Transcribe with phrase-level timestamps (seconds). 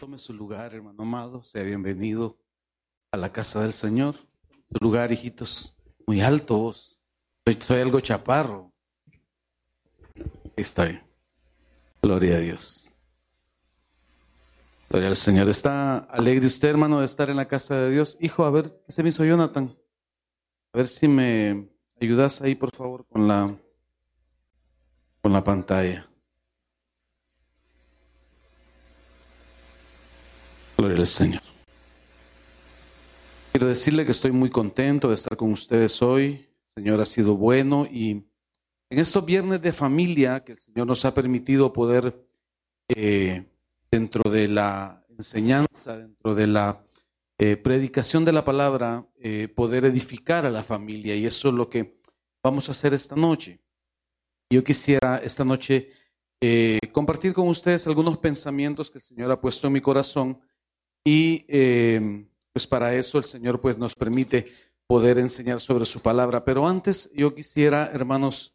[0.00, 1.44] Tome su lugar, hermano amado.
[1.44, 2.38] Sea bienvenido
[3.10, 4.14] a la casa del Señor.
[4.72, 5.76] Su lugar, hijitos,
[6.06, 6.98] muy alto vos.
[7.58, 8.72] Soy, algo chaparro.
[10.56, 11.04] Está.
[12.00, 12.96] Gloria a Dios.
[14.88, 15.50] Gloria al Señor.
[15.50, 18.16] ¿Está alegre usted, hermano, de estar en la casa de Dios?
[18.22, 19.76] Hijo, a ver, ¿qué se me hizo Jonathan?
[20.72, 21.68] A ver si me
[22.00, 23.54] ayudas ahí, por favor, con la,
[25.20, 26.09] con la pantalla.
[30.80, 31.42] Gloria al Señor.
[33.52, 36.48] Quiero decirle que estoy muy contento de estar con ustedes hoy.
[36.68, 38.12] El Señor ha sido bueno y
[38.88, 42.26] en estos viernes de familia que el Señor nos ha permitido poder,
[42.88, 43.44] eh,
[43.90, 46.82] dentro de la enseñanza, dentro de la
[47.36, 51.14] eh, predicación de la palabra, eh, poder edificar a la familia.
[51.14, 52.00] Y eso es lo que
[52.42, 53.60] vamos a hacer esta noche.
[54.48, 55.90] Yo quisiera esta noche
[56.90, 60.40] compartir con ustedes algunos pensamientos que el Señor ha puesto en mi corazón
[61.04, 64.52] y em, pues para eso el Señor pues nos permite
[64.86, 66.44] poder enseñar sobre su palabra.
[66.44, 68.54] Pero antes yo quisiera, hermanos,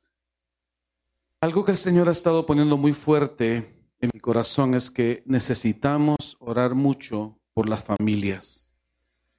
[1.42, 6.38] algo que el Señor ha estado poniendo muy fuerte en mi corazón es que necesitamos
[6.40, 8.70] orar mucho por las familias.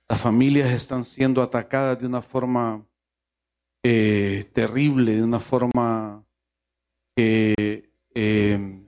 [0.08, 2.86] Las familias están siendo atacadas de una forma
[3.82, 6.24] eh, terrible, de una forma
[7.14, 8.86] que em,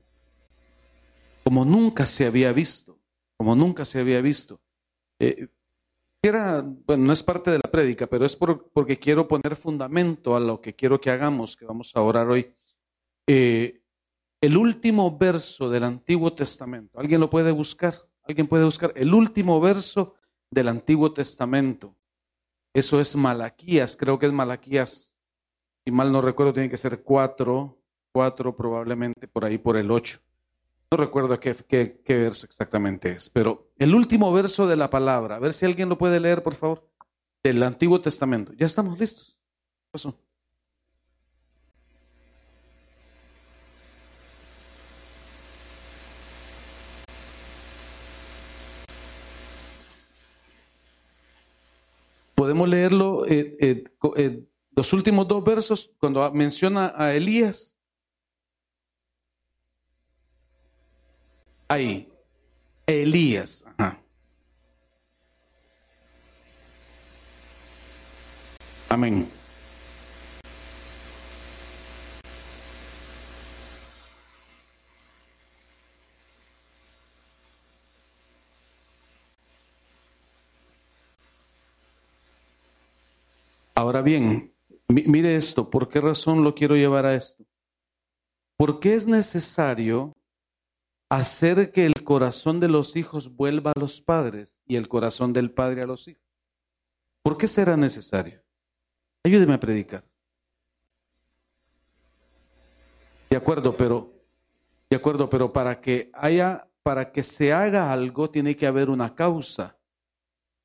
[1.44, 2.97] como nunca se había visto
[3.48, 4.60] como nunca se había visto.
[5.18, 5.48] Eh,
[6.22, 10.60] bueno, no es parte de la prédica, pero es porque quiero poner fundamento a lo
[10.60, 12.54] que quiero que hagamos, que vamos a orar hoy.
[13.26, 13.80] Eh,
[14.42, 17.94] el último verso del Antiguo Testamento, ¿alguien lo puede buscar?
[18.24, 18.92] ¿Alguien puede buscar?
[18.94, 20.16] El último verso
[20.50, 21.96] del Antiguo Testamento.
[22.74, 25.14] Eso es Malaquías, creo que es Malaquías,
[25.86, 27.78] si mal no recuerdo, tiene que ser cuatro,
[28.12, 30.20] cuatro probablemente por ahí por el ocho.
[30.90, 31.54] No recuerdo qué,
[32.02, 35.90] qué, verso exactamente es, pero el último verso de la palabra, a ver si alguien
[35.90, 36.88] lo puede leer, por favor,
[37.42, 38.54] del Antiguo Testamento.
[38.54, 39.38] ¿Ya estamos listos?
[39.90, 40.18] pasó?
[52.34, 53.84] Podemos leerlo, eh, eh,
[54.16, 57.77] eh, los últimos dos versos, cuando menciona a Elías,
[61.68, 62.10] ahí.
[62.86, 63.64] Elías.
[68.88, 69.28] Amén.
[83.74, 84.52] Ahora bien,
[84.88, 87.44] mire esto, ¿por qué razón lo quiero llevar a esto?
[88.56, 90.17] Porque es necesario
[91.08, 95.50] hacer que el corazón de los hijos vuelva a los padres y el corazón del
[95.50, 96.22] padre a los hijos.
[97.22, 98.42] ¿Por qué será necesario?
[99.24, 100.04] Ayúdeme a predicar.
[103.30, 104.12] De acuerdo, pero
[104.88, 109.14] de acuerdo, pero para que haya para que se haga algo tiene que haber una
[109.14, 109.76] causa.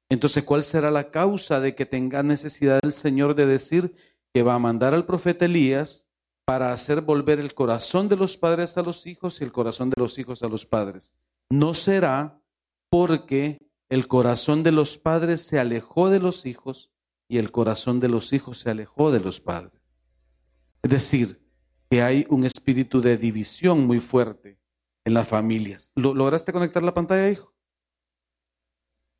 [0.07, 3.93] Entonces, ¿cuál será la causa de que tenga necesidad el Señor de decir
[4.33, 6.05] que va a mandar al profeta Elías
[6.45, 10.01] para hacer volver el corazón de los padres a los hijos y el corazón de
[10.01, 11.13] los hijos a los padres.
[11.49, 12.39] No será
[12.89, 13.59] porque
[13.89, 16.91] el corazón de los padres se alejó de los hijos
[17.27, 19.93] y el corazón de los hijos se alejó de los padres.
[20.81, 21.41] Es decir,
[21.89, 24.59] que hay un espíritu de división muy fuerte
[25.05, 25.91] en las familias.
[25.95, 27.53] ¿Lograste conectar la pantalla, hijo?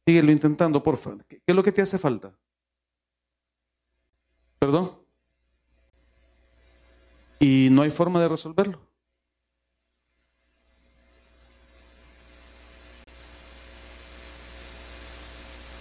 [0.06, 1.24] Síguelo intentando, por favor.
[1.26, 2.38] ¿Qué es lo que te hace falta?
[4.60, 5.03] ¿Perdón?
[7.44, 8.80] Y no hay forma de resolverlo.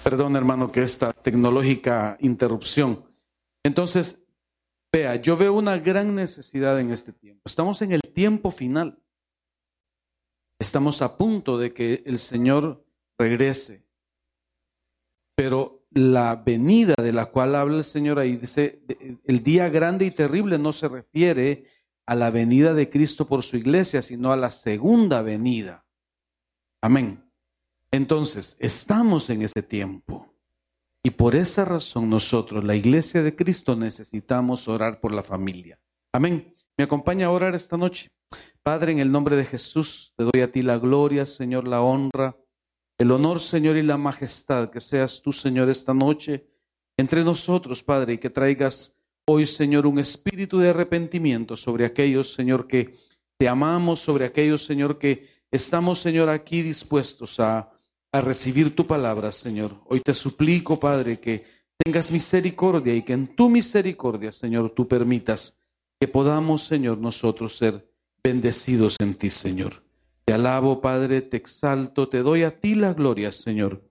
[0.03, 3.05] Perdón, hermano, que esta tecnológica interrupción.
[3.63, 4.27] Entonces,
[4.93, 7.43] vea, yo veo una gran necesidad en este tiempo.
[7.45, 8.99] Estamos en el tiempo final.
[10.59, 12.85] Estamos a punto de que el Señor
[13.17, 13.85] regrese.
[15.37, 18.83] Pero la venida de la cual habla el Señor ahí, dice,
[19.25, 21.67] el día grande y terrible no se refiere
[22.07, 25.85] a la venida de Cristo por su iglesia, sino a la segunda venida.
[26.81, 27.25] Amén.
[27.91, 30.35] Entonces, estamos en ese tiempo.
[31.05, 35.79] Y por esa razón nosotros, la iglesia de Cristo, necesitamos orar por la familia.
[36.13, 36.55] Amén.
[36.77, 38.09] ¿Me acompaña a orar esta noche?
[38.63, 42.37] Padre, en el nombre de Jesús, te doy a ti la gloria, Señor, la honra
[43.03, 46.47] el honor, Señor, y la majestad, que seas tú, Señor, esta noche
[46.97, 48.97] entre nosotros, Padre, y que traigas
[49.27, 52.97] hoy, Señor, un espíritu de arrepentimiento sobre aquellos, Señor, que
[53.37, 57.73] te amamos, sobre aquellos, Señor, que estamos, Señor, aquí dispuestos a,
[58.13, 59.81] a recibir tu palabra, Señor.
[59.87, 61.45] Hoy te suplico, Padre, que
[61.85, 65.57] tengas misericordia y que en tu misericordia, Señor, tú permitas
[65.99, 67.85] que podamos, Señor, nosotros ser
[68.23, 69.83] bendecidos en ti, Señor.
[70.33, 73.83] Alabo, Padre, te exalto, te doy a ti la gloria, Señor.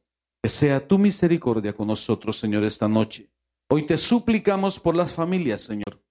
[0.41, 3.29] Que sea tu misericordia con nosotros, Señor, esta noche.
[3.69, 6.01] Hoy te suplicamos por las familias, Señor.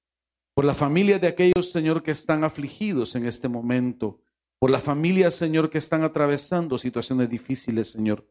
[0.55, 4.21] Por la familia de aquellos, Señor, que están afligidos en este momento.
[4.59, 8.27] Por la familia, Señor, que están atravesando situaciones difíciles, Señor.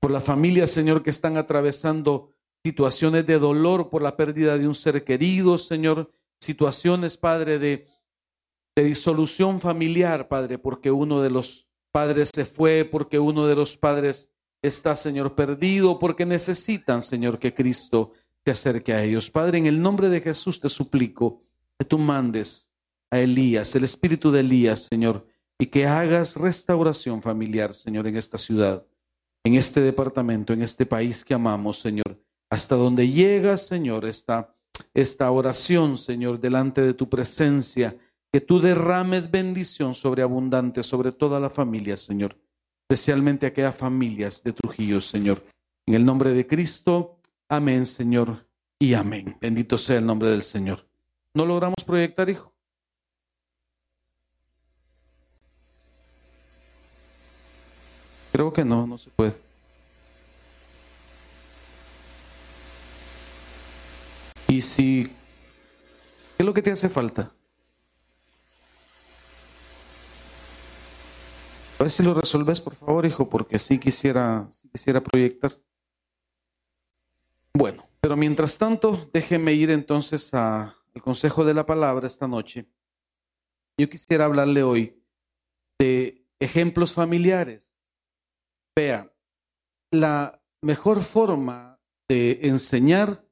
[0.00, 2.32] Por la familia, Señor, que están atravesando
[2.64, 6.10] situaciones de dolor por la pérdida de un ser querido, Señor
[6.40, 7.86] situaciones, Padre, de,
[8.76, 13.76] de disolución familiar, Padre, porque uno de los padres se fue, porque uno de los
[13.76, 14.30] padres
[14.60, 18.12] está, Señor, perdido, porque necesitan, Señor, que Cristo
[18.44, 19.30] te acerque a ellos.
[19.30, 21.42] Padre, en el nombre de Jesús te suplico
[21.78, 22.70] que tú mandes
[23.10, 25.26] a Elías, el espíritu de Elías, Señor,
[25.58, 28.84] y que hagas restauración familiar, Señor, en esta ciudad,
[29.42, 32.20] en este departamento, en este país que amamos, Señor.
[32.50, 34.56] Hasta donde llega, Señor, esta
[34.94, 37.96] esta oración, Señor, delante de tu presencia,
[38.32, 42.36] que tú derrames bendición sobreabundante sobre toda la familia, Señor,
[42.82, 45.42] especialmente aquellas familias de Trujillo, Señor.
[45.86, 48.46] En el nombre de Cristo, amén, Señor,
[48.78, 49.36] y amén.
[49.40, 50.86] Bendito sea el nombre del Señor.
[51.32, 52.52] ¿No logramos proyectar, hijo?
[58.32, 59.34] Creo que no, no se puede.
[64.48, 65.12] Y si, ¿qué
[66.38, 67.32] es lo que te hace falta?
[71.78, 75.52] A ver si lo resolves, por favor, hijo, porque sí quisiera, quisiera proyectar.
[77.52, 82.66] Bueno, pero mientras tanto, déjeme ir entonces al consejo de la palabra esta noche.
[83.78, 85.02] Yo quisiera hablarle hoy
[85.78, 87.74] de ejemplos familiares.
[88.74, 89.12] Vea,
[89.90, 93.22] la mejor forma de enseñar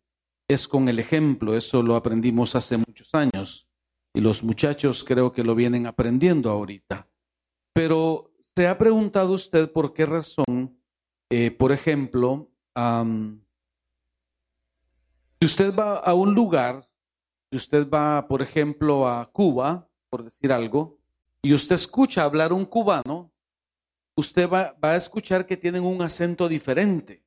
[0.49, 3.69] es con el ejemplo, eso lo aprendimos hace muchos años
[4.13, 7.09] y los muchachos creo que lo vienen aprendiendo ahorita.
[7.73, 10.79] Pero ¿se ha preguntado usted por qué razón,
[11.31, 12.51] eh, por ejemplo,
[15.41, 16.89] si usted va a un lugar,
[17.51, 20.99] si usted va, por ejemplo, a Cuba, por decir algo,
[21.43, 23.33] y usted escucha hablar un cubano,
[24.17, 27.25] usted va, va a escuchar que tienen un acento diferente.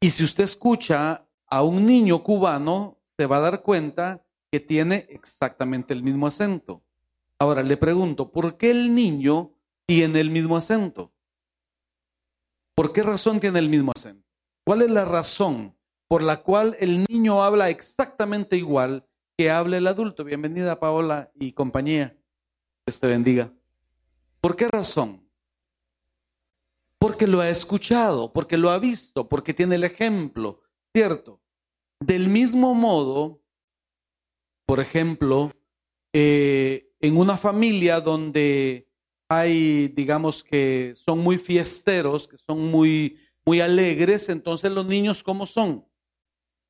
[0.00, 5.06] Y si usted escucha a un niño cubano se va a dar cuenta que tiene
[5.10, 6.82] exactamente el mismo acento.
[7.38, 9.51] Ahora le pregunto, ¿por qué el niño
[9.86, 11.12] tiene el mismo acento?
[12.74, 14.26] ¿Por qué razón tiene el mismo acento?
[14.64, 15.76] ¿Cuál es la razón
[16.08, 19.06] por la cual el niño habla exactamente igual
[19.36, 20.24] que habla el adulto?
[20.24, 22.16] Bienvenida Paola y compañía.
[22.86, 23.52] Dios te bendiga.
[24.40, 25.28] ¿Por qué razón?
[26.98, 30.62] Porque lo ha escuchado, porque lo ha visto, porque tiene el ejemplo,
[30.94, 31.40] ¿cierto?
[32.00, 33.42] Del mismo modo,
[34.66, 35.52] por ejemplo,
[36.12, 38.88] eh, en una familia donde
[39.38, 45.46] hay, digamos que son muy fiesteros, que son muy, muy alegres, entonces los niños, ¿cómo
[45.46, 45.86] son?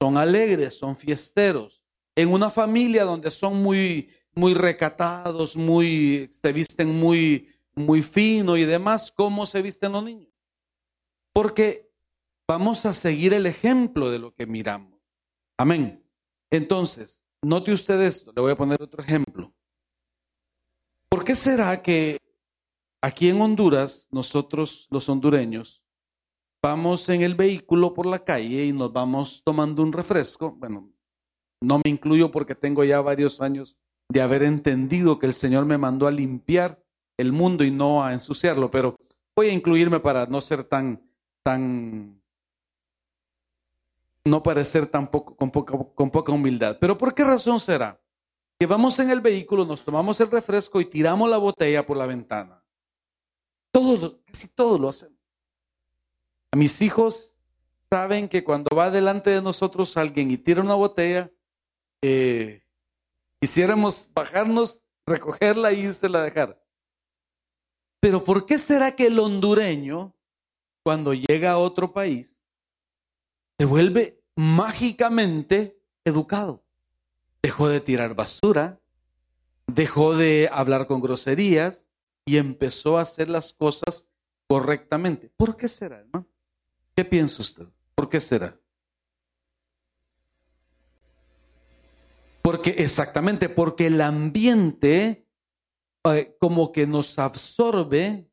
[0.01, 1.83] Son alegres, son fiesteros.
[2.15, 8.65] En una familia donde son muy, muy recatados, muy, se visten muy, muy fino y
[8.65, 10.33] demás, ¿cómo se visten los niños?
[11.33, 11.91] Porque
[12.47, 15.01] vamos a seguir el ejemplo de lo que miramos.
[15.57, 16.05] Amén.
[16.51, 19.53] Entonces, note usted esto, le voy a poner otro ejemplo.
[21.09, 22.22] ¿Por qué será que
[23.03, 25.83] aquí en Honduras, nosotros los hondureños,
[26.63, 30.53] vamos en el vehículo por la calle y nos vamos tomando un refresco?
[30.53, 30.89] Bueno,
[31.61, 33.77] no me incluyo porque tengo ya varios años
[34.09, 36.83] de haber entendido que el Señor me mandó a limpiar
[37.19, 38.97] el mundo y no a ensuciarlo, pero
[39.37, 41.03] voy a incluirme para no ser tan,
[41.43, 42.23] tan
[44.25, 46.79] no parecer tampoco con poca, con poca humildad.
[46.81, 48.01] Pero ¿por qué razón será?
[48.59, 52.07] Que vamos en el vehículo, nos tomamos el refresco y tiramos la botella por la
[52.07, 52.62] ventana.
[53.73, 55.19] Todos, casi todos lo hacemos.
[56.53, 57.35] A mis hijos
[57.91, 61.31] saben que cuando va delante de nosotros alguien y tira una botella,
[62.03, 62.63] eh,
[63.41, 66.63] quisiéramos bajarnos, recogerla e írsela a dejar.
[67.99, 70.15] Pero ¿por qué será que el hondureño,
[70.85, 72.43] cuando llega a otro país,
[73.59, 76.65] se vuelve mágicamente educado.
[77.43, 78.81] Dejó de tirar basura,
[79.67, 81.89] dejó de hablar con groserías
[82.25, 84.07] y empezó a hacer las cosas
[84.49, 85.31] correctamente.
[85.37, 86.27] ¿Por qué será, hermano?
[86.95, 87.67] ¿Qué piensa usted?
[87.95, 88.59] ¿Por qué será?
[92.43, 95.27] Porque exactamente, porque el ambiente
[96.05, 98.29] eh, como que nos absorbe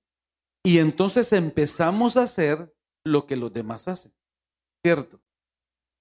[0.64, 4.14] y entonces empezamos a hacer lo que los demás hacen.
[4.84, 5.20] ¿Cierto?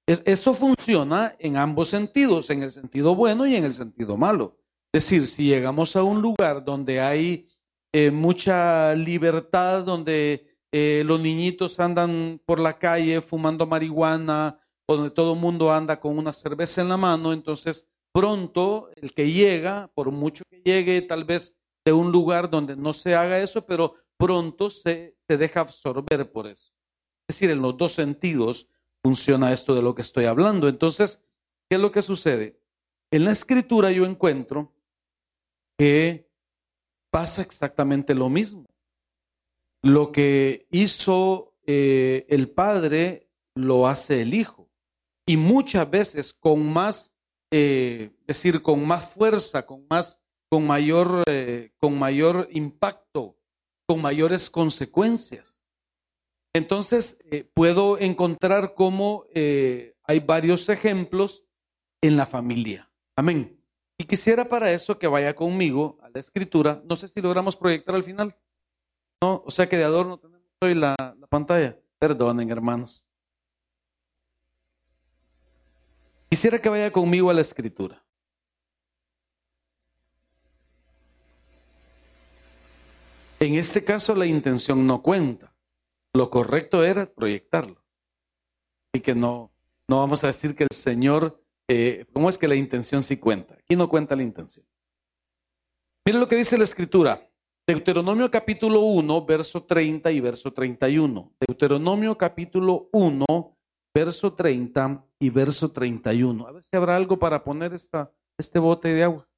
[0.06, 4.56] eso funciona en ambos sentidos, en el sentido bueno y en el sentido malo.
[4.90, 7.46] Es decir, si llegamos a un lugar donde hay
[7.92, 15.34] eh, mucha libertad, donde eh, los niñitos andan por la calle fumando marihuana, donde todo
[15.34, 20.10] el mundo anda con una cerveza en la mano, entonces pronto el que llega, por
[20.10, 21.54] mucho que llegue tal vez
[21.84, 26.46] de un lugar donde no se haga eso, pero pronto se, se deja absorber por
[26.46, 26.72] eso.
[27.28, 28.68] Es decir, en los dos sentidos
[29.02, 30.68] funciona esto de lo que estoy hablando.
[30.68, 31.22] Entonces,
[31.68, 32.60] ¿qué es lo que sucede?
[33.10, 34.74] En la escritura yo encuentro
[35.78, 36.27] que
[37.10, 38.66] pasa exactamente lo mismo.
[39.82, 44.68] Lo que hizo eh, el padre lo hace el hijo.
[45.26, 47.12] Y muchas veces con más,
[47.50, 53.36] eh, es decir, con más fuerza, con más, con mayor, eh, con mayor impacto,
[53.86, 55.62] con mayores consecuencias.
[56.54, 57.18] Entonces,
[57.54, 61.44] puedo encontrar cómo hay varios ejemplos
[62.02, 62.90] en la familia.
[63.14, 63.57] Amén.
[63.98, 66.80] Y quisiera para eso que vaya conmigo a la escritura.
[66.84, 68.36] No sé si logramos proyectar al final.
[69.20, 71.76] No, o sea que de adorno tenemos hoy la, la pantalla.
[71.98, 73.04] Perdonen, hermanos.
[76.30, 78.04] Quisiera que vaya conmigo a la escritura.
[83.40, 85.54] En este caso la intención no cuenta.
[86.12, 87.82] Lo correcto era proyectarlo.
[88.92, 89.52] Y que no,
[89.88, 93.54] no vamos a decir que el Señor, eh, ¿cómo es que la intención sí cuenta?
[93.54, 94.66] Aquí no cuenta la intención.
[96.04, 97.28] Miren lo que dice la escritura.
[97.66, 101.34] Deuteronomio capítulo 1, verso 30 y verso 31.
[101.46, 103.26] Deuteronomio capítulo 1,
[103.94, 106.46] verso 30 y verso 31.
[106.46, 109.28] A ver si habrá algo para poner esta, este bote de agua.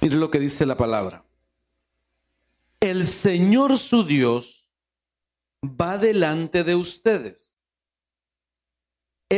[0.00, 1.24] Mire lo que dice la palabra.
[2.80, 4.63] El Señor su Dios
[5.64, 7.54] va delante de ustedes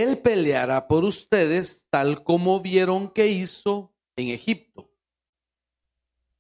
[0.03, 4.91] él peleará por ustedes tal como vieron que hizo en Egipto.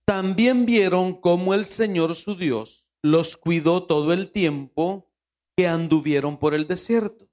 [0.04, 5.10] También vieron cómo el Señor su Dios los cuidó todo el tiempo
[5.56, 7.28] que anduvieron por el desierto.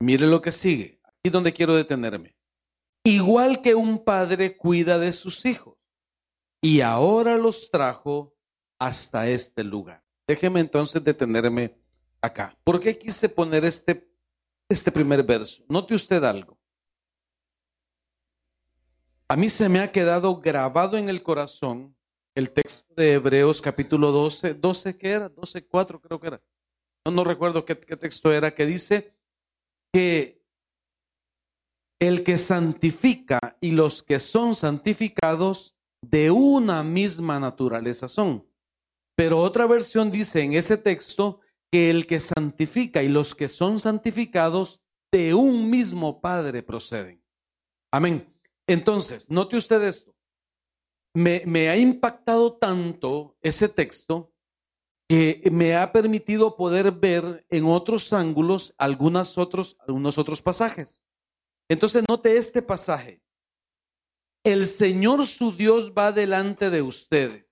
[0.00, 2.36] Mire lo que sigue, aquí donde quiero detenerme.
[3.04, 5.78] Igual que un padre cuida de sus hijos,
[6.60, 8.36] y ahora los trajo
[8.78, 10.07] hasta este lugar.
[10.28, 11.74] Déjeme entonces detenerme
[12.20, 12.56] acá.
[12.62, 14.08] ¿Por qué quise poner este
[14.68, 15.62] este primer verso.
[15.68, 16.58] Note usted algo.
[19.28, 21.94] A mí se me ha quedado grabado en el corazón
[22.34, 25.28] el texto de Hebreos capítulo 12, 12 ¿qué era?
[25.28, 26.42] 12, 4 creo que era.
[27.04, 29.14] No, no recuerdo qué, qué texto era, que dice
[29.92, 30.42] que
[31.98, 38.46] el que santifica y los que son santificados de una misma naturaleza son.
[39.18, 41.40] Pero otra versión dice en ese texto
[41.72, 44.80] que el que santifica y los que son santificados
[45.12, 47.20] de un mismo Padre proceden.
[47.90, 48.32] Amén.
[48.68, 50.14] Entonces, note usted esto.
[51.14, 54.32] Me, ha impactado tanto ese texto
[55.08, 61.02] que me ha permitido poder ver en otros ángulos algunos otros, algunos otros pasajes.
[61.68, 63.20] Entonces, note este pasaje.
[64.44, 67.47] El Señor su Dios va delante de ustedes.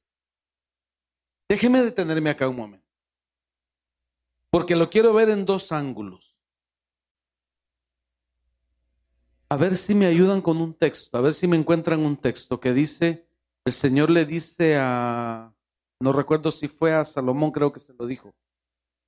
[1.48, 2.86] Déjeme detenerme acá un momento
[4.56, 6.40] porque lo quiero ver en dos ángulos.
[9.50, 12.58] A ver si me ayudan con un texto, a ver si me encuentran un texto
[12.58, 13.26] que dice,
[13.66, 15.54] el Señor le dice a,
[16.00, 18.34] no recuerdo si fue a Salomón, creo que se lo dijo,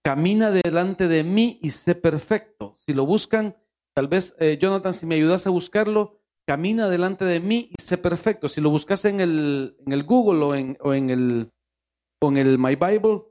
[0.05, 2.75] camina delante de mí y sé perfecto.
[2.77, 3.57] Si lo buscan,
[3.95, 7.97] tal vez, eh, Jonathan, si me ayudas a buscarlo, camina delante de mí y sé
[7.97, 8.51] perfecto.
[8.51, 11.51] Si lo buscas en el, Google o en, el,
[12.21, 13.23] en el My Bible,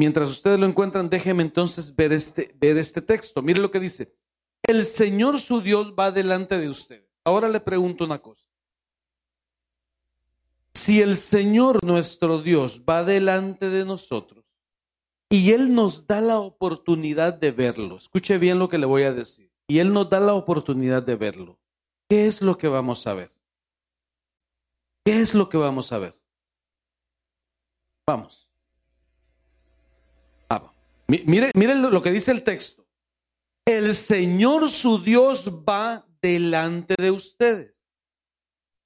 [0.00, 3.42] Mientras ustedes lo encuentran, déjenme entonces ver este, ver este texto.
[3.42, 4.14] Mire lo que dice.
[4.62, 7.06] El Señor su Dios va delante de ustedes.
[7.22, 8.48] Ahora le pregunto una cosa.
[10.72, 14.44] Si el Señor nuestro Dios va delante de nosotros
[15.28, 19.12] y Él nos da la oportunidad de verlo, escuche bien lo que le voy a
[19.12, 21.58] decir, y Él nos da la oportunidad de verlo,
[22.08, 23.30] ¿qué es lo que vamos a ver?
[25.04, 26.19] ¿Qué es lo que vamos a ver?
[28.10, 28.50] Vamos.
[31.06, 32.86] Mire, mire lo que dice el texto.
[33.64, 37.84] El Señor su Dios va delante de ustedes.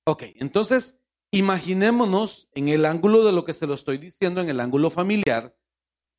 [0.07, 0.99] Ok, entonces
[1.31, 5.55] imaginémonos en el ángulo de lo que se lo estoy diciendo, en el ángulo familiar.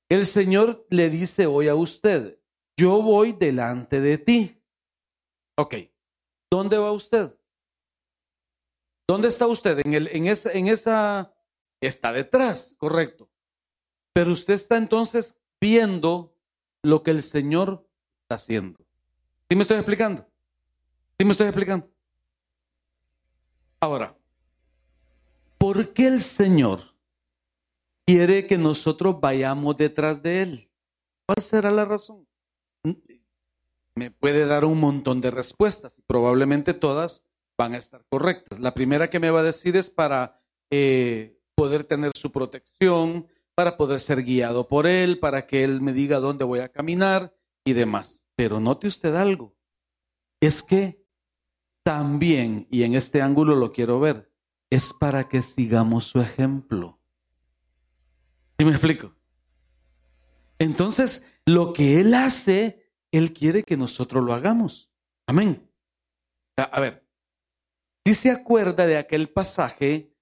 [0.10, 2.40] El Señor le dice hoy a usted,
[2.78, 4.62] yo voy delante de ti.
[5.58, 5.76] Ok,
[6.52, 7.36] ¿dónde va usted?
[9.08, 9.80] ¿Dónde está usted?
[9.86, 11.35] En, el, en, esa, en esa,
[11.86, 13.30] está detrás, correcto.
[14.14, 16.34] Pero usted está entonces viendo
[16.84, 17.88] lo que el Señor
[18.24, 18.80] está haciendo.
[19.50, 20.28] ¿Sí me estoy explicando?
[21.18, 21.90] ¿Sí me estoy explicando?
[23.80, 24.18] Ahora,
[25.58, 26.96] ¿por qué el Señor
[28.06, 30.72] quiere que nosotros vayamos detrás de Él?
[31.26, 32.28] ¿Cuál será la razón?
[33.96, 37.24] Me puede dar un montón de respuestas y probablemente todas
[37.58, 38.60] van a estar correctas.
[38.60, 43.78] La primera que me va a decir es para eh, poder tener su protección, para
[43.78, 47.34] poder ser guiado por Él, para que Él me diga dónde voy a caminar
[47.64, 48.24] y demás.
[48.36, 49.56] Pero note usted algo,
[50.42, 51.02] es que
[51.84, 54.32] también, y en este ángulo lo quiero ver,
[54.70, 57.00] es para que sigamos su ejemplo.
[58.60, 59.16] ¿Sí me explico?
[60.60, 64.92] Entonces, lo que Él hace, Él quiere que nosotros lo hagamos.
[65.28, 65.70] Amén.
[66.58, 67.06] A ver,
[68.06, 70.15] si se acuerda de aquel pasaje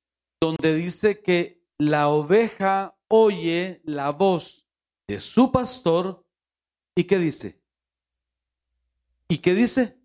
[0.43, 4.67] donde dice que la oveja oye la voz
[5.07, 6.25] de su pastor
[6.97, 7.63] y qué dice?
[9.29, 9.97] ¿Y qué dice?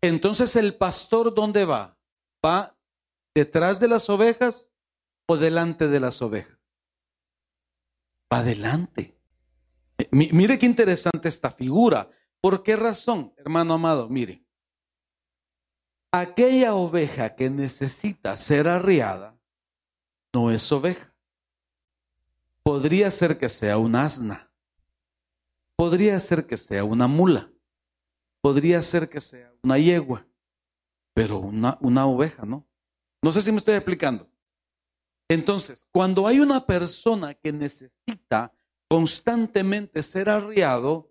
[0.00, 1.98] Entonces el pastor, ¿dónde va?
[2.44, 2.78] ¿Va
[3.34, 4.70] detrás de las ovejas
[5.26, 6.70] o delante de las ovejas?
[8.32, 9.18] Va adelante.
[10.12, 12.08] Mire qué interesante esta figura.
[12.40, 14.08] ¿Por qué razón, hermano amado?
[14.08, 14.41] Mire,
[16.12, 19.38] aquella oveja que necesita ser arriada
[20.32, 21.12] no es oveja.
[22.62, 24.52] Podría ser que sea un asna.
[25.76, 27.50] Podría ser que sea una mula.
[28.40, 30.26] Podría ser que sea una yegua.
[31.14, 32.66] Pero una, una oveja, ¿no?
[33.22, 34.30] No sé si me estoy explicando.
[35.28, 38.54] Entonces, cuando hay una persona que necesita
[38.88, 41.10] constantemente ser arriado,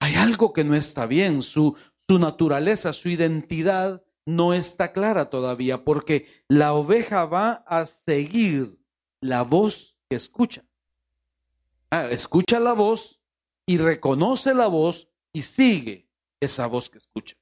[0.00, 1.42] hay algo que no está bien.
[1.42, 8.78] Su, su naturaleza, su identidad no está clara todavía, porque la oveja va a seguir
[9.20, 10.64] la voz que escucha.
[11.90, 13.20] Ah, escucha la voz
[13.66, 16.08] y reconoce la voz y sigue
[16.40, 17.36] esa voz que escucha.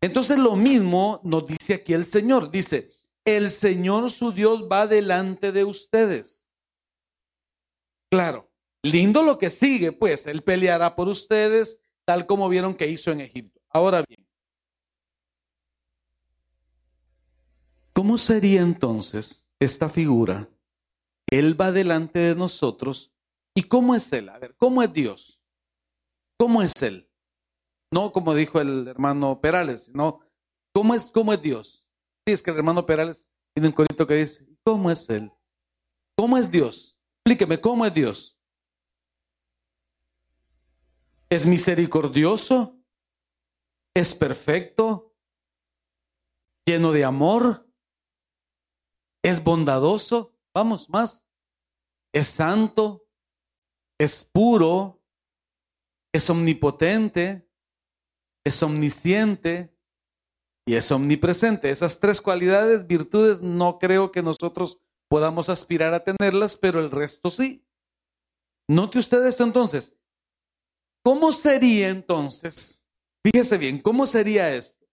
[0.00, 2.50] Entonces lo mismo nos dice aquí el Señor.
[2.50, 2.90] Dice,
[3.24, 6.50] el Señor su Dios va delante de ustedes.
[8.10, 8.50] Claro,
[8.82, 13.20] lindo lo que sigue, pues Él peleará por ustedes, tal como vieron que hizo en
[13.20, 13.60] Egipto.
[13.68, 14.26] Ahora bien,
[18.00, 20.48] ¿cómo sería entonces esta figura?
[21.30, 23.12] Él va delante de nosotros.
[23.54, 24.30] ¿Y cómo es Él?
[24.30, 25.42] A ver, ¿cómo es Dios?
[26.38, 27.10] ¿Cómo es Él?
[27.92, 30.20] No como dijo el hermano Perales, sino
[30.72, 31.84] ¿cómo es, cómo es Dios?
[32.26, 35.30] Sí, es que el hermano Perales tiene un corito que dice, ¿cómo es Él?
[36.16, 36.98] ¿Cómo es Dios?
[37.18, 38.38] Explíqueme, ¿cómo es Dios?
[41.28, 42.80] ¿Es misericordioso?
[43.94, 45.14] ¿Es perfecto?
[46.64, 47.69] ¿Lleno de amor?
[49.22, 50.34] ¿Es bondadoso?
[50.54, 51.26] Vamos, más.
[52.12, 53.06] ¿Es santo?
[53.98, 55.02] ¿Es puro?
[56.12, 57.50] ¿Es omnipotente?
[58.44, 59.74] es omnisciente
[60.66, 61.70] y es omnipresente.
[61.70, 64.78] Esas tres cualidades, virtudes, no creo que nosotros
[65.08, 67.64] podamos aspirar a tenerlas, pero el resto sí.
[68.68, 69.96] Note usted esto entonces.
[71.04, 72.86] ¿Cómo sería entonces?
[73.24, 74.86] Fíjese bien, ¿cómo sería esto?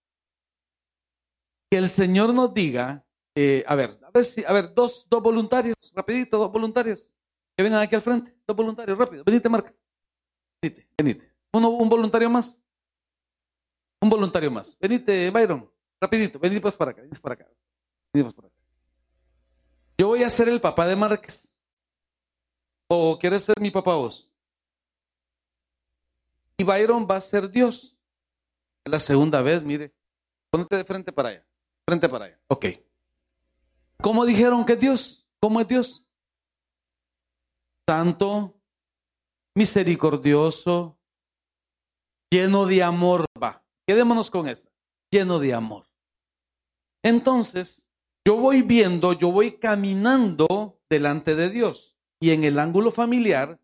[1.70, 4.00] Que el Señor nos diga, eh, a ver,
[4.46, 7.14] a ver dos, dos voluntarios, rapidito, dos voluntarios,
[7.56, 9.80] que vengan aquí al frente, dos voluntarios, rápido, venite Marcas,
[10.62, 11.38] venite, venite.
[11.54, 12.60] Uno, un voluntario más.
[14.02, 14.78] Un voluntario más.
[14.80, 15.70] Venite, Byron.
[16.00, 16.40] Rapidito.
[16.40, 17.02] Venite pues para acá.
[17.02, 17.48] Venite para acá.
[18.14, 18.58] Venite para acá.
[19.98, 21.58] Yo voy a ser el papá de Márquez.
[22.88, 24.30] ¿O quieres ser mi papá vos?
[26.58, 27.98] Y Byron va a ser Dios.
[28.86, 29.94] Es la segunda vez, mire.
[30.52, 31.46] Ponete de frente para allá.
[31.86, 32.40] Frente para allá.
[32.48, 32.66] Ok.
[34.02, 35.28] ¿Cómo dijeron que Dios?
[35.42, 36.08] ¿Cómo es Dios?
[37.88, 38.60] Santo,
[39.56, 41.00] misericordioso,
[42.32, 43.64] lleno de amor va.
[43.88, 44.70] Quedémonos con eso,
[45.12, 45.88] lleno de amor.
[47.04, 47.90] Entonces,
[48.28, 51.98] yo voy viendo, yo voy caminando delante de Dios.
[52.20, 53.60] Y en el ángulo familiar,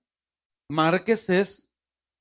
[0.70, 1.74] Márquez es,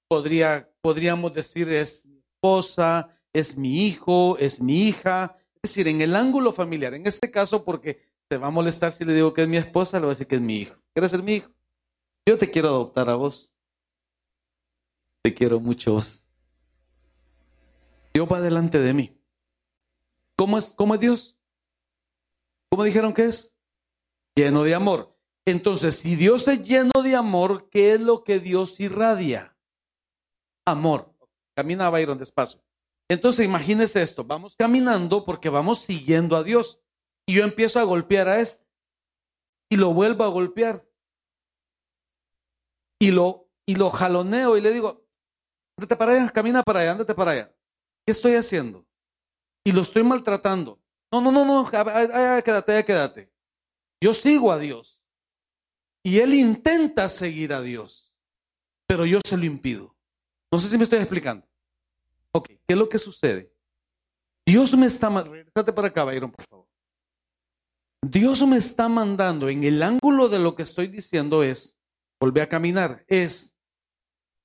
[0.08, 5.36] podría, podríamos decir, es mi esposa, es mi hijo, es mi hija.
[5.62, 9.14] Decir, en el ángulo familiar, en este caso, porque te va a molestar si le
[9.14, 10.76] digo que es mi esposa, le voy a decir que es mi hijo.
[10.92, 11.50] ¿Quieres ser mi hijo?
[12.26, 13.56] Yo te quiero adoptar a vos.
[15.22, 16.26] Te quiero mucho vos.
[18.12, 19.16] Dios va delante de mí.
[20.36, 21.38] ¿Cómo es, cómo es Dios?
[22.70, 23.54] ¿Cómo dijeron que es?
[24.34, 25.16] Lleno de amor.
[25.44, 29.52] Entonces, si Dios es lleno de amor, ¿qué es lo que Dios irradia?
[30.64, 31.12] amor.
[31.54, 32.60] Camina Byron despacio.
[33.12, 36.80] Entonces imagínese esto, vamos caminando porque vamos siguiendo a Dios.
[37.26, 38.64] Y yo empiezo a golpear a este.
[39.68, 40.82] Y lo vuelvo a golpear.
[42.98, 45.04] Y lo, y lo jaloneo y le digo,
[45.76, 47.54] ándate para allá, camina para allá, ándate para allá.
[48.06, 48.86] ¿Qué estoy haciendo?
[49.62, 50.80] Y lo estoy maltratando.
[51.12, 53.30] No, no, no, no, quédate, quédate.
[54.00, 55.04] Yo sigo a Dios.
[56.02, 58.14] Y él intenta seguir a Dios.
[58.86, 59.94] Pero yo se lo impido.
[60.50, 61.46] No sé si me estoy explicando.
[62.72, 63.52] ¿Qué es lo que sucede?
[64.48, 65.10] Dios me está...
[65.10, 66.66] Regresate para acá, Byron, por favor.
[68.02, 71.76] Dios me está mandando en el ángulo de lo que estoy diciendo es,
[72.18, 73.54] volver a caminar, es,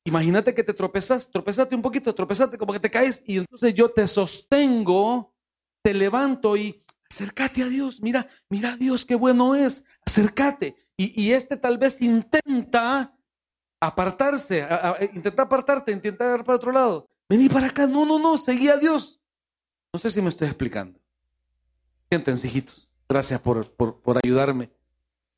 [0.05, 3.89] imagínate que te tropezas, tropezate un poquito, tropezate como que te caes y entonces yo
[3.89, 5.33] te sostengo,
[5.81, 10.75] te levanto y acércate a Dios, mira, mira a Dios, qué bueno es, acércate.
[10.97, 13.17] Y, y este tal vez intenta
[13.81, 14.67] apartarse,
[15.13, 17.09] intenta apartarte, intenta ir para otro lado.
[17.29, 19.21] Vení para acá, no, no, no, seguí a Dios.
[19.93, 20.99] No sé si me estoy explicando.
[22.09, 22.89] Siéntense, hijitos.
[23.09, 24.71] Gracias por, por, ayudarme.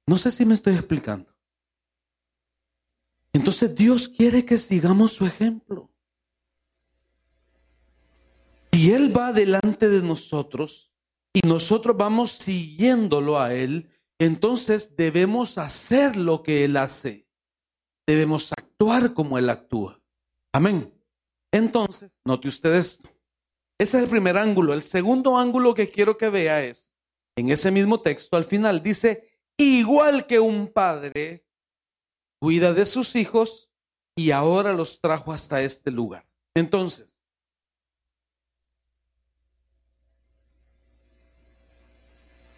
[0.06, 1.34] No sé si me estoy explicando.
[3.34, 5.92] Entonces Dios quiere que sigamos su ejemplo.
[8.72, 10.92] Si Él va delante de nosotros
[11.34, 17.28] y nosotros vamos siguiéndolo a Él, entonces debemos hacer lo que Él hace.
[18.08, 20.02] Debemos actuar como Él actúa.
[20.52, 20.99] Amén.
[21.52, 23.10] Entonces, note usted esto.
[23.80, 24.74] Ese es el primer ángulo.
[24.74, 26.94] El segundo ángulo que quiero que vea es,
[27.36, 31.46] en ese mismo texto, al final dice, igual que un padre
[32.40, 33.70] cuida de sus hijos
[34.16, 36.28] y ahora los trajo hasta este lugar.
[36.54, 37.22] Entonces,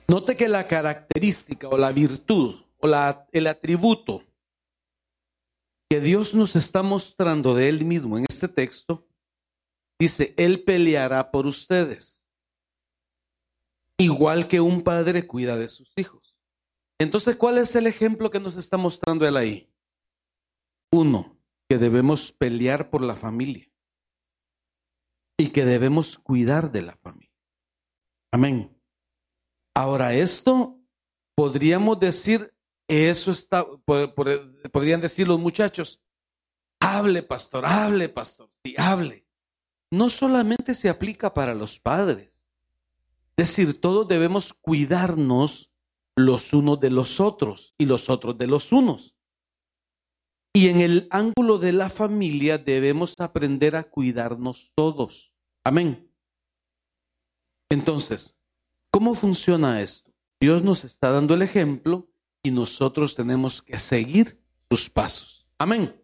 [0.07, 4.23] note que la característica o la virtud o la, el atributo
[5.91, 9.05] que Dios nos está mostrando de Él mismo en este texto,
[9.99, 12.25] dice, Él peleará por ustedes,
[13.99, 16.37] igual que un padre cuida de sus hijos.
[16.97, 19.69] Entonces, ¿cuál es el ejemplo que nos está mostrando Él ahí?
[20.93, 21.37] Uno,
[21.69, 23.69] que debemos pelear por la familia
[25.37, 27.35] y que debemos cuidar de la familia.
[28.31, 28.73] Amén.
[29.75, 30.79] Ahora, esto
[31.35, 32.55] podríamos decir
[32.91, 36.01] eso está, podrían decir los muchachos,
[36.81, 39.25] hable pastor, hable pastor, sí, hable.
[39.89, 42.45] No solamente se aplica para los padres.
[43.37, 45.71] Es decir, todos debemos cuidarnos
[46.17, 49.15] los unos de los otros y los otros de los unos.
[50.53, 55.33] Y en el ángulo de la familia debemos aprender a cuidarnos todos.
[55.63, 56.11] Amén.
[57.69, 58.37] Entonces,
[58.91, 60.11] ¿cómo funciona esto?
[60.41, 62.10] Dios nos está dando el ejemplo
[62.43, 65.47] y nosotros tenemos que seguir sus pasos.
[65.57, 65.95] Amén.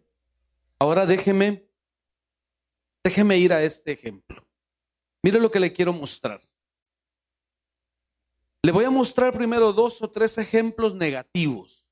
[0.78, 1.68] Ahora déjeme,
[3.04, 4.46] déjeme ir a este ejemplo.
[5.22, 6.40] Mire lo que le quiero mostrar.
[8.62, 11.88] Le voy a mostrar primero dos o tres ejemplos negativos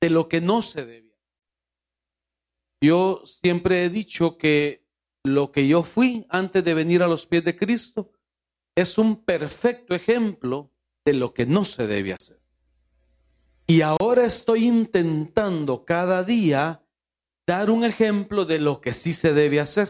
[0.00, 1.18] de lo que no se debe.
[2.82, 4.86] Yo siempre he dicho que
[5.22, 8.12] lo que yo fui antes de venir a los pies de Cristo
[8.74, 10.72] es un perfecto ejemplo
[11.04, 12.39] de lo que no se debe hacer.
[13.70, 16.84] Y ahora estoy intentando cada día
[17.46, 19.88] dar un ejemplo de lo que sí se debe hacer.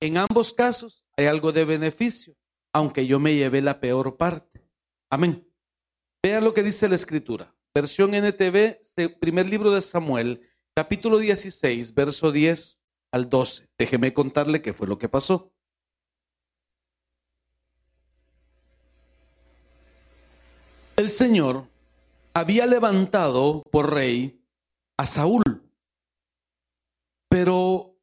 [0.00, 2.36] En ambos casos hay algo de beneficio,
[2.72, 4.70] aunque yo me llevé la peor parte.
[5.10, 5.52] Amén.
[6.22, 7.52] Vea lo que dice la escritura.
[7.74, 8.78] Versión NTV,
[9.18, 13.68] primer libro de Samuel, capítulo 16, verso 10 al 12.
[13.76, 15.52] Déjeme contarle qué fue lo que pasó.
[20.96, 21.66] El Señor
[22.36, 24.44] había levantado por rey
[24.98, 25.42] a Saúl,
[27.30, 27.96] pero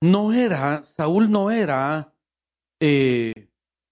[0.00, 2.16] no era, Saúl no era
[2.80, 3.50] eh,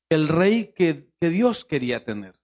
[0.08, 2.40] el rey que, que Dios quería tener.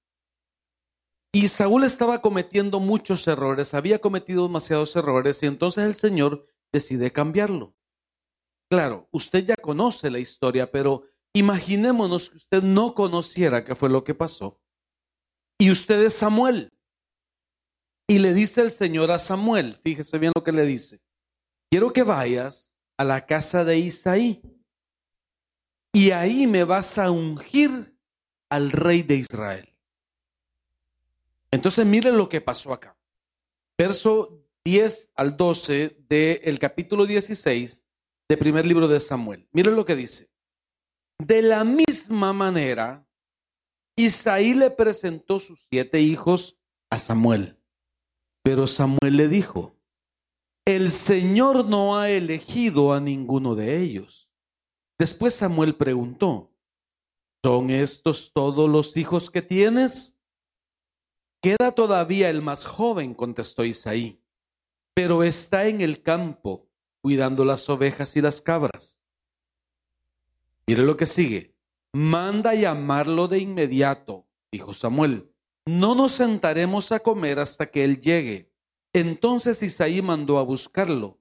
[1.32, 7.10] Y Saúl estaba cometiendo muchos errores, había cometido demasiados errores y entonces el Señor decide
[7.10, 7.74] cambiarlo.
[8.70, 14.04] Claro, usted ya conoce la historia, pero imaginémonos que usted no conociera qué fue lo
[14.04, 14.60] que pasó.
[15.58, 16.72] Y usted es Samuel.
[18.06, 21.00] Y le dice el Señor a Samuel, fíjese bien lo que le dice,
[21.70, 24.40] quiero que vayas a la casa de Isaí
[25.92, 27.96] y ahí me vas a ungir
[28.50, 29.72] al rey de Israel.
[31.50, 32.96] Entonces mire lo que pasó acá.
[33.78, 37.82] Verso 10 al 12 del capítulo 16
[38.28, 39.48] del primer libro de Samuel.
[39.52, 40.28] Mire lo que dice.
[41.18, 43.05] De la misma manera,
[43.96, 46.58] Isaí le presentó sus siete hijos
[46.90, 47.58] a Samuel.
[48.42, 49.74] Pero Samuel le dijo,
[50.66, 54.30] el Señor no ha elegido a ninguno de ellos.
[54.98, 56.52] Después Samuel preguntó,
[57.42, 60.16] ¿son estos todos los hijos que tienes?
[61.40, 64.20] Queda todavía el más joven, contestó Isaí,
[64.94, 66.68] pero está en el campo
[67.00, 68.98] cuidando las ovejas y las cabras.
[70.66, 71.55] Mire lo que sigue.
[71.92, 75.30] Manda llamarlo de inmediato, dijo Samuel.
[75.66, 78.52] No nos sentaremos a comer hasta que él llegue.
[78.92, 81.20] Entonces Isaí mandó a buscarlo.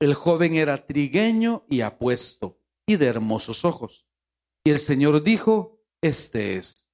[0.00, 4.06] El joven era trigueño y apuesto, y de hermosos ojos.
[4.64, 6.90] Y el Señor dijo, este es,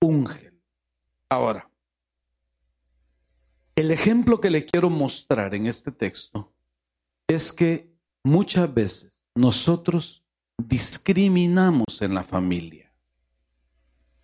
[0.00, 0.60] úngel.
[1.28, 1.70] Ahora,
[3.76, 6.52] el ejemplo que le quiero mostrar en este texto
[7.28, 10.24] es que muchas veces nosotros
[10.68, 12.92] discriminamos en la familia.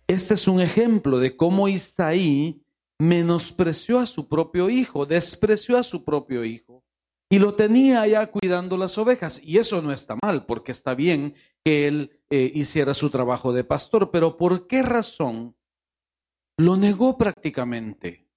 [0.07, 2.61] Este es un ejemplo de cómo Isaí
[2.99, 6.83] menospreció a su propio hijo, despreció a su propio hijo
[7.29, 9.41] y lo tenía allá cuidando las ovejas.
[9.43, 13.63] Y eso no está mal, porque está bien que él eh, hiciera su trabajo de
[13.63, 15.55] pastor, pero ¿por qué razón
[16.57, 18.27] lo negó prácticamente?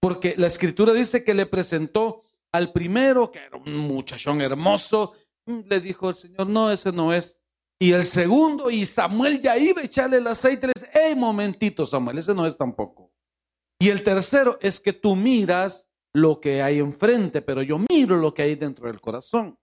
[0.00, 5.12] Porque la escritura dice que le presentó al primero, que era un muchachón hermoso,
[5.48, 7.38] le dijo el Señor, no, ese no es.
[7.80, 11.86] Y el segundo, y Samuel ya iba a echarle el aceite, le dice, hey, momentito,
[11.86, 13.12] Samuel, ese no es tampoco.
[13.80, 18.34] Y el tercero es que tú miras lo que hay enfrente, pero yo miro lo
[18.34, 19.58] que hay dentro del corazón.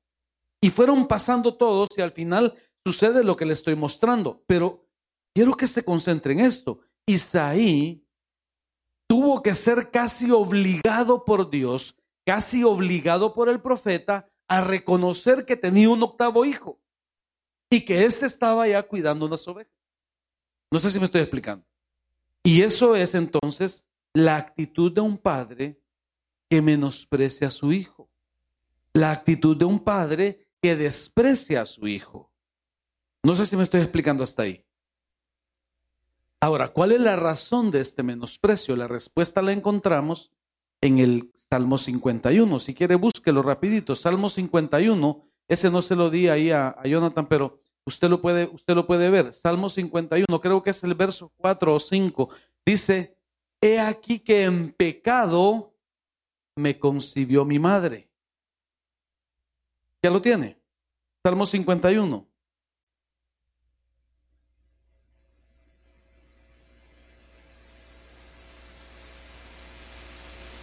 [0.62, 4.44] Y fueron pasando todos y al final sucede lo que le estoy mostrando.
[4.48, 4.88] Pero
[5.36, 6.80] quiero que se concentre en esto.
[7.06, 8.08] Isaí
[9.08, 15.56] tuvo que ser casi obligado por Dios, casi obligado por el profeta a reconocer que
[15.56, 16.80] tenía un octavo hijo
[17.70, 19.74] y que éste estaba ya cuidando unas ovejas.
[20.72, 21.66] No sé si me estoy explicando.
[22.44, 25.82] Y eso es entonces la actitud de un padre
[26.50, 28.10] que menosprecia a su hijo.
[28.94, 32.32] La actitud de un padre que desprecia a su hijo.
[33.24, 34.64] No sé si me estoy explicando hasta ahí.
[36.40, 38.76] Ahora, ¿cuál es la razón de este menosprecio?
[38.76, 40.32] La respuesta la encontramos
[40.82, 42.60] en el Salmo 51.
[42.60, 43.96] Si quiere, búsquelo rapidito.
[43.96, 48.76] Salmo 51, ese no se lo di ahí a, Jonathan, pero usted lo, puede, usted
[48.76, 49.34] lo puede ver.
[49.34, 52.30] Salmo 51, creo que es el verso 4 o 5.
[52.66, 53.16] Dice,
[53.62, 55.74] He aquí que en pecado
[56.56, 58.10] me concibió mi madre.
[60.04, 60.60] ¿Ya lo tiene?
[61.24, 62.28] Salmo 51.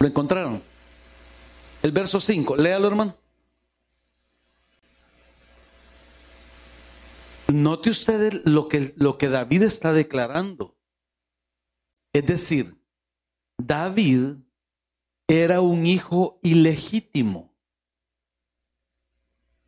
[0.03, 0.61] ¿Lo encontraron?
[1.81, 3.15] El verso 5, léalo hermano.
[7.47, 10.75] Note usted lo que, lo que David está declarando.
[12.11, 12.75] Es decir,
[13.57, 14.39] David
[15.29, 17.55] era un hijo ilegítimo.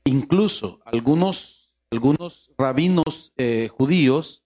[0.03, 4.43] Incluso algunos, algunos rabinos eh, judíos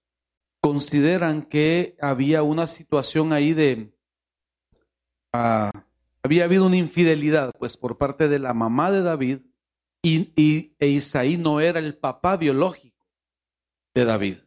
[0.61, 3.91] consideran que había una situación ahí de...
[5.33, 5.71] Ah,
[6.23, 9.39] había habido una infidelidad, pues por parte de la mamá de David,
[10.01, 13.05] y, e Isaí no era el papá biológico
[13.93, 14.37] de David.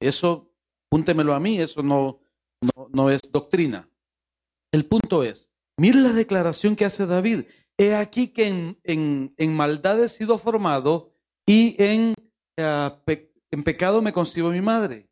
[0.00, 0.52] Eso,
[0.88, 2.20] púntemelo a mí, eso no,
[2.60, 3.88] no, no es doctrina.
[4.72, 7.44] El punto es, mire la declaración que hace David.
[7.78, 11.14] He aquí que en, en, maldad he sido formado
[11.46, 12.14] y en,
[12.56, 15.08] eh, en pecado me concibo mi madre.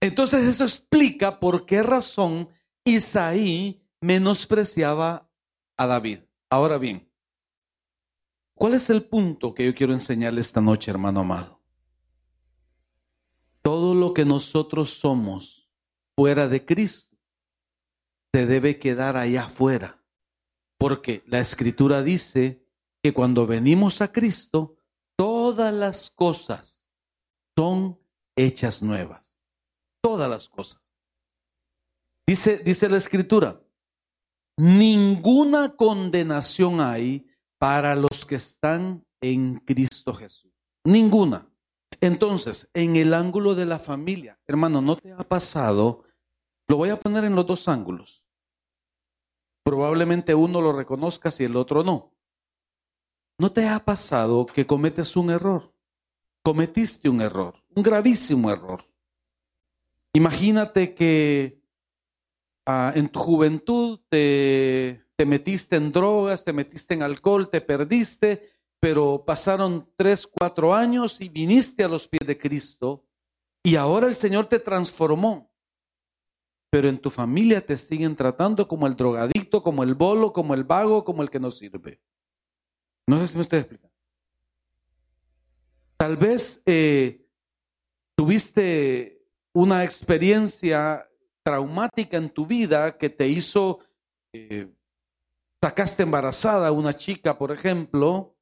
[0.00, 2.50] Entonces eso explica por qué razón
[2.86, 5.28] Isaí menospreciaba
[5.76, 6.20] a David.
[6.48, 7.10] Ahora bien,
[8.54, 11.60] ¿cuál es el punto que yo quiero enseñarle esta noche, hermano amado?
[13.62, 15.68] Todo lo que nosotros somos
[16.14, 17.16] fuera de Cristo
[18.32, 20.00] se debe quedar allá afuera.
[20.78, 22.64] Porque la escritura dice
[23.02, 24.78] que cuando venimos a Cristo,
[25.16, 26.88] todas las cosas
[27.56, 27.98] son
[28.36, 29.42] hechas nuevas.
[30.00, 30.95] Todas las cosas.
[32.26, 33.60] Dice, dice la escritura,
[34.56, 37.26] ninguna condenación hay
[37.58, 40.52] para los que están en Cristo Jesús.
[40.84, 41.48] Ninguna.
[42.00, 46.04] Entonces, en el ángulo de la familia, hermano, ¿no te ha pasado
[46.68, 48.24] lo voy a poner en los dos ángulos.
[49.62, 52.12] Probablemente uno lo reconozcas y el otro no.
[53.38, 55.72] ¿No te ha pasado que cometes un error?
[56.42, 58.84] Cometiste un error, un gravísimo error.
[60.12, 61.60] Imagínate que
[62.66, 68.50] ah, en tu juventud te, te metiste en drogas, te metiste en alcohol, te perdiste,
[68.80, 73.04] pero pasaron tres, cuatro años y viniste a los pies de Cristo
[73.62, 75.50] y ahora el Señor te transformó
[76.76, 80.64] pero en tu familia te siguen tratando como el drogadicto, como el bolo, como el
[80.64, 82.02] vago, como el que no sirve.
[83.06, 83.96] No sé si me estoy explicando.
[85.96, 87.24] Tal vez eh,
[88.14, 89.24] tuviste
[89.54, 91.08] una experiencia
[91.46, 93.78] traumática en tu vida que te hizo,
[94.32, 94.68] eh,
[95.62, 98.36] sacaste embarazada a una chica, por ejemplo,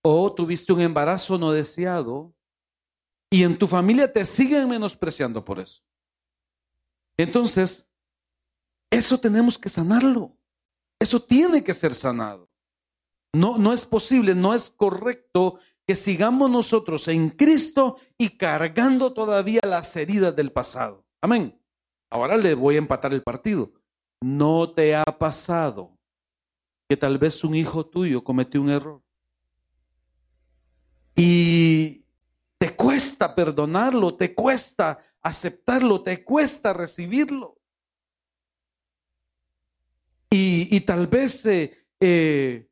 [0.00, 2.32] o tuviste un embarazo no deseado,
[3.32, 5.82] y en tu familia te siguen menospreciando por eso.
[7.16, 7.88] Entonces,
[8.92, 10.38] eso tenemos que sanarlo.
[11.00, 12.48] Eso tiene que ser sanado.
[13.34, 19.62] No, no es posible, no es correcto que sigamos nosotros en Cristo y cargando todavía
[19.64, 21.04] las heridas del pasado.
[21.20, 21.59] Amén.
[22.10, 23.72] Ahora le voy a empatar el partido.
[24.20, 25.96] ¿No te ha pasado
[26.88, 29.02] que tal vez un hijo tuyo cometió un error?
[31.14, 32.04] Y
[32.58, 37.56] te cuesta perdonarlo, te cuesta aceptarlo, te cuesta recibirlo.
[40.32, 42.68] Y, tal vez eh, eh,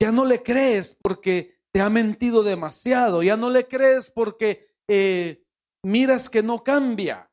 [0.00, 5.44] ya no le crees porque te ha mentido demasiado, ya no le crees porque eh,
[5.82, 7.30] miras que no cambia.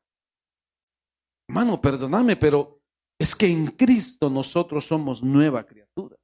[1.48, 2.80] Hermano, perdóname, pero
[3.18, 6.16] es que en Cristo nosotros somos nueva criatura.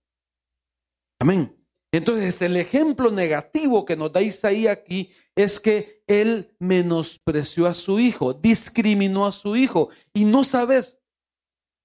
[1.20, 1.56] Amén.
[1.92, 7.98] Entonces, el ejemplo negativo que nos da Isaí aquí es que él menospreció a su
[7.98, 9.90] hijo, discriminó a su hijo.
[10.14, 10.98] Y no sabes,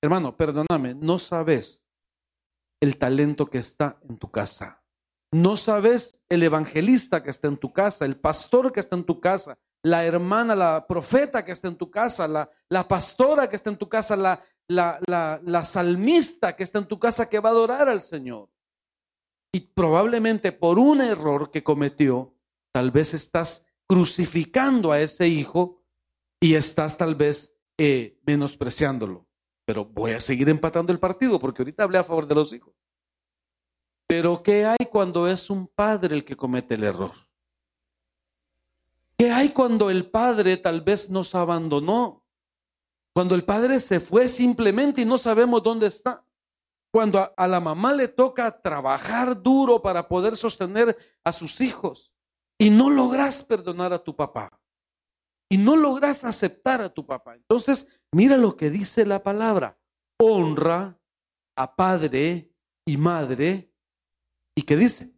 [0.04, 1.86] hermano, perdóname, no sabes
[2.82, 4.84] el talento que está en tu casa.
[5.32, 9.20] No sabes el evangelista que está en tu casa, el pastor que está en tu
[9.20, 13.70] casa, la hermana, la profeta que está en tu casa, la, la pastora que está
[13.70, 15.00] en tu casa, la, la,
[15.44, 18.50] la, salmista que está en tu casa que va a adorar al Señor.
[19.54, 22.34] Y probablemente por un error que cometió,
[22.72, 25.84] tal vez estás crucificando a ese hijo
[26.40, 29.28] y estás tal vez eh, menospreciándolo.
[29.66, 32.74] Pero voy a seguir empatando el partido porque ahorita hablé a favor de los hijos.
[34.08, 37.25] Pero ¿qué hay cuando es un padre el que comete el error?
[39.18, 42.26] ¿Qué hay cuando el padre tal vez nos abandonó?
[43.14, 46.26] Cuando el padre se fue simplemente y no sabemos dónde está
[46.96, 52.14] cuando a, la mamá le toca trabajar duro para poder sostener a sus hijos
[52.58, 54.50] y no logras perdonar a tu papá
[55.52, 57.36] y no logras aceptar a tu papá.
[57.36, 59.78] Entonces, mira lo que dice la palabra.
[60.18, 60.98] Honra
[61.58, 62.50] a padre
[62.86, 63.74] y madre.
[64.56, 65.15] ¿Y qué dice?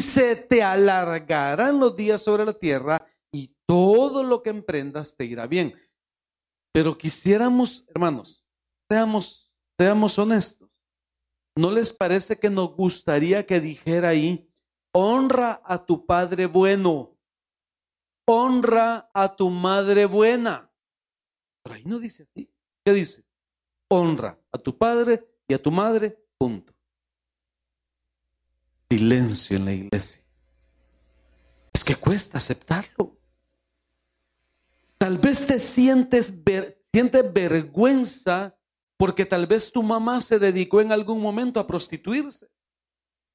[0.00, 5.46] Se te alargarán los días sobre la tierra y todo lo que emprendas te irá
[5.46, 5.74] bien.
[6.72, 8.44] Pero quisiéramos, hermanos,
[8.90, 10.70] Seamos, seamos honestos.
[11.56, 14.50] ¿No les parece que nos gustaría que dijera ahí,
[14.94, 17.18] honra a tu padre bueno,
[18.26, 20.72] honra a tu madre buena?
[21.62, 22.50] Pero ahí no dice así.
[22.84, 23.24] ¿Qué dice?
[23.90, 26.72] Honra a tu padre y a tu madre, punto.
[28.90, 30.22] Silencio en la iglesia.
[31.72, 33.18] Es que cuesta aceptarlo.
[34.96, 36.32] Tal vez te sientes,
[36.82, 38.58] sientes vergüenza
[38.96, 42.48] porque tal vez tu mamá se dedicó en algún momento a prostituirse.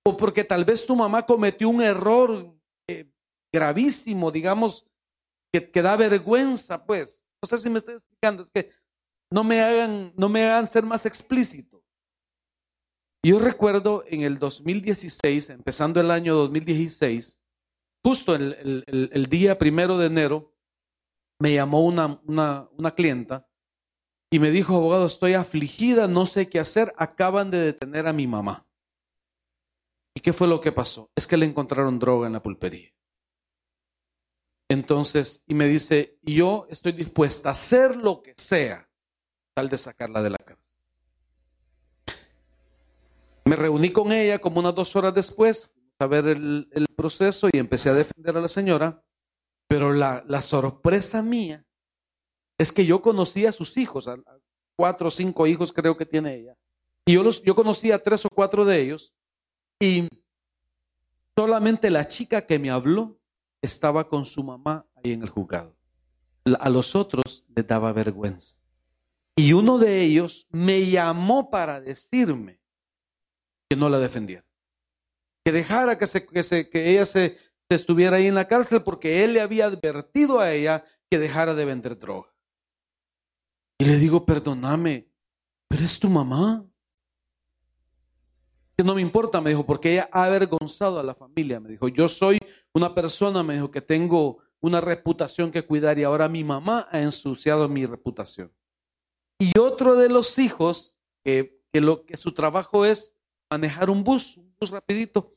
[0.06, 2.54] O porque tal vez tu mamá cometió un error
[2.90, 3.10] eh,
[3.52, 4.86] gravísimo, digamos,
[5.52, 7.26] que, que, da vergüenza, pues.
[7.42, 8.72] No sé si me estoy explicando, es que
[9.32, 11.83] no me hagan, no me hagan ser más explícito.
[13.26, 17.40] Yo recuerdo en el 2016, empezando el año 2016,
[18.04, 20.54] justo el, el, día primero de enero,
[21.40, 23.48] me llamó una, una, una clienta
[24.30, 28.28] y me dijo, abogado, estoy afligida, no sé qué hacer, acaban de detener a mi
[28.28, 28.68] mamá.
[30.16, 31.10] ¿Y qué fue lo que pasó?
[31.16, 32.94] Es que le encontraron droga en la pulpería.
[34.70, 38.90] Entonces, y me dice, yo estoy dispuesta a hacer lo que sea,
[39.56, 40.63] tal de sacarla de la cárcel.
[43.46, 47.90] Me reuní con ella como unas dos horas después a ver el, proceso y empecé
[47.90, 49.04] a defender a la señora,
[49.68, 51.66] pero la, la sorpresa mía
[52.58, 54.18] es que yo conocía a sus hijos, a
[54.76, 56.58] cuatro o cinco hijos creo que tiene ella.
[57.06, 59.14] Y yo, los, yo conocía a tres o cuatro de ellos
[59.80, 60.08] y
[61.36, 63.20] solamente la chica que me habló
[63.62, 65.76] estaba con su mamá ahí en el juzgado.
[66.60, 68.56] A los otros les daba vergüenza.
[69.36, 72.60] Y uno de ellos me llamó para decirme
[73.70, 74.46] que no la defendiera.
[75.46, 77.38] Que dejara que, se, que, que ella se,
[77.70, 81.54] se estuviera ahí en la cárcel porque él le había advertido a ella que dejara
[81.56, 82.34] de vender droga.
[83.80, 85.10] Y le digo, perdóname,
[85.68, 86.66] pero es tu mamá.
[88.78, 91.60] Que no me importa, me dijo, porque ella ha avergonzado a la familia.
[91.60, 92.40] Me dijo, yo soy
[92.74, 97.02] una persona, me dijo, que tengo una reputación que cuidar y ahora mi mamá ha
[97.02, 98.52] ensuciado mi reputación.
[99.38, 103.14] Y otro de los hijos, que, lo, que su trabajo es
[103.54, 105.36] manejar un bus, un bus rapidito,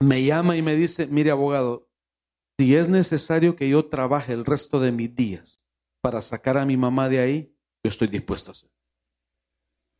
[0.00, 1.88] me llama y me dice, mire abogado,
[2.58, 5.64] si es necesario que yo trabaje el resto de mis días
[6.00, 8.74] para sacar a mi mamá de ahí, yo estoy dispuesto a hacerlo.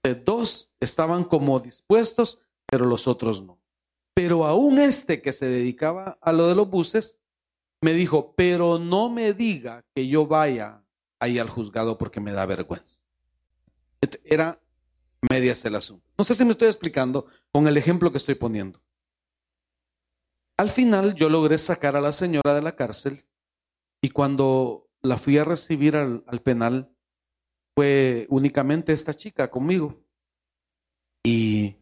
[0.03, 3.61] De dos estaban como dispuestos, pero los otros no.
[4.15, 7.21] Pero aún este que se dedicaba a lo de los buses,
[7.81, 10.83] me dijo, pero no me diga que yo vaya
[11.21, 13.01] ahí al juzgado porque me da vergüenza.
[14.25, 14.61] Era
[15.31, 16.05] medias el asunto.
[16.17, 18.81] No sé si me estoy explicando con el ejemplo que estoy poniendo.
[20.57, 23.25] Al final yo logré sacar a la señora de la cárcel
[24.03, 26.91] y cuando la fui a recibir al, penal
[27.77, 30.05] fue únicamente esta chica conmigo.
[31.25, 31.77] Y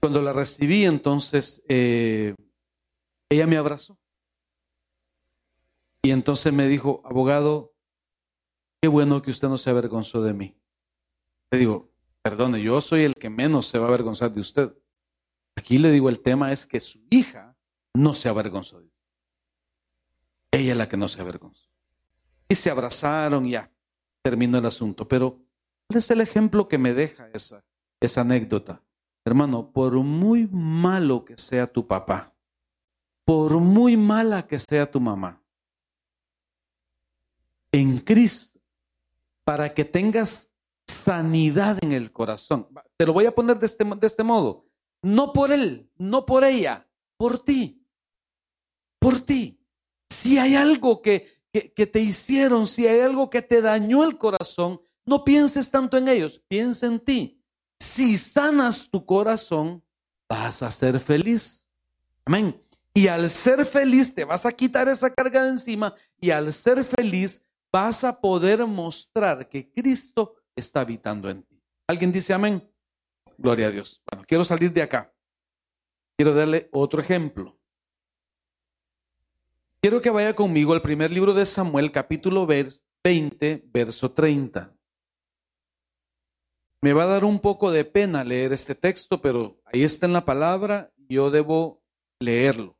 [0.00, 2.34] cuando la recibí entonces eh,
[3.30, 3.98] ella me abrazó.
[6.02, 7.74] Y entonces me dijo, abogado,
[8.82, 10.54] qué bueno que usted no se avergonzó de mí.
[11.50, 11.93] Le digo,
[12.24, 14.74] perdone, yo soy el que menos se va a avergonzar de usted.
[15.56, 17.54] Aquí le digo, el tema es que su hija
[17.92, 18.88] no se avergonzó de
[20.50, 21.68] Ella es la que no se avergonzó.
[22.48, 23.70] Y se abrazaron ya,
[24.22, 25.06] terminó el asunto.
[25.06, 25.38] Pero,
[25.86, 27.62] ¿cuál es el ejemplo que me deja esa,
[28.00, 28.80] esa anécdota?
[29.26, 32.32] Hermano, por muy malo que sea tu papá,
[33.26, 35.42] por muy mala que sea tu mamá,
[37.70, 38.58] en Cristo,
[39.44, 40.53] para que tengas
[40.86, 44.66] sanidad en el corazón, te lo voy a poner de este, de este modo,
[45.02, 47.84] no por él, no por ella, por ti
[49.04, 49.60] por ti.
[50.08, 54.80] Si hay algo que, que, te hicieron, si hay algo que te dañó el corazón,
[55.04, 57.38] no pienses tanto en ellos, piensa en ti.
[57.78, 59.84] Si sanas tu corazón,
[60.26, 61.68] vas a ser feliz.
[62.24, 62.58] Amén.
[62.94, 66.82] Y al ser feliz te vas a quitar esa carga de encima y al ser
[66.82, 71.60] feliz vas a poder mostrar que Cristo está habitando en ti.
[71.86, 72.68] ¿Alguien dice amén?
[73.36, 74.02] Gloria a Dios.
[74.10, 75.12] Bueno, quiero salir de acá.
[76.16, 77.58] Quiero darle otro ejemplo.
[79.80, 84.74] Quiero que vaya conmigo al primer libro de Samuel, capítulo 20, verso 30.
[86.80, 90.12] Me va a dar un poco de pena leer este texto, pero ahí está en
[90.12, 91.82] la palabra, yo debo
[92.18, 92.78] leerlo.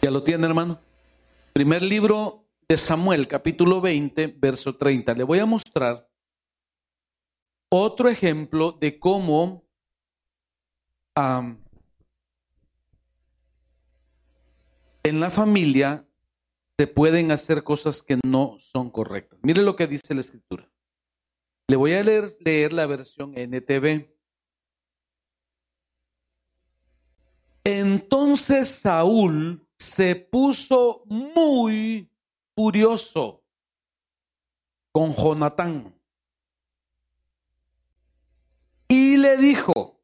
[0.00, 0.80] ¿Ya lo tiene, hermano?
[1.58, 5.12] Primer libro de Samuel, capítulo 20, verso 30.
[5.14, 6.08] Le voy a mostrar
[7.68, 9.66] otro ejemplo de cómo
[15.02, 16.06] en la familia
[16.78, 19.40] se pueden hacer cosas que no son correctas.
[19.42, 20.70] Mire lo que dice la escritura.
[21.66, 24.08] Le voy a leer, leer la versión NTV.
[27.64, 32.10] Entonces Saúl se puso muy
[32.54, 33.44] furioso
[34.92, 35.94] con Jonatán
[38.88, 39.98] y le dijo,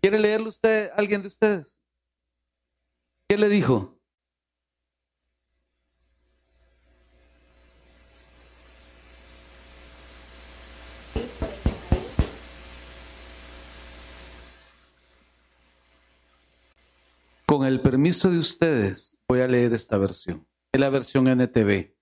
[0.00, 1.80] ¿Quiere leerlo usted, alguien de ustedes?
[3.28, 3.95] ¿Qué le dijo?
[17.46, 20.48] Con el permiso de ustedes, voy a leer esta versión.
[20.72, 21.94] Es la versión NTV.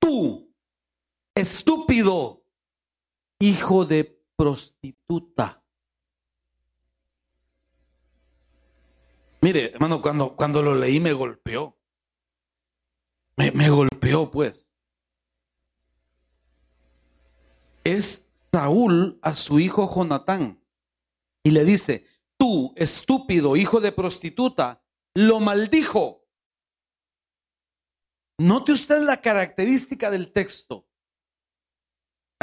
[0.00, 0.52] Tú,
[1.34, 2.44] estúpido,
[3.38, 5.62] hijo de prostituta.
[9.40, 11.78] Mire, hermano, cuando, cuando lo leí me golpeó.
[13.36, 14.72] Me, me golpeó, pues.
[17.84, 20.60] Es Saúl a su hijo Jonatán
[21.44, 22.09] y le dice,
[22.40, 24.82] tú, estúpido hijo de prostituta,
[25.14, 26.26] lo maldijo.
[28.38, 30.88] Note usted la característica del texto.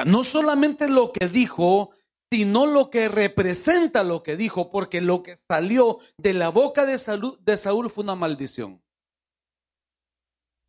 [0.06, 1.96] No solamente lo que dijo,
[2.32, 7.00] sino lo que representa lo que dijo, porque lo que salió de la boca de,
[7.40, 8.80] de Saúl fue una maldición.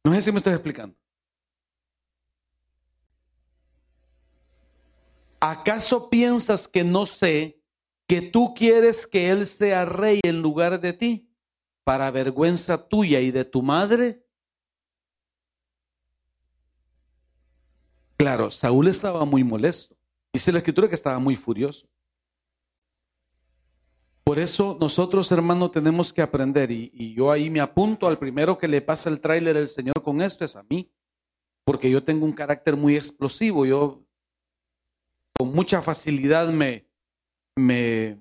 [0.05, 0.97] No sé si me estoy explicando.
[5.41, 7.58] ¿Acaso piensas que no sé
[8.09, 11.31] que tú quieres que él sea rey en lugar de ti,
[11.85, 14.27] para vergüenza tuya y de tu madre?
[18.17, 19.95] Claro, Saúl estaba muy molesto.
[20.33, 21.87] Dice la escritura que estaba muy furioso.
[24.25, 28.69] Por eso nosotros, hermano, tenemos que aprender, y, yo ahí me apunto al primero que
[28.69, 30.93] le pasa el tráiler el Señor con esto, es a mí,
[31.65, 34.05] porque yo tengo un carácter muy explosivo, yo
[35.39, 36.88] con mucha facilidad me,
[37.59, 38.19] me,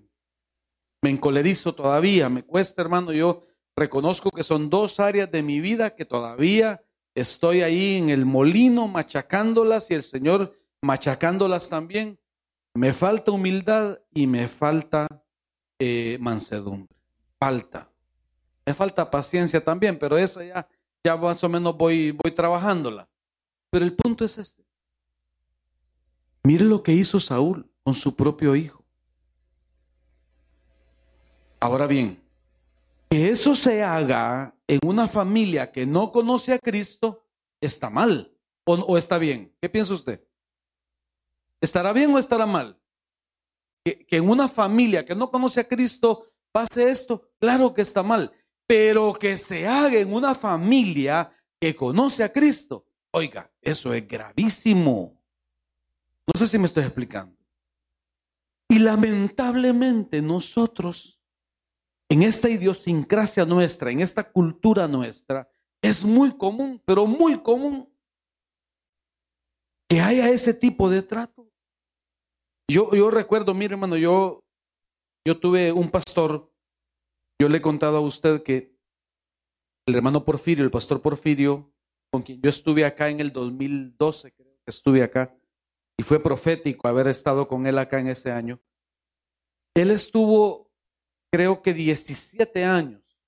[1.02, 3.12] me encolerizo todavía, me cuesta, hermano.
[3.12, 6.84] Yo reconozco que son dos áreas de mi vida que todavía
[7.16, 12.20] estoy ahí en el molino machacándolas y el Señor machacándolas también.
[12.76, 15.08] Me falta humildad y me falta
[15.80, 16.96] eh, mansedumbre.
[17.40, 17.90] Falta.
[18.66, 20.68] Me falta paciencia también, pero esa ya,
[21.04, 23.08] ya más o menos voy, voy trabajándola.
[23.70, 24.64] Pero el punto es este.
[26.44, 28.77] Mire lo que hizo Saúl con su propio hijo.
[31.60, 32.22] Ahora bien,
[33.10, 37.24] que eso se haga en una familia que no conoce a Cristo
[37.62, 38.32] está mal
[38.66, 39.56] o, está bien.
[39.62, 40.22] ¿Qué piensa usted?
[41.62, 42.78] ¿Estará bien o estará mal?
[43.84, 48.04] Que, que en una familia que no conoce a Cristo pase esto, claro que está
[48.04, 48.32] mal,
[48.68, 55.18] pero que se haga en una familia que conoce a Cristo, oiga, eso es gravísimo.
[56.28, 57.36] No sé si me estoy explicando.
[58.70, 61.17] Y lamentablemente nosotros,
[62.10, 65.50] en esta idiosincrasia nuestra, en esta cultura nuestra,
[65.82, 67.92] es muy común, pero muy común,
[69.90, 71.50] que haya ese tipo de trato.
[72.70, 74.44] Yo, recuerdo, mire hermano, yo,
[75.26, 76.52] yo tuve un pastor,
[77.40, 78.76] yo le he contado a usted que
[79.88, 81.72] el hermano Porfirio, el pastor Porfirio,
[82.12, 85.34] con quien yo estuve acá en el 2012, creo que estuve acá,
[85.98, 88.60] y fue profético haber estado con él acá en ese año.
[89.74, 90.67] Él estuvo,
[91.32, 93.20] creo que 17 años,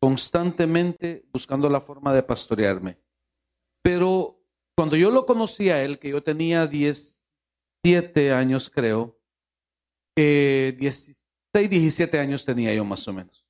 [0.00, 2.98] constantemente buscando la forma de pastorearme.
[3.82, 4.40] Pero
[4.76, 9.18] cuando yo lo conocí a él, que yo tenía 17 años, creo,
[10.16, 13.44] eh, 16, 17 años tenía yo más o menos.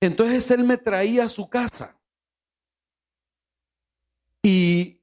[0.00, 1.98] Entonces él me traía a su casa.
[4.42, 5.02] Y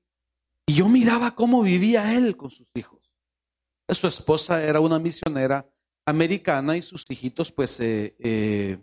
[0.70, 3.12] y yo miraba cómo vivía él con sus hijos.
[3.88, 5.68] Su esposa era una misionera
[6.10, 8.80] americana y sus hijitos, pues, eh, eh,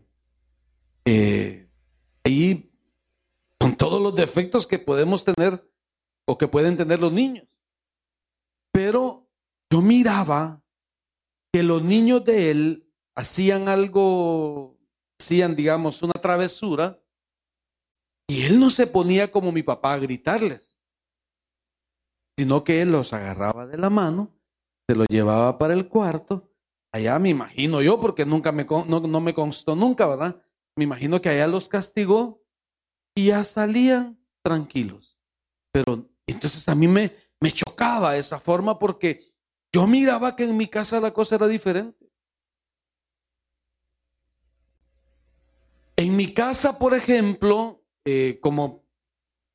[1.05, 1.68] eh,
[2.24, 2.72] ahí
[3.59, 5.68] con todos los defectos que podemos tener
[6.27, 7.47] o que pueden tener los niños.
[8.72, 9.29] Pero
[9.70, 10.62] yo miraba
[11.53, 14.79] que los niños de él hacían algo,
[15.18, 17.03] hacían, digamos, una travesura,
[18.29, 20.77] y él no se ponía como mi papá a gritarles
[22.39, 24.35] sino que él los agarraba de la mano,
[24.89, 26.53] se los llevaba para el cuarto,
[26.97, 30.42] allá me imagino yo, porque nunca me, no, me constó nunca, ¿verdad?
[30.76, 32.42] Me imagino que allá los castigó
[33.14, 35.18] y ya salían tranquilos.
[35.72, 39.32] Pero entonces a mí me, me chocaba esa forma porque
[39.72, 42.11] yo miraba que en mi casa la cosa era diferente.
[45.97, 48.84] En mi casa, por ejemplo, eh, como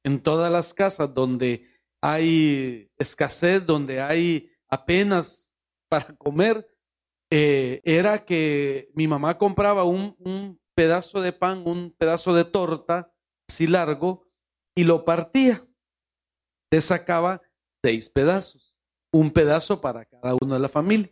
[0.03, 1.67] en todas las casas donde
[2.01, 5.53] hay escasez, donde hay apenas
[5.87, 6.70] para comer,
[7.33, 13.13] eh, era que mi mamá compraba un, pedazo de pan, un pedazo de torta,
[13.47, 14.27] así largo,
[14.75, 15.65] y lo partía.
[16.71, 17.41] Le sacaba
[17.83, 18.75] seis pedazos,
[19.11, 21.11] un pedazo para cada uno de la familia.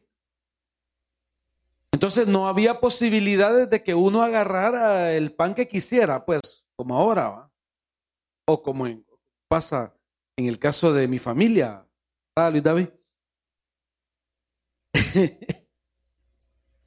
[1.91, 7.49] Entonces no había posibilidades de que uno agarrara el pan que quisiera, pues como ahora,
[8.45, 8.85] o como
[9.47, 9.95] pasa
[10.37, 11.85] en el caso de mi familia,
[12.49, 12.89] Luis David?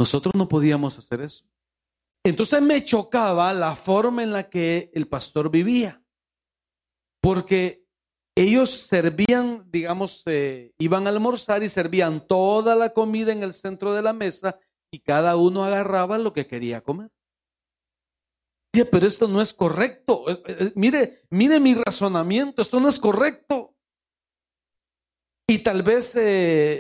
[0.02, 1.44] Nosotros no podíamos hacer eso.
[2.24, 6.02] Entonces me chocaba la forma en la que el pastor vivía,
[7.22, 7.86] porque
[8.36, 13.94] ellos servían, digamos, eh, iban a almorzar y servían toda la comida en el centro
[13.94, 14.58] de la mesa
[14.90, 17.12] y cada uno agarraba lo que quería comer
[18.90, 20.28] pero esto no es correcto.
[20.28, 23.76] Eh, eh, mire, mire mi razonamiento, esto no es correcto.
[25.46, 26.18] Y tal vez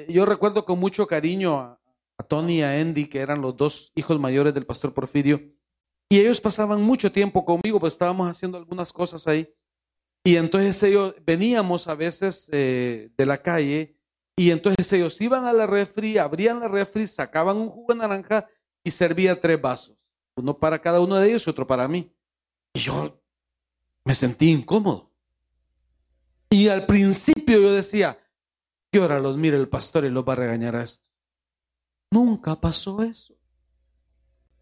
[0.08, 1.81] yo recuerdo con mucho cariño a,
[2.22, 5.40] Tony y Andy, que eran los dos hijos mayores del pastor Porfirio,
[6.08, 9.48] y ellos pasaban mucho tiempo conmigo, pues estábamos haciendo algunas cosas ahí.
[10.24, 13.96] Y entonces ellos veníamos a veces de la calle
[14.36, 18.46] y entonces ellos iban a la refri, abrían la refri, sacaban un jugo de naranja
[18.84, 19.96] y servía tres vasos
[20.36, 22.12] uno para cada uno de ellos y otro para mí.
[22.74, 23.20] Y yo
[24.04, 25.10] me sentí incómodo.
[26.50, 28.18] Y al principio yo decía,
[28.90, 31.04] ¿qué hora los mire el pastor y los va a regañar a esto?
[32.12, 33.34] Nunca pasó eso.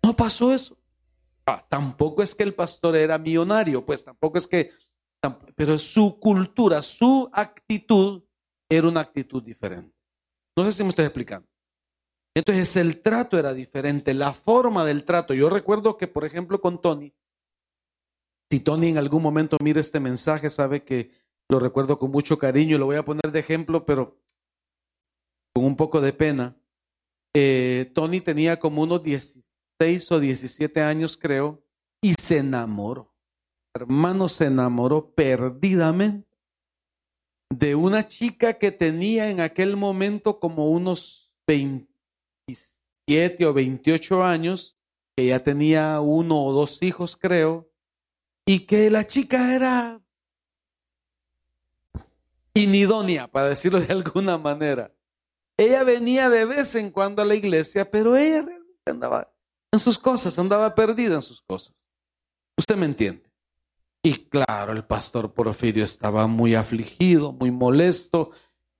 [0.04, 0.78] No pasó eso.
[1.46, 4.70] Ah, tampoco es que el pastor era millonario, pues tampoco es que,
[5.56, 8.22] pero su cultura, su actitud
[8.68, 9.92] era una actitud diferente.
[10.56, 11.48] No sé si me estoy explicando.
[12.36, 15.34] Entonces el trato era diferente, la forma del trato.
[15.34, 17.12] Yo recuerdo que, por ejemplo, con Tony,
[18.48, 21.10] si Tony en algún momento mira este mensaje, sabe que
[21.48, 24.20] lo recuerdo con mucho cariño y lo voy a poner de ejemplo, pero
[25.52, 26.56] con un poco de pena.
[27.34, 31.62] Eh, Tony tenía como unos 16 o 17 años, creo,
[32.02, 33.14] y se enamoró.
[33.74, 36.28] Hermano, se enamoró perdidamente
[37.50, 44.78] de una chica que tenía en aquel momento como unos 27 o 28 años,
[45.16, 47.70] que ya tenía uno o dos hijos, creo,
[48.46, 50.00] y que la chica era
[52.54, 54.92] inidónea, para decirlo de alguna manera.
[55.60, 59.30] Ella venía de vez en cuando a la iglesia, pero ella realmente andaba
[59.70, 61.86] en sus cosas, andaba perdida en sus cosas.
[62.56, 63.30] Usted me entiende.
[64.02, 68.30] Y claro, el pastor Porfirio estaba muy afligido, muy molesto,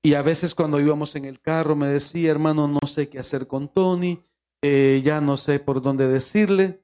[0.03, 3.47] y a veces cuando íbamos en el carro me decía, hermano, no sé qué hacer
[3.47, 4.25] con Tony,
[4.63, 6.81] eh, ya no sé por dónde decirle.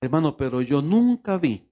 [0.00, 1.68] Hermano, pero yo nunca vi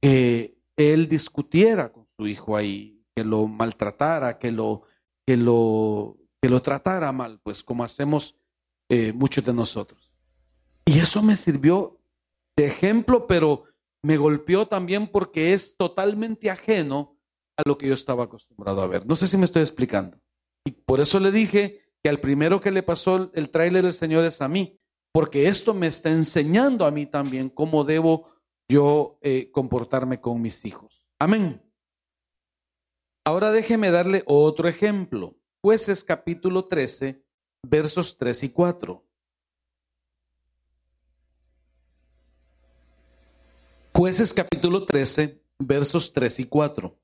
[0.00, 4.84] que él discutiera con su hijo ahí que lo maltratara, que lo,
[5.26, 8.36] que lo, que lo tratara mal, pues como hacemos
[8.88, 10.12] eh, muchos de nosotros.
[10.86, 12.00] Y eso me sirvió
[12.56, 13.64] de ejemplo, pero
[14.02, 17.18] me golpeó también porque es totalmente ajeno
[17.56, 19.06] a lo que yo estaba acostumbrado a ver.
[19.06, 20.18] No sé si me estoy explicando.
[20.64, 24.24] Y por eso le dije que al primero que le pasó el tráiler del Señor
[24.24, 24.78] es a mí,
[25.12, 28.30] porque esto me está enseñando a mí también cómo debo
[28.68, 31.08] yo eh, comportarme con mis hijos.
[31.18, 31.62] Amén.
[33.24, 35.37] Ahora déjeme darle otro ejemplo.
[35.60, 37.20] Jueces capítulo 13,
[37.64, 39.04] versos 3 y 4.
[43.92, 46.96] Jueces capítulo 13, versos 3 y 4.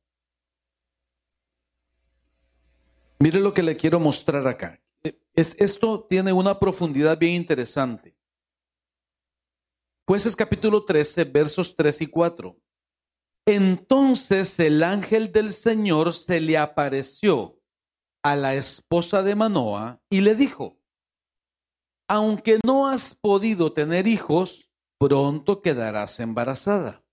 [3.18, 4.80] Mire lo que le quiero mostrar acá.
[5.34, 8.14] Es, esto tiene una profundidad bien interesante.
[10.06, 12.56] Jueces capítulo 13, versos 3 y 4.
[13.46, 17.58] Entonces el ángel del Señor se le apareció
[18.24, 20.80] a la esposa de Manoa y le dijo,
[22.08, 27.04] aunque no has podido tener hijos, pronto quedarás embarazada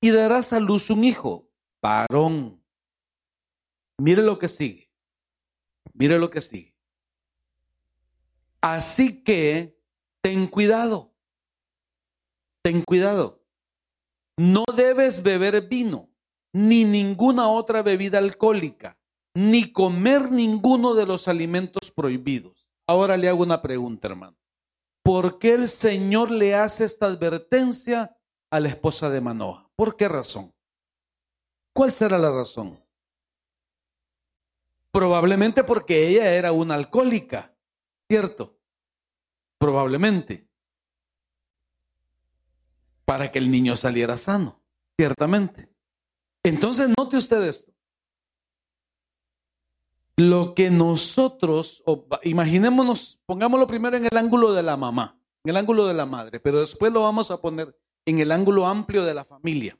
[0.00, 1.50] y darás a luz un hijo,
[1.82, 2.64] varón.
[3.98, 4.90] Mire lo que sigue.
[5.92, 6.74] Mire lo que sigue.
[8.62, 9.78] Así que
[10.22, 11.14] ten cuidado.
[12.62, 13.44] Ten cuidado.
[14.38, 16.10] No debes beber vino,
[16.52, 18.98] ni ninguna otra bebida alcohólica,
[19.36, 22.70] ni comer ninguno de los alimentos prohibidos.
[22.86, 24.38] Ahora le hago una pregunta, hermano.
[25.02, 28.16] ¿Por qué el Señor le hace esta advertencia
[28.50, 29.70] a la esposa de Manoah?
[29.76, 30.54] ¿Por qué razón?
[31.74, 32.82] ¿Cuál será la razón?
[34.90, 37.54] Probablemente porque ella era una alcohólica,
[38.08, 38.58] ¿cierto?
[39.58, 40.48] Probablemente
[43.04, 44.62] para que el niño saliera sano,
[44.98, 45.70] ciertamente.
[46.42, 47.75] Entonces, note usted esto.
[50.16, 51.84] Lo que nosotros,
[52.22, 56.40] imaginémonos, pongámoslo primero en el ángulo de la mamá, en el ángulo de la madre,
[56.40, 59.78] pero después lo vamos a poner en el ángulo amplio de la familia.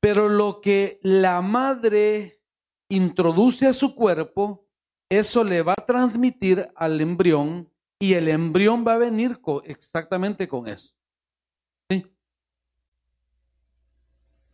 [0.00, 2.42] Pero lo que la madre
[2.90, 4.66] introduce a su cuerpo,
[5.08, 10.68] eso le va a transmitir al embrión y el embrión va a venir exactamente con
[10.68, 10.94] eso.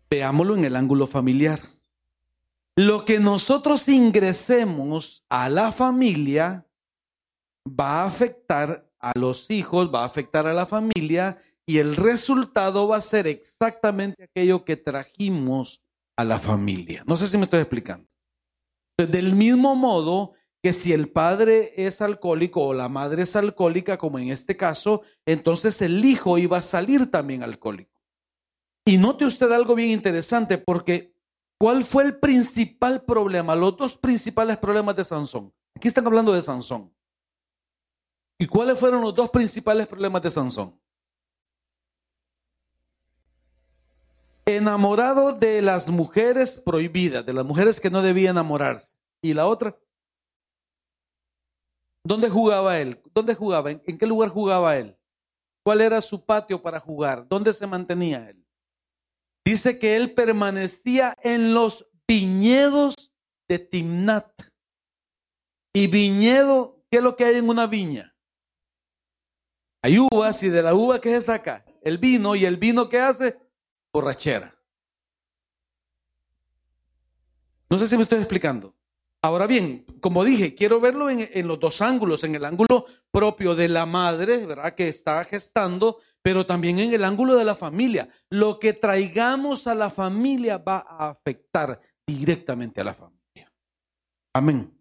[0.09, 1.61] Veámoslo en el ángulo familiar.
[2.81, 6.66] Lo que nosotros ingresemos a la familia
[7.68, 12.89] va a afectar a los hijos, va a afectar a la familia y el resultado
[12.89, 15.83] va a ser exactamente aquello que trajimos
[16.16, 17.05] a la familia.
[17.07, 18.09] No sé si me estoy explicando.
[18.97, 24.18] Del mismo modo que si el padre es alcohólico o la madre es alcohólica, como
[24.18, 28.01] en este caso, entonces el hijo iba a salir también alcohólico.
[28.87, 31.20] Y note usted algo bien interesante, porque
[31.61, 33.55] ¿cuál fue el principal problema?
[33.55, 35.53] Los dos principales problemas de Sansón.
[35.77, 36.93] Aquí están hablando de Sansón.
[38.39, 40.81] ¿Y cuáles fueron los dos principales problemas de Sansón?
[44.47, 48.97] Enamorado de las mujeres prohibidas, de las mujeres que no debía enamorarse.
[49.23, 49.79] ¿Y la otra?
[52.03, 53.01] ¿Dónde jugaba él?
[53.15, 53.71] ¿Dónde jugaba?
[53.71, 54.97] ¿En, qué lugar jugaba él?
[55.63, 57.29] ¿Cuál era su patio para jugar?
[57.29, 58.39] ¿Dónde se mantenía él?
[59.51, 63.13] Dice que él permanecía en los viñedos
[63.49, 64.31] de Timnat.
[65.75, 68.15] Y viñedo, ¿qué es lo que hay en una viña?
[69.83, 73.01] Hay uvas y de la uva que se saca el vino y el vino que
[73.01, 73.41] hace
[73.93, 74.57] borrachera.
[77.69, 78.77] No sé si me estoy explicando.
[79.21, 83.57] Ahora bien, como dije, quiero verlo en, en, los dos ángulos, en el ángulo propio
[83.57, 84.77] de la madre, ¿verdad?
[84.77, 88.09] Que está gestando pero también en el ángulo de la familia.
[88.29, 93.53] Lo que traigamos a la familia va a afectar directamente a la familia.
[94.35, 94.77] Amén.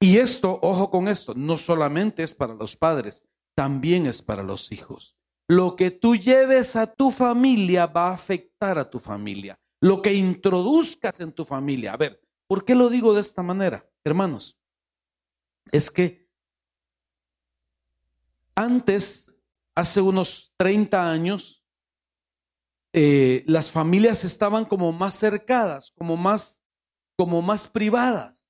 [0.00, 3.24] Y esto, ojo con esto, no solamente es para los padres,
[3.54, 5.16] también es para los hijos.
[5.48, 9.58] Lo que tú lleves a tu familia va a afectar a tu familia.
[9.80, 11.92] Lo que introduzcas en tu familia.
[11.92, 14.58] A ver, ¿por qué lo digo de esta manera, hermanos?
[15.70, 16.26] Es que
[18.54, 19.35] antes,
[19.76, 21.62] hace unos 30 años,
[22.92, 26.64] eh, las familias estaban como más cercadas, como más,
[27.16, 28.48] como más privadas.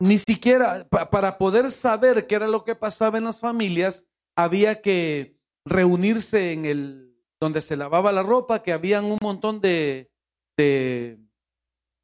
[0.00, 4.04] Ni siquiera para poder saber qué era lo que pasaba en las familias,
[4.36, 7.06] había que reunirse en el
[7.40, 10.10] donde se lavaba la ropa, que habían un montón de,
[10.56, 11.18] de,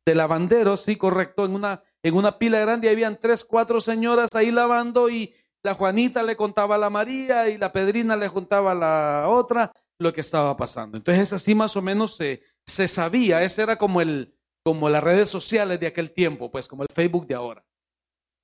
[0.06, 4.50] de lavanderos, sí, correcto, en una, en una pila grande, habían tres, cuatro señoras ahí
[4.50, 5.34] lavando y
[5.66, 9.72] la Juanita le contaba a la María y la Pedrina le contaba a la otra
[9.98, 10.96] lo que estaba pasando.
[10.96, 14.32] Entonces así más o menos se, se sabía, ese era como, el,
[14.64, 17.66] como las redes sociales de aquel tiempo, pues como el Facebook de ahora.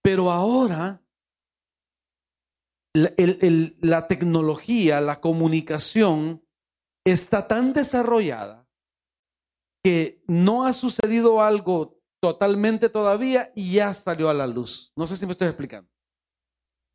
[0.03, 1.01] Pero ahora
[2.93, 3.13] la,
[3.81, 6.45] la tecnología, la comunicación
[7.07, 8.67] está tan desarrollada
[9.85, 14.93] que no ha sucedido algo totalmente todavía y ya salió a la luz.
[14.97, 15.92] No sé si me estoy explicando.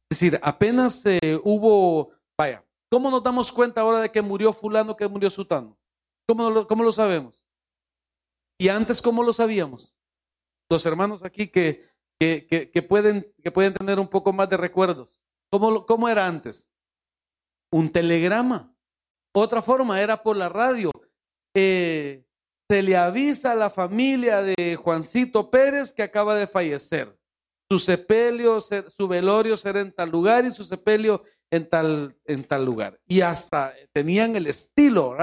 [0.09, 4.95] Es decir, apenas eh, hubo, vaya, ¿Cómo nos damos cuenta ahora de que murió fulano,
[4.95, 5.77] que murió sutano?
[6.27, 7.45] ¿Cómo lo, cómo lo sabemos?
[8.57, 9.93] Y antes, ¿cómo lo sabíamos?
[10.69, 11.89] Los hermanos aquí que,
[12.19, 15.21] que, que, pueden, que pueden tener un poco más de recuerdos.
[15.51, 16.71] ¿Cómo, ¿Cómo era antes?
[17.71, 18.73] Un telegrama.
[19.35, 20.91] Otra forma era por la radio.
[21.53, 22.25] Eh,
[22.69, 27.17] se le avisa a la familia de Juancito Pérez que acaba de fallecer.
[27.69, 32.65] Su sepelio, su velorio será en tal lugar y su sepelio en tal, en tal
[32.65, 32.99] lugar.
[33.05, 35.15] Y hasta tenían el estilo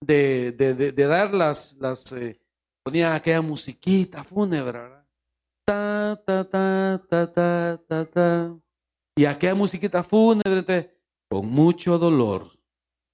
[0.00, 2.40] De, de, dar las, las eh,
[2.82, 4.80] ponían aquella musiquita fúnebre,
[5.64, 8.58] Ta, ta, ta, ta, ta, ta, ta.
[9.16, 10.98] Y aquella musiquita fúnebre,
[11.30, 12.50] con mucho dolor,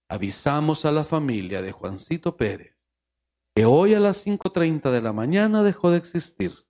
[0.08, 2.78] avisamos a la familia de Juancito Pérez
[3.58, 6.67] que hoy a las 5.30 de la mañana dejó de existir.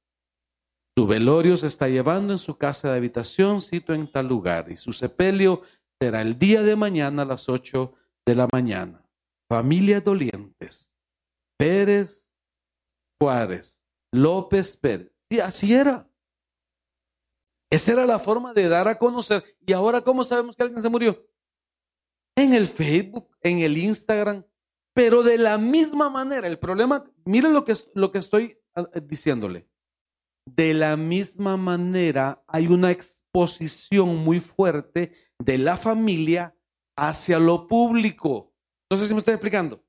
[0.99, 4.77] Su velorio se está llevando en su casa de habitación, cito en tal lugar, y
[4.77, 5.63] su sepelio
[6.01, 7.95] será el día de mañana a las 8
[8.27, 9.09] de la mañana.
[9.49, 10.93] Familias dolientes.
[11.57, 12.35] Pérez
[13.21, 13.81] Juárez,
[14.11, 15.13] López Pérez.
[15.31, 16.11] Sí, así era.
[17.71, 19.45] Esa era la forma de dar a conocer.
[19.65, 21.25] ¿Y ahora cómo sabemos que alguien se murió?
[22.35, 24.45] En el Facebook, en el Instagram,
[24.95, 26.49] pero de la misma manera.
[26.49, 29.69] El problema, miren lo que, lo que estoy ah, diciéndole.
[30.57, 36.57] De la misma manera hay una exposición muy fuerte de la familia
[36.97, 38.55] hacia lo público.
[38.91, 39.85] No sé si me estoy explicando.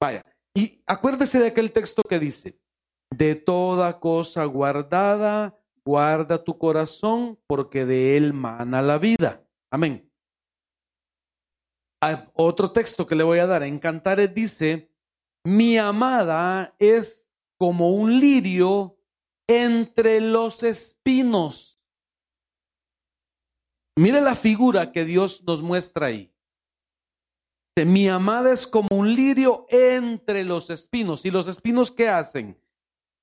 [0.00, 0.24] Vaya,
[0.54, 2.60] y acuérdese de aquel texto que dice,
[3.10, 9.44] de toda cosa guardada, guarda tu corazón, porque de él mana la vida.
[9.72, 10.08] Amén.
[12.00, 14.88] Hay otro texto que le voy a dar en Cantares dice,
[15.44, 18.99] mi amada es como un lirio
[19.50, 21.84] entre los espinos.
[23.96, 26.32] Mire la figura que Dios nos muestra ahí.
[27.84, 31.24] Mi amada es como un lirio entre los espinos.
[31.24, 32.56] ¿Y los espinos qué hacen?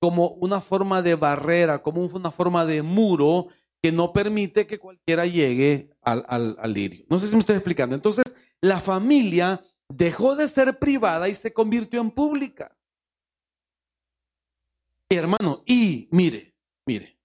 [0.01, 3.47] Como una forma de barrera, como una forma de muro
[3.81, 7.05] que no permite que cualquiera llegue al, al lirio.
[7.09, 7.95] No sé si me estoy explicando.
[7.95, 8.25] Entonces,
[8.59, 12.76] la familia dejó de ser privada y se convirtió en pública.
[15.09, 16.53] Hermano, y mire,
[16.85, 17.17] mire,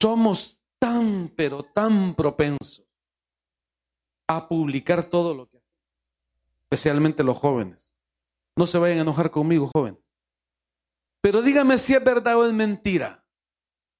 [0.00, 2.86] somos tan, pero tan propenso
[4.28, 5.72] a publicar todo lo que hacen,
[6.64, 7.94] especialmente los jóvenes.
[8.56, 10.00] No se vayan a enojar conmigo, jóvenes.
[11.22, 13.26] Pero dígame si es verdad o es mentira.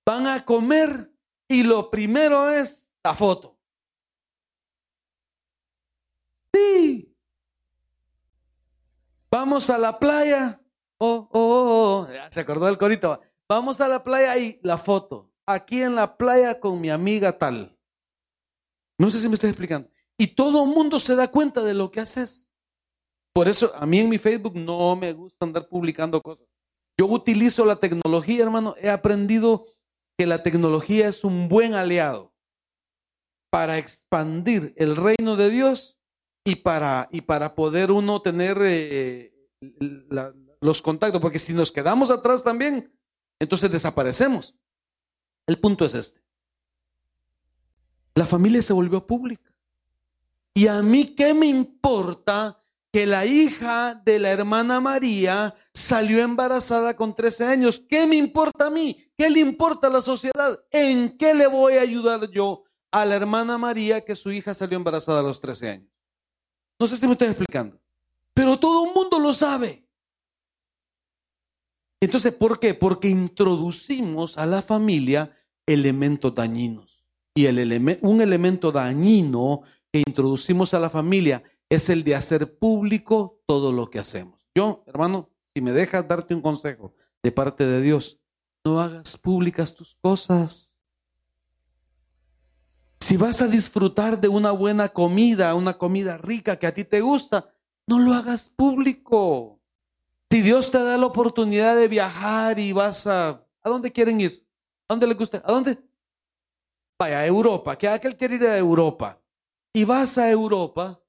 [0.06, 1.10] Van a comer
[1.48, 3.58] y lo primero es la foto.
[6.52, 7.16] Sí.
[9.30, 10.60] Vamos a la playa.
[10.98, 12.08] Oh, oh, oh, oh.
[12.30, 13.20] se acordó del corito.
[13.48, 17.76] Vamos a la playa y la foto aquí en la playa con mi amiga tal.
[18.98, 19.90] No sé si me estoy explicando.
[20.18, 22.50] Y todo el mundo se da cuenta de lo que haces.
[23.32, 26.46] Por eso a mí en mi Facebook no me gusta andar publicando cosas.
[26.98, 28.76] Yo utilizo la tecnología, hermano.
[28.80, 29.66] He aprendido
[30.16, 32.32] que la tecnología es un buen aliado
[33.50, 35.98] para expandir el reino de Dios
[36.44, 39.32] y para, y para poder uno tener eh,
[40.64, 41.20] los contactos.
[41.20, 42.92] Porque si nos quedamos atrás también,
[43.38, 44.56] entonces desaparecemos.
[45.46, 46.22] El punto es este.
[48.14, 49.52] La familia se volvió pública.
[50.54, 52.60] ¿Y a mí qué me importa
[52.94, 57.80] que la hija de la hermana María salió embarazada con 13 años.
[57.80, 59.04] ¿Qué me importa a mí?
[59.18, 60.64] ¿Qué le importa a la sociedad?
[60.70, 62.62] ¿En qué le voy a ayudar yo
[62.92, 65.90] a la hermana María que su hija salió embarazada a los 13 años?
[66.78, 67.80] No sé si me estoy explicando,
[68.32, 69.83] pero todo el mundo lo sabe.
[72.04, 72.74] Entonces, ¿por qué?
[72.74, 75.36] Porque introducimos a la familia
[75.66, 77.06] elementos dañinos.
[77.34, 83.40] Y el un elemento dañino que introducimos a la familia es el de hacer público
[83.46, 84.46] todo lo que hacemos.
[84.54, 88.20] Yo, hermano, si me dejas darte un consejo de parte de Dios,
[88.64, 90.78] no hagas públicas tus cosas.
[93.00, 97.00] Si vas a disfrutar de una buena comida, una comida rica que a ti te
[97.00, 97.52] gusta,
[97.86, 99.53] no lo hagas público.
[100.34, 103.46] Si Dios te da la oportunidad de viajar y vas a...
[103.62, 104.44] ¿A dónde quieren ir?
[104.88, 105.40] ¿A dónde le gusta?
[105.44, 105.78] ¿A dónde?
[106.98, 107.78] Vaya, a Europa.
[107.78, 109.22] Que aquel quiere ir a Europa.
[109.72, 111.00] Y vas a Europa.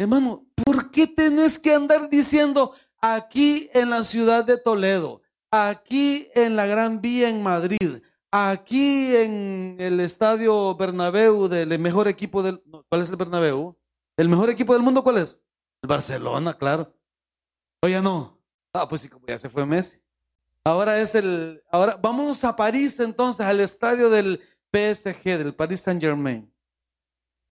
[0.00, 6.56] Hermano, ¿por qué tenés que andar diciendo aquí en la ciudad de Toledo, aquí en
[6.56, 12.62] la Gran Vía en Madrid, aquí en el estadio Bernabéu del mejor equipo del...
[12.88, 13.76] ¿Cuál es el Bernabéu?
[14.16, 15.42] ¿El mejor equipo del mundo cuál es?
[15.82, 16.96] El Barcelona, claro.
[17.82, 18.33] Oye, no.
[18.76, 20.00] Ah, pues sí, como ya se fue Messi.
[20.64, 21.62] Ahora es el...
[21.70, 26.52] Ahora vamos a París entonces, al estadio del PSG, del Paris Saint Germain.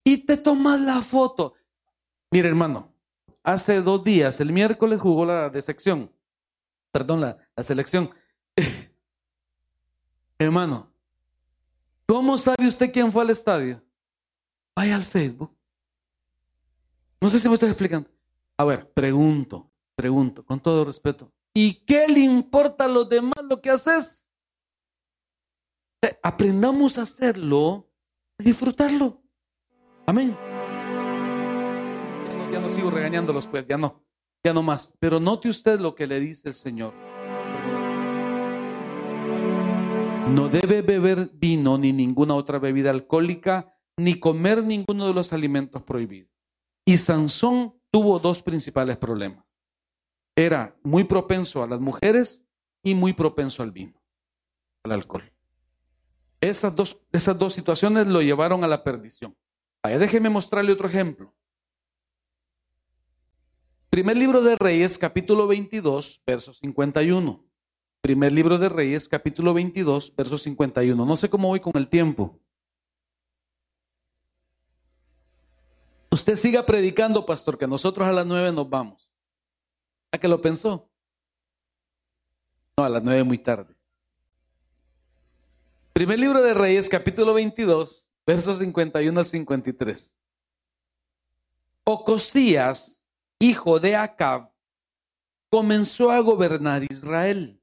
[0.02, 1.54] Y te tomas la foto.
[2.32, 2.92] Mire, hermano,
[3.44, 6.10] hace dos días, el miércoles jugó la de sección.
[6.90, 8.10] Perdón, la, la selección.
[10.38, 10.92] hermano,
[12.04, 13.80] ¿cómo sabe usted quién fue al estadio?
[14.74, 15.56] Vaya al Facebook.
[17.20, 18.10] No sé si me estoy explicando.
[18.56, 19.71] A ver, pregunto,
[20.02, 21.32] pregunto, con todo respeto.
[21.54, 24.32] ¿Y qué le importa a los demás lo que haces?
[26.24, 27.88] Aprendamos a hacerlo,
[28.36, 29.22] a disfrutarlo.
[30.06, 30.36] Amén.
[32.28, 34.04] Ya no, ya no sigo regañándolos, pues, ya no,
[34.44, 34.92] ya no más.
[34.98, 36.92] Pero note usted lo que le dice el Señor.
[40.30, 45.84] No debe beber vino ni ninguna otra bebida alcohólica, ni comer ninguno de los alimentos
[45.84, 46.32] prohibidos.
[46.84, 49.51] Y Sansón tuvo dos principales problemas.
[50.34, 52.44] Era muy propenso a las mujeres
[52.82, 54.00] y muy propenso al vino,
[54.82, 55.30] al alcohol.
[56.40, 59.36] Esas dos, esas dos situaciones lo llevaron a la perdición.
[59.84, 61.34] Déjeme mostrarle otro ejemplo.
[63.90, 67.44] Primer libro de Reyes, capítulo 22, verso 51.
[68.00, 71.04] Primer libro de Reyes, capítulo 22, verso 51.
[71.04, 72.40] No sé cómo voy con el tiempo.
[76.10, 79.11] Usted siga predicando, pastor, que nosotros a las nueve nos vamos.
[80.12, 80.90] ¿A qué lo pensó?
[82.76, 83.74] No, a las nueve muy tarde.
[85.94, 90.14] Primer libro de Reyes, capítulo 22, versos 51 a 53.
[91.84, 93.06] Ocosías,
[93.38, 94.52] hijo de Acab,
[95.50, 97.60] comenzó a gobernar Israel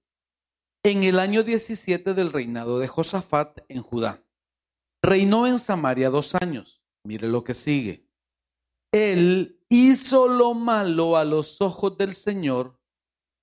[0.83, 4.23] en el año 17 del reinado de Josafat en Judá.
[5.03, 6.81] Reinó en Samaria dos años.
[7.03, 8.08] Mire lo que sigue.
[8.91, 12.79] Él hizo lo malo a los ojos del Señor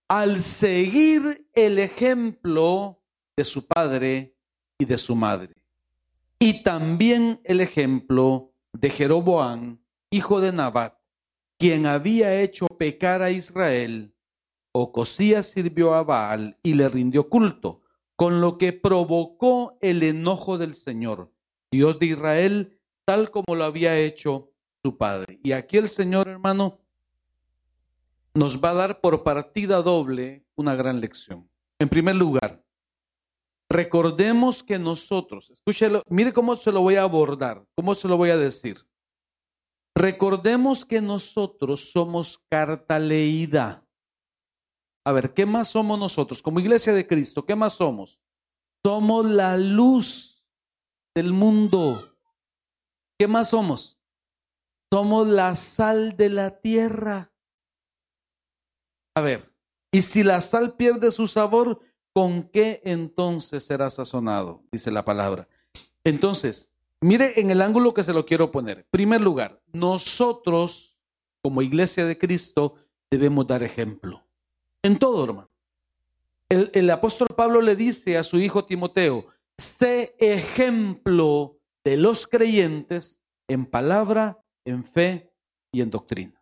[0.08, 3.02] al seguir el ejemplo
[3.36, 4.36] de su padre
[4.78, 5.56] y de su madre
[6.38, 9.78] y también el ejemplo de Jeroboam,
[10.10, 10.98] hijo de Nabat,
[11.58, 14.14] quien había hecho pecar a Israel.
[14.72, 17.82] Ocosías sirvió a Baal y le rindió culto,
[18.16, 21.32] con lo que provocó el enojo del Señor,
[21.70, 24.52] Dios de Israel, tal como lo había hecho
[24.94, 25.40] padre.
[25.42, 26.78] Y aquí el Señor, hermano,
[28.34, 31.48] nos va a dar por partida doble una gran lección.
[31.78, 32.62] En primer lugar,
[33.68, 38.30] Recordemos que nosotros, escúchelo, mire cómo se lo voy a abordar, cómo se lo voy
[38.30, 38.86] a decir.
[39.94, 43.84] Recordemos que nosotros somos carta leída.
[45.04, 46.42] A ver, ¿qué más somos nosotros?
[46.42, 48.20] Como iglesia de Cristo, ¿qué más somos?
[48.84, 50.46] Somos la luz
[51.14, 52.16] del mundo.
[53.18, 53.95] ¿Qué más somos?
[54.92, 57.32] Somos la sal de la tierra.
[59.14, 59.42] A ver,
[59.90, 61.80] y si la sal pierde su sabor,
[62.12, 64.62] ¿con qué entonces será sazonado?
[64.70, 65.48] Dice la palabra.
[66.04, 66.70] Entonces,
[67.00, 68.86] mire en el ángulo que se lo quiero poner.
[68.90, 71.02] primer lugar, nosotros
[71.42, 72.74] como iglesia de Cristo
[73.10, 74.24] debemos dar ejemplo.
[74.82, 75.50] En todo, hermano.
[76.48, 79.26] El, el apóstol Pablo le dice a su hijo Timoteo,
[79.58, 85.32] sé ejemplo de los creyentes en palabra, en fe
[85.72, 86.40] y en doctrina.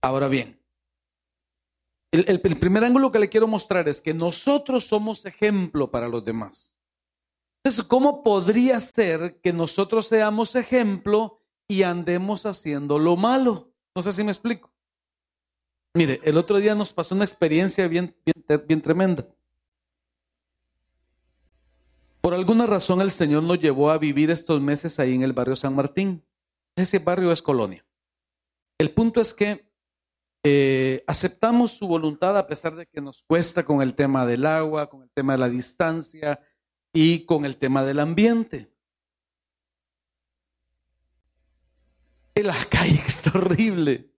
[0.00, 0.58] Ahora bien,
[2.10, 6.76] el, primer ángulo que le quiero mostrar es que nosotros somos ejemplo para los demás.
[7.62, 13.72] Entonces, ¿cómo podría ser que nosotros seamos ejemplo y andemos haciendo lo malo?
[13.94, 14.70] No sé si me explico.
[15.94, 19.26] Mire, el otro día nos pasó una experiencia bien, bien, bien tremenda.
[22.20, 25.56] Por alguna razón el Señor nos llevó a vivir estos meses ahí en el barrio
[25.56, 26.22] San Martín.
[26.78, 27.84] Ese barrio es colonia.
[28.78, 29.68] El punto es que
[30.44, 34.88] eh, aceptamos su voluntad a pesar de que nos cuesta con el tema del agua,
[34.88, 36.40] con el tema de la distancia
[36.92, 38.72] y con el tema del ambiente.
[42.36, 44.12] La calle está horrible.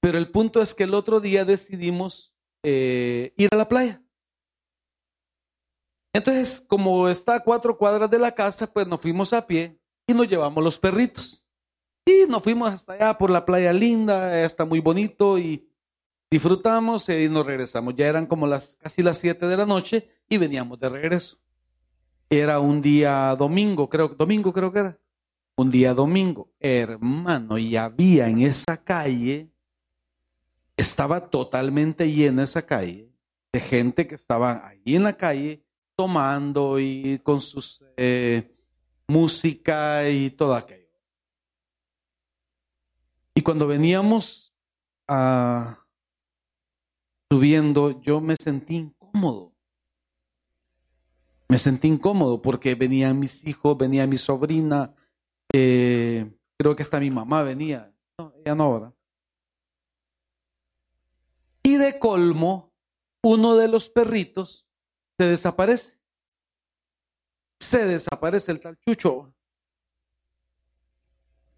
[0.00, 2.34] Pero el punto es que el otro día decidimos
[2.64, 4.02] eh, ir a la playa.
[6.14, 10.14] Entonces, como está a cuatro cuadras de la casa, pues nos fuimos a pie y
[10.14, 11.41] nos llevamos los perritos.
[12.04, 15.68] Y nos fuimos hasta allá por la playa linda, está muy bonito y
[16.30, 17.94] disfrutamos y nos regresamos.
[17.94, 21.38] Ya eran como las casi las siete de la noche y veníamos de regreso.
[22.28, 24.98] Era un día domingo, creo, domingo creo que era.
[25.54, 29.50] Un día domingo, hermano, y había en esa calle,
[30.78, 33.12] estaba totalmente llena esa calle
[33.52, 35.62] de gente que estaba ahí en la calle
[35.94, 38.50] tomando y con sus eh,
[39.06, 40.81] música y todo aquello.
[43.34, 44.54] Y cuando veníamos
[45.08, 45.84] ah,
[47.30, 49.52] subiendo, yo me sentí incómodo.
[51.48, 54.94] Me sentí incómodo porque venían mis hijos, venía mi sobrina,
[55.50, 58.94] creo que hasta mi mamá venía, no, ella no ahora.
[61.62, 62.72] Y de colmo,
[63.22, 64.66] uno de los perritos
[65.18, 65.98] se desaparece.
[67.60, 69.32] Se desaparece el tal Chucho.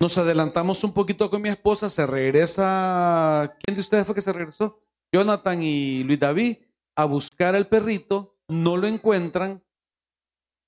[0.00, 3.56] Nos adelantamos un poquito con mi esposa, se regresa.
[3.62, 4.82] ¿Quién de ustedes fue que se regresó?
[5.12, 6.56] Jonathan y Luis David
[6.96, 9.62] a buscar al perrito, no lo encuentran.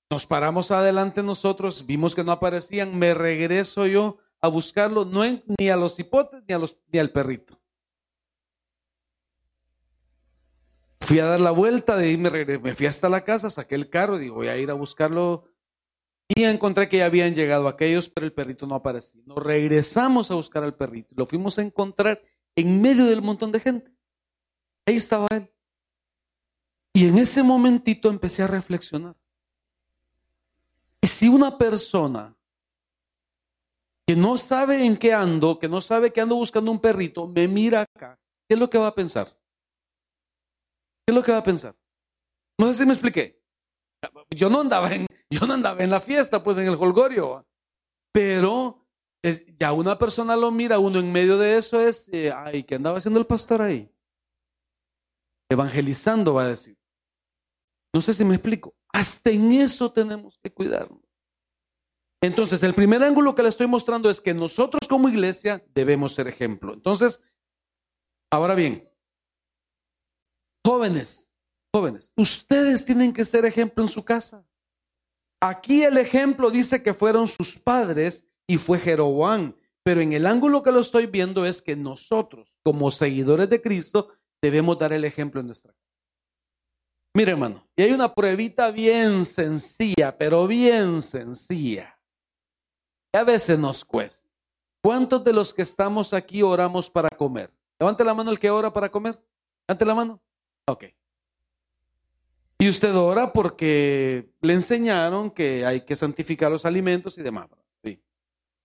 [0.09, 5.21] Nos paramos adelante nosotros, vimos que no aparecían, me regreso yo a buscarlo, no
[5.59, 7.59] ni a los hipotes ni, a los, ni al perrito.
[11.01, 14.47] Fui a dar la vuelta, me fui hasta la casa, saqué el carro, digo, voy
[14.49, 15.45] a ir a buscarlo.
[16.27, 19.21] Y encontré que ya habían llegado aquellos, pero el perrito no aparecía.
[19.25, 21.15] Nos regresamos a buscar al perrito.
[21.15, 22.21] Lo fuimos a encontrar
[22.55, 23.91] en medio del montón de gente.
[24.85, 25.49] Ahí estaba él.
[26.93, 29.15] Y en ese momentito empecé a reflexionar.
[31.01, 32.35] Y si una persona
[34.05, 37.47] que no sabe en qué ando, que no sabe que ando buscando un perrito, me
[37.47, 39.27] mira acá, ¿qué es lo que va a pensar?
[41.05, 41.75] ¿Qué es lo que va a pensar?
[42.57, 43.41] No sé si me expliqué.
[44.29, 47.45] Yo no andaba en, yo no andaba en la fiesta, pues en el holgorio.
[48.11, 48.87] Pero
[49.21, 52.75] es, ya una persona lo mira, uno en medio de eso es, eh, ay, ¿qué
[52.75, 53.91] andaba haciendo el pastor ahí?
[55.49, 56.77] Evangelizando, va a decir.
[57.93, 58.75] No sé si me explico.
[58.93, 61.01] Hasta en eso tenemos que cuidarnos.
[62.21, 66.27] Entonces, el primer ángulo que le estoy mostrando es que nosotros como iglesia debemos ser
[66.27, 66.73] ejemplo.
[66.73, 67.21] Entonces,
[68.31, 68.87] ahora bien,
[70.67, 71.31] Jóvenes,
[71.73, 74.45] jóvenes, ustedes tienen que ser ejemplo en su casa.
[75.41, 80.63] Aquí el ejemplo dice que fueron sus padres y fue Jeroboam, pero en el ángulo
[80.63, 84.09] que lo estoy viendo es que nosotros, como seguidores de Cristo,
[84.41, 85.87] debemos dar el ejemplo en nuestra casa.
[87.15, 91.99] Mire, hermano, y hay una pruebita bien sencilla, pero bien sencilla.
[93.13, 94.29] Y a veces nos cuesta.
[94.83, 97.51] ¿Cuántos de los que estamos aquí oramos para comer?
[97.79, 99.19] Levante la mano el que ora para comer.
[99.67, 100.21] Levante la mano.
[100.67, 100.85] Ok.
[102.59, 107.49] Y usted ora porque le enseñaron que hay que santificar los alimentos y demás.
[107.83, 108.01] Sí.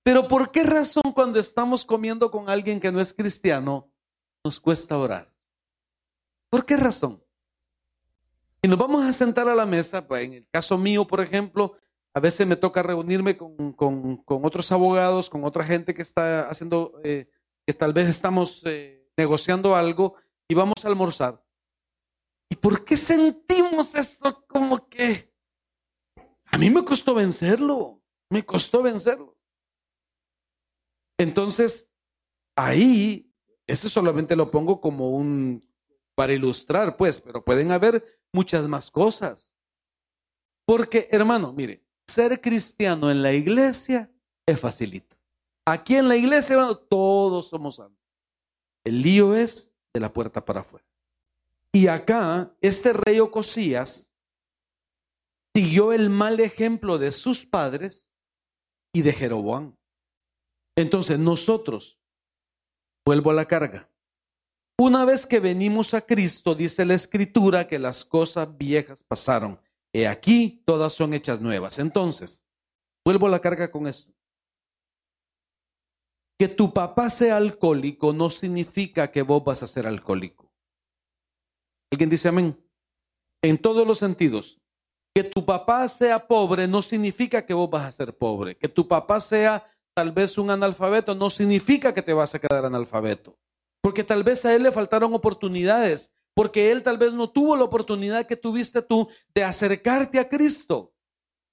[0.02, 3.90] Pero ¿por qué razón cuando estamos comiendo con alguien que no es cristiano
[4.44, 5.30] nos cuesta orar?
[6.48, 7.22] ¿Por qué razón?
[8.62, 11.76] Y nos vamos a sentar a la mesa, pues en el caso mío, por ejemplo,
[12.14, 13.74] a veces me toca reunirme con,
[14.26, 17.28] otros abogados, con otra gente que está haciendo, eh,
[17.66, 20.14] que tal vez estamos eh, negociando algo
[20.48, 21.42] y vamos a almorzar.
[22.52, 25.32] ¿Y por qué sentimos eso como que...
[26.44, 29.38] A mí me costó vencerlo, me costó vencerlo.
[31.18, 31.90] Entonces,
[32.54, 33.32] ahí,
[33.66, 35.66] eso solamente lo pongo como un,
[36.14, 39.56] para ilustrar, pues, pero pueden haber muchas más cosas.
[40.66, 44.12] Porque, hermano, mire, ser cristiano en la iglesia
[44.44, 45.16] es facilito.
[45.66, 48.04] Aquí en la iglesia, hermano, todos somos santos.
[48.84, 50.91] El lío es de la puerta para afuera.
[51.74, 54.12] Y acá, este rey Ocosías
[55.56, 58.12] siguió el mal ejemplo de sus padres
[58.94, 59.74] y de Jeroboam.
[60.76, 61.98] Entonces, nosotros,
[63.06, 63.90] vuelvo a la carga.
[64.78, 69.60] Una vez que venimos a Cristo, dice la Escritura que las cosas viejas pasaron.
[69.94, 71.78] He aquí, todas son hechas nuevas.
[71.78, 72.44] Entonces,
[73.04, 74.12] vuelvo a la carga con esto.
[76.38, 80.41] que tu papá sea alcohólico no significa que vos vas a ser alcohólico.
[81.92, 82.58] ¿Alguien dice amén?
[83.42, 84.58] En todos los sentidos.
[85.14, 88.56] Que tu papá sea pobre no significa que vos vas a ser pobre.
[88.56, 92.64] Que tu papá sea tal vez un analfabeto no significa que te vas a quedar
[92.64, 93.38] analfabeto.
[93.82, 96.10] Porque tal vez a él le faltaron oportunidades.
[96.34, 100.94] Porque él tal vez no tuvo la oportunidad que tuviste tú de acercarte a Cristo.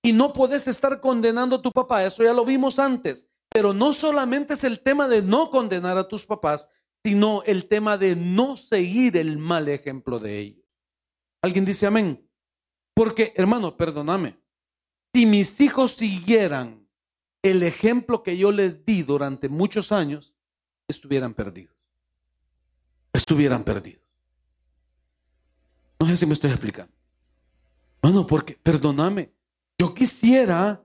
[0.01, 2.05] Y no puedes estar condenando a tu papá.
[2.05, 3.27] Eso ya lo vimos antes.
[3.49, 6.69] Pero no solamente es el tema de no condenar a tus papás,
[7.03, 10.65] sino el tema de no seguir el mal ejemplo de ellos.
[11.41, 12.27] ¿Alguien dice amén?
[12.93, 14.37] Porque, hermano, perdóname,
[15.13, 16.87] si mis hijos siguieran
[17.41, 20.33] el ejemplo que yo les di durante muchos años,
[20.87, 21.75] estuvieran perdidos.
[23.13, 24.03] Estuvieran perdidos.
[25.99, 26.93] No sé si me estoy explicando.
[28.01, 29.33] Bueno, porque, perdóname,
[29.77, 30.83] yo quisiera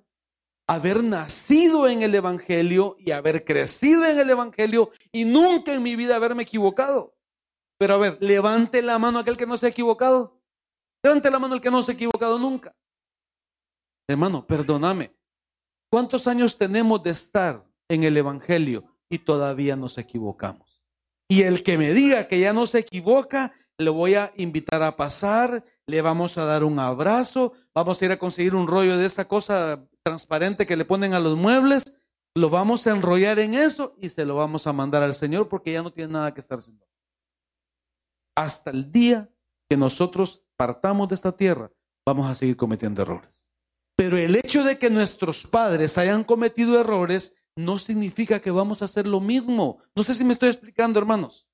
[0.66, 5.96] haber nacido en el Evangelio y haber crecido en el Evangelio y nunca en mi
[5.96, 7.14] vida haberme equivocado.
[7.78, 10.40] Pero a ver, levante la mano aquel que no se ha equivocado.
[11.02, 12.74] Levante la mano el que no se ha equivocado nunca.
[14.08, 15.14] Hermano, perdóname.
[15.90, 20.82] ¿Cuántos años tenemos de estar en el Evangelio y todavía nos equivocamos?
[21.28, 24.96] Y el que me diga que ya no se equivoca, le voy a invitar a
[24.96, 29.06] pasar, le vamos a dar un abrazo, vamos a ir a conseguir un rollo de
[29.06, 31.96] esa cosa transparente que le ponen a los muebles,
[32.36, 35.72] lo vamos a enrollar en eso y se lo vamos a mandar al Señor porque
[35.72, 36.86] ya no tiene nada que estar haciendo.
[38.36, 39.30] Hasta el día
[39.68, 41.70] que nosotros partamos de esta tierra,
[42.06, 43.48] vamos a seguir cometiendo errores.
[43.96, 48.86] Pero el hecho de que nuestros padres hayan cometido errores no significa que vamos a
[48.86, 49.78] hacer lo mismo.
[49.94, 51.48] No sé si me estoy explicando, hermanos.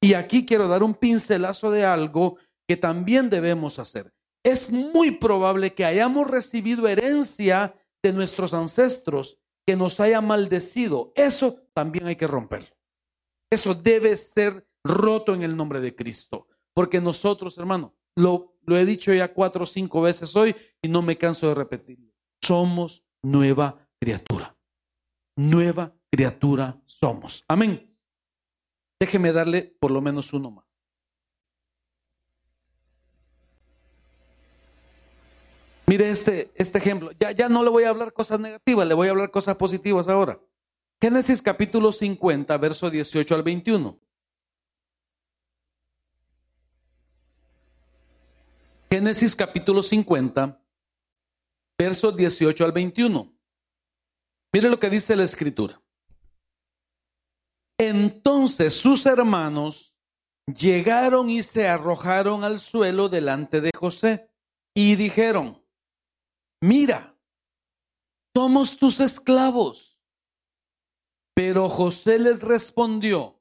[0.00, 2.36] Y aquí quiero dar un pincelazo de algo
[2.66, 9.76] que también debemos hacer es muy probable que hayamos recibido herencia de nuestros ancestros que
[9.76, 11.12] nos haya maldecido.
[11.14, 12.74] Eso también hay que romperlo.
[13.50, 16.48] Eso debe ser roto en el nombre de Cristo.
[16.74, 21.02] Porque nosotros, hermano, lo, lo he dicho ya cuatro o cinco veces hoy y no
[21.02, 22.12] me canso de repetirlo.
[22.42, 24.56] Somos nueva criatura.
[25.36, 27.44] Nueva criatura somos.
[27.48, 27.96] Amén.
[28.98, 30.69] Déjeme darle por lo menos uno más.
[35.90, 37.10] Mire este, este ejemplo.
[37.18, 40.06] Ya, ya no le voy a hablar cosas negativas, le voy a hablar cosas positivas
[40.06, 40.38] ahora.
[41.02, 43.98] Génesis capítulo 50, verso 18 al 21.
[48.88, 50.62] Génesis capítulo 50,
[51.76, 53.34] verso 18 al 21.
[54.52, 55.82] Mire lo que dice la escritura.
[57.78, 59.96] Entonces sus hermanos
[60.46, 64.30] llegaron y se arrojaron al suelo delante de José
[64.72, 65.59] y dijeron,
[66.60, 67.16] mira,
[68.36, 70.00] somos tus esclavos.
[71.34, 73.40] Pero José les respondió,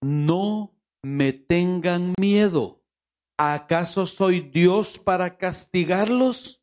[0.00, 2.82] no me tengan miedo.
[3.38, 6.62] ¿Acaso soy Dios para castigarlos?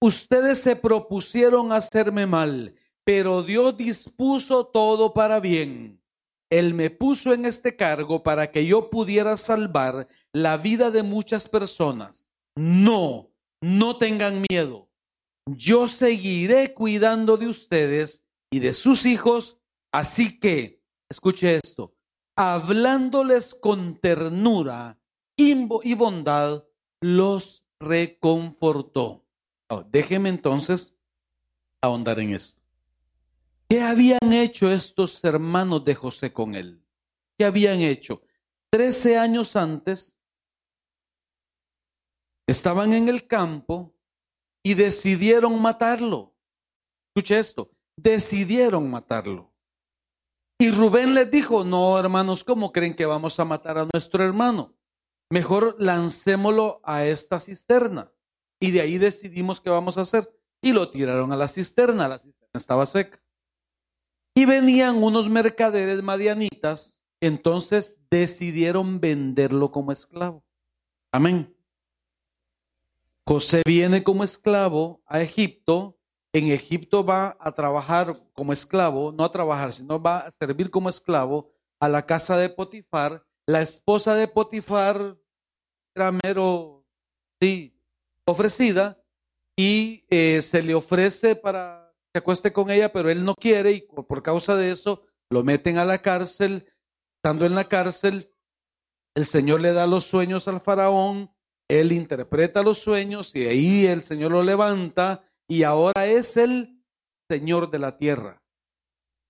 [0.00, 6.02] Ustedes se propusieron hacerme mal, pero Dios dispuso todo para bien.
[6.50, 11.48] Él me puso en este cargo para que yo pudiera salvar la vida de muchas
[11.48, 12.30] personas.
[12.54, 13.30] No,
[13.60, 14.86] no tengan miedo
[15.46, 19.58] yo seguiré cuidando de ustedes y de sus hijos,
[19.92, 21.94] así que, escuche esto,
[22.36, 24.98] hablándoles con ternura
[25.36, 26.64] y bondad,
[27.00, 29.24] los reconfortó.
[29.68, 30.94] Oh, déjeme entonces
[31.80, 32.60] ahondar en esto.
[33.68, 36.80] ¿Qué habían hecho estos hermanos de José con él?
[37.36, 38.22] ¿Qué habían hecho?
[38.70, 40.20] Trece años antes,
[42.46, 43.95] estaban en el campo
[44.66, 46.34] y decidieron matarlo.
[47.14, 49.54] Escuche esto, decidieron matarlo.
[50.58, 54.74] Y Rubén les dijo, no hermanos, ¿cómo creen que vamos a matar a nuestro hermano?
[55.30, 58.10] Mejor lancémoslo a esta cisterna.
[58.60, 60.28] Y de ahí decidimos qué vamos a hacer.
[60.60, 63.22] Y lo tiraron a la cisterna, la cisterna estaba seca.
[64.34, 70.44] Y venían unos mercaderes madianitas, entonces decidieron venderlo como esclavo.
[71.12, 71.55] Amén.
[73.28, 75.98] José viene como esclavo a Egipto.
[76.32, 80.88] En Egipto va a trabajar como esclavo, no a trabajar, sino va a servir como
[80.88, 81.50] esclavo
[81.80, 83.24] a la casa de Potifar.
[83.46, 85.16] La esposa de Potifar
[85.94, 86.86] era mero,
[87.40, 87.76] sí,
[88.26, 89.02] ofrecida
[89.56, 93.80] y eh, se le ofrece para que acueste con ella, pero él no quiere y
[93.80, 96.72] por causa de eso lo meten a la cárcel.
[97.16, 98.30] Estando en la cárcel,
[99.16, 101.34] el Señor le da los sueños al faraón
[101.68, 106.82] él interpreta los sueños y ahí el Señor lo levanta y ahora es el
[107.28, 108.42] Señor de la tierra.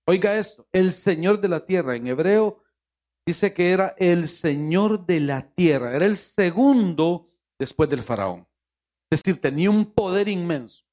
[0.07, 1.95] Oiga esto, el Señor de la tierra.
[1.95, 2.63] En hebreo
[3.25, 5.95] dice que era el Señor de la tierra.
[5.95, 8.47] Era el segundo después del faraón.
[9.11, 10.83] Es decir, tenía un poder inmenso.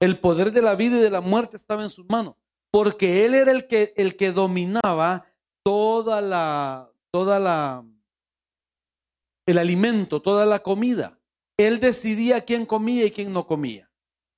[0.00, 2.34] El poder de la vida y de la muerte estaba en sus manos,
[2.72, 5.26] porque él era el que, el que dominaba
[5.64, 7.84] toda la, toda la,
[9.46, 11.18] el alimento, toda la comida.
[11.56, 13.90] Él decidía quién comía y quién no comía.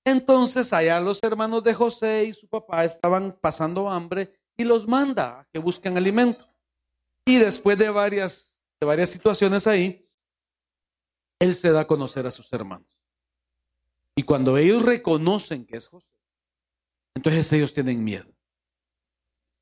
[0.04, 5.40] Entonces allá los hermanos de José y su papá estaban pasando hambre y los manda
[5.40, 6.46] a que busquen alimento.
[7.24, 10.06] Y después de varias, de varias situaciones ahí,
[11.38, 12.88] él se da a conocer a sus hermanos.
[14.14, 16.12] Y cuando ellos reconocen que es José,
[17.14, 18.30] entonces ellos tienen miedo.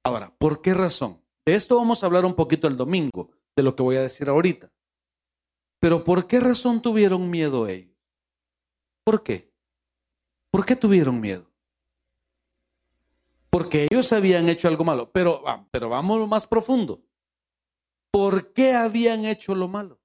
[0.05, 1.23] Ahora, ¿por qué razón?
[1.47, 4.29] De esto vamos a hablar un poquito el domingo, de lo que voy a decir
[4.29, 4.71] ahorita.
[5.83, 7.91] Pero ¿por qué razón tuvieron miedo ellos?
[9.03, 9.53] ¿Por qué?
[10.49, 11.51] ¿Por qué tuvieron miedo?
[13.51, 15.11] Porque ellos habían hecho algo malo.
[15.11, 15.43] Pero,
[15.73, 17.03] pero vamos más profundo.
[18.13, 20.01] ¿Por qué habían hecho lo malo?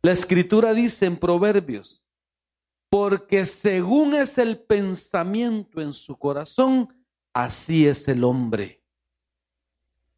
[0.00, 2.06] La escritura dice en Proverbios,
[2.88, 8.81] porque según es el pensamiento en su corazón, así es el hombre.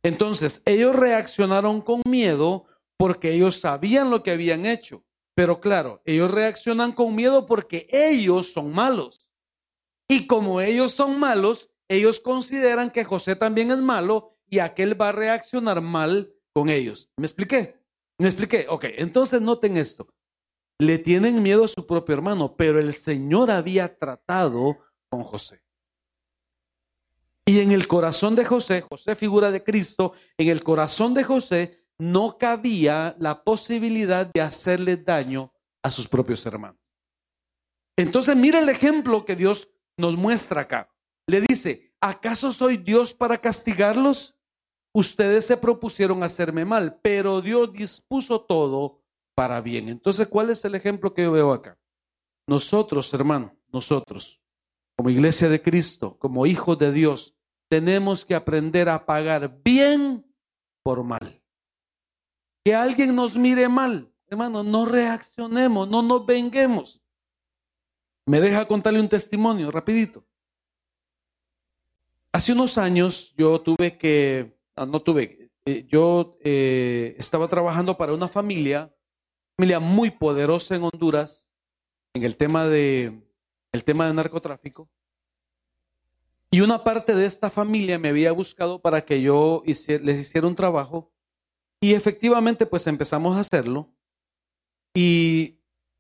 [0.05, 2.66] Entonces, ellos reaccionaron con miedo
[2.98, 5.02] porque ellos sabían lo que habían hecho.
[5.35, 9.28] Pero claro, ellos reaccionan con miedo porque ellos son malos.
[10.09, 15.09] Y como ellos son malos, ellos consideran que José también es malo y aquel va
[15.09, 17.10] a reaccionar mal con ellos.
[17.16, 17.81] ¿Me expliqué?
[18.18, 18.66] ¿Me expliqué?
[18.68, 20.06] Ok, entonces noten esto.
[20.78, 24.78] Le tienen miedo a su propio hermano, pero el Señor había tratado
[25.09, 25.64] con José.
[27.46, 31.84] Y en el corazón de José, José figura de Cristo, en el corazón de José
[31.98, 35.52] no cabía la posibilidad de hacerle daño
[35.82, 36.80] a sus propios hermanos.
[37.96, 40.90] Entonces mira el ejemplo que Dios nos muestra acá.
[41.26, 44.36] Le dice, ¿acaso soy Dios para castigarlos?
[44.92, 49.02] Ustedes se propusieron hacerme mal, pero Dios dispuso todo
[49.34, 49.88] para bien.
[49.88, 51.78] Entonces, ¿cuál es el ejemplo que yo veo acá?
[52.46, 54.40] Nosotros, hermano, nosotros,
[54.96, 57.36] como iglesia de Cristo, como hijos de Dios,
[57.68, 60.24] tenemos que aprender a pagar bien
[60.82, 61.42] por mal.
[62.64, 67.02] Que alguien nos mire mal, hermano, no reaccionemos, no nos venguemos.
[68.26, 70.24] Me deja contarle un testimonio rapidito.
[72.32, 78.14] Hace unos años yo tuve que, ah, no tuve, eh, yo eh, estaba trabajando para
[78.14, 78.94] una familia,
[79.56, 81.48] familia muy poderosa en Honduras,
[82.14, 83.22] en el tema de,
[83.74, 84.88] el tema de narcotráfico.
[86.48, 90.55] Y una parte de esta familia me había buscado para que yo les hiciera un
[90.55, 91.12] trabajo
[91.80, 93.92] y efectivamente, pues empezamos a hacerlo.
[94.94, 95.59] Y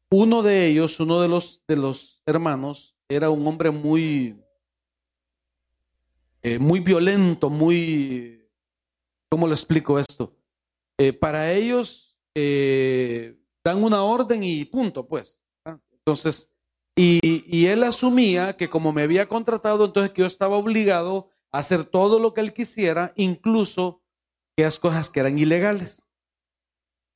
[0.08, 4.40] uno de ellos, uno de los, de los hermanos, era un hombre muy,
[6.42, 8.48] eh, muy violento, muy,
[9.28, 10.36] ¿cómo le explico esto?
[10.96, 15.42] Eh, para ellos eh, dan una orden y punto, pues.
[15.90, 16.53] Entonces,
[16.96, 21.84] y, él asumía que como me había contratado, entonces que yo estaba obligado a hacer
[21.84, 24.02] todo lo que él quisiera, incluso
[24.52, 26.08] aquellas cosas que eran ilegales.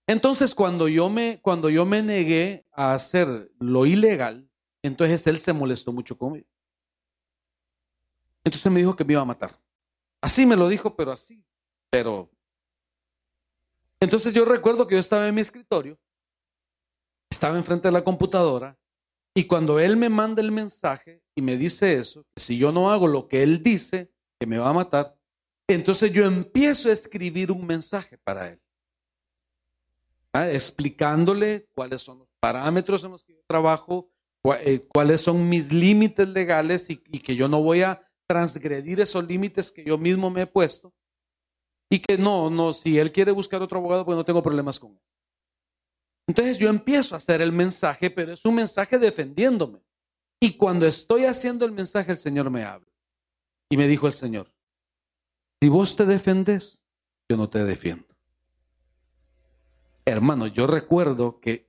[0.09, 4.51] Entonces, cuando yo me, cuando yo me negué a hacer lo ilegal,
[4.83, 6.49] entonces él se molestó mucho conmigo.
[8.43, 9.61] Entonces me dijo que me iba a matar.
[10.23, 11.45] Así me lo dijo, pero así.
[11.91, 12.31] Pero.
[14.01, 15.99] Entonces yo recuerdo que yo estaba en mi escritorio,
[17.31, 18.78] estaba enfrente de la computadora,
[19.39, 23.07] y cuando él me manda el mensaje y me dice eso, si yo no hago
[23.07, 25.17] lo que él dice, que me va a matar,
[25.69, 28.61] entonces yo empiezo a escribir un mensaje para él,
[30.33, 30.51] ¿ah?
[30.51, 34.11] explicándole cuáles son los parámetros en los que yo trabajo,
[34.65, 39.71] eh, cuáles son mis límites legales y, que yo no voy a transgredir esos límites
[39.71, 40.93] que yo mismo me he puesto.
[41.89, 44.95] Y que no, no, si él quiere buscar otro abogado, pues no tengo problemas con
[44.95, 45.01] él.
[46.29, 49.81] Entonces yo empiezo a hacer el mensaje, pero es un mensaje defendiéndome.
[50.39, 52.87] Y cuando estoy haciendo el mensaje, el Señor me habla.
[53.71, 54.53] Y me dijo el Señor,
[55.61, 56.85] si vos te defendes,
[57.31, 58.07] yo no te defiendo.
[60.05, 61.67] Hermano, yo recuerdo que,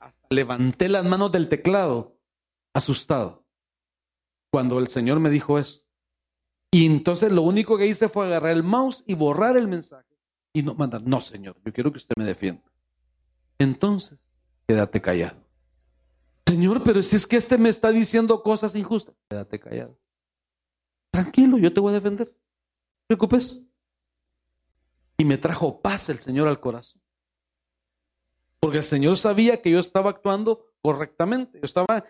[0.00, 2.16] hasta levanté las manos del teclado
[2.74, 3.44] asustado
[4.50, 5.84] cuando el Señor me dijo eso.
[6.70, 10.16] Y entonces lo único que hice fue agarrar el mouse y borrar el mensaje
[10.52, 12.62] y no mandar, no Señor, yo quiero que usted me defienda.
[13.58, 14.30] Entonces,
[14.66, 15.36] quédate callado.
[16.46, 19.98] Señor, pero si es que este me está diciendo cosas injustas, quédate callado.
[21.10, 22.32] Tranquilo, yo te voy a defender
[23.06, 23.62] preocupes.
[25.18, 27.00] Y me trajo paz el Señor al corazón.
[28.60, 31.58] Porque el Señor sabía que yo estaba actuando correctamente.
[31.58, 32.04] Yo estaba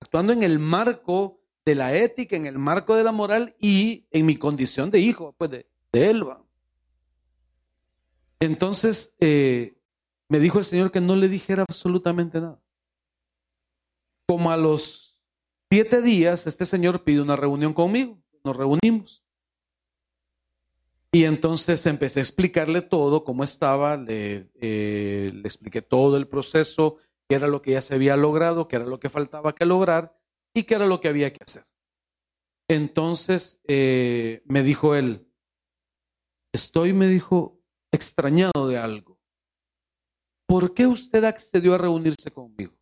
[0.00, 4.26] actuando en el marco de la ética, en el marco de la moral y en
[4.26, 6.44] mi condición de hijo, pues de, de Elba.
[8.40, 9.76] Entonces, eh,
[10.28, 12.60] me dijo el Señor que no le dijera absolutamente nada.
[14.26, 15.22] Como a los
[15.70, 19.24] siete días, este Señor pide una reunión conmigo, nos reunimos.
[21.10, 26.98] Y entonces empecé a explicarle todo, cómo estaba, le, eh, expliqué todo el proceso,
[27.28, 30.18] qué era lo que ya se había logrado, qué era lo que faltaba que lograr
[30.52, 31.64] y qué era lo que había que hacer.
[32.68, 35.26] Entonces eh, me dijo él,
[36.52, 37.58] estoy, me dijo,
[37.90, 39.17] extrañado de algo.
[40.48, 42.72] ¿Por qué usted accedió a reunirse conmigo?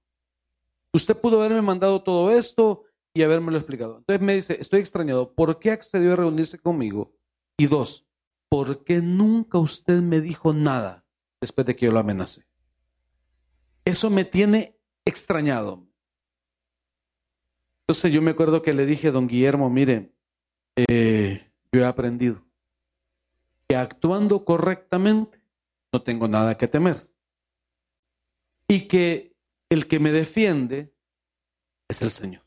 [0.93, 3.99] Usted pudo haberme mandado todo esto y habérmelo explicado.
[3.99, 7.13] Entonces me dice, estoy extrañado, ¿por qué accedió a reunirse conmigo?
[7.59, 8.07] Y dos,
[8.49, 11.05] ¿por qué nunca usted me dijo nada
[11.41, 12.47] después de que yo lo amenacé?
[13.85, 15.89] Eso me tiene extrañado.
[17.81, 20.15] Entonces yo me acuerdo que le dije don Guillermo, mire,
[20.77, 22.47] eh, yo he aprendido
[23.69, 25.41] que actuando correctamente
[25.93, 27.11] no tengo nada que temer.
[28.69, 29.37] Y que
[29.71, 30.95] el que me defiende
[31.89, 32.43] es el Señor.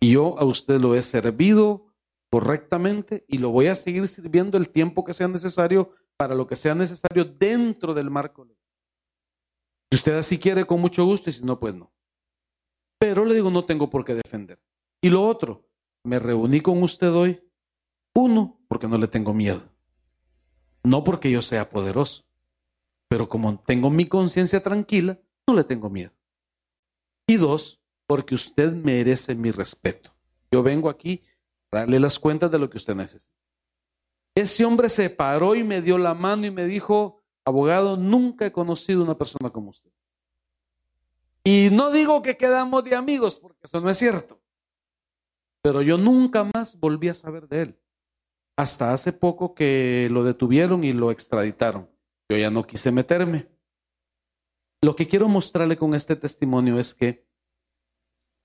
[0.00, 1.86] Y yo a usted lo he servido
[2.30, 6.56] correctamente y lo voy a seguir sirviendo el tiempo que sea necesario para lo que
[6.56, 8.46] sea necesario dentro del marco
[9.90, 11.92] Si usted así quiere, con mucho gusto, y si no, pues no.
[12.98, 14.60] Pero le digo, no tengo por qué defender.
[15.00, 15.68] Y lo otro,
[16.04, 17.40] me reuní con usted hoy,
[18.14, 19.62] uno, porque no le tengo miedo.
[20.84, 22.25] No porque yo sea poderoso,
[23.08, 26.12] pero como tengo mi conciencia tranquila, no le tengo miedo.
[27.26, 30.14] Y dos, porque usted merece mi respeto.
[30.50, 31.22] Yo vengo aquí
[31.70, 33.34] darle las cuentas de lo que usted necesita.
[34.34, 38.52] Ese hombre se paró y me dio la mano y me dijo, abogado, nunca he
[38.52, 39.90] conocido una persona como usted.
[41.42, 44.40] Y no digo que quedamos de amigos, porque eso no es cierto.
[45.62, 47.78] Pero yo nunca más volví a saber de él.
[48.56, 51.88] Hasta hace poco que lo detuvieron y lo extraditaron.
[52.28, 53.48] Yo ya no quise meterme.
[54.82, 57.26] Lo que quiero mostrarle con este testimonio es que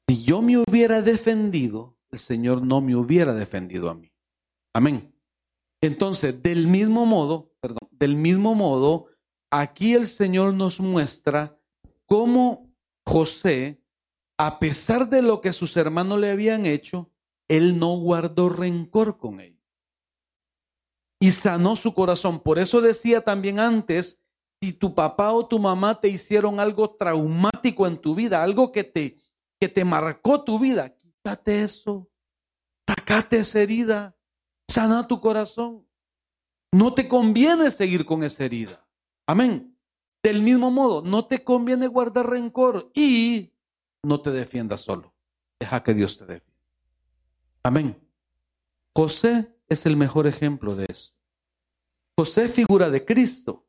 [0.08, 4.12] si yo me hubiera defendido, el Señor no me hubiera defendido a mí.
[4.74, 5.14] Amén.
[5.82, 9.08] Entonces, del mismo modo, perdón, del mismo modo,
[9.50, 11.58] aquí el Señor nos muestra
[12.06, 12.72] cómo
[13.06, 13.82] José,
[14.38, 17.12] a pesar de lo que sus hermanos le habían hecho,
[17.48, 19.61] él no guardó rencor con ellos.
[21.22, 22.42] Y sanó su corazón.
[22.42, 24.20] Por eso decía también antes,
[24.60, 28.84] si tu papá o tu mamá te hicieron algo traumático en tu vida, algo que
[28.84, 29.18] te,
[29.58, 32.10] que te marcó tu vida, Quítate eso.
[32.88, 34.16] Sacate esa herida.
[34.68, 35.86] Sana tu corazón.
[36.72, 38.84] No te conviene seguir con esa herida.
[39.28, 39.78] Amén.
[40.24, 43.54] Del mismo modo, no te conviene guardar rencor y
[44.04, 45.14] no te defiendas solo.
[45.60, 46.60] Deja que Dios te defienda.
[47.64, 48.10] Amén.
[48.96, 51.14] José es el mejor ejemplo de eso.
[52.18, 53.66] José figura de Cristo.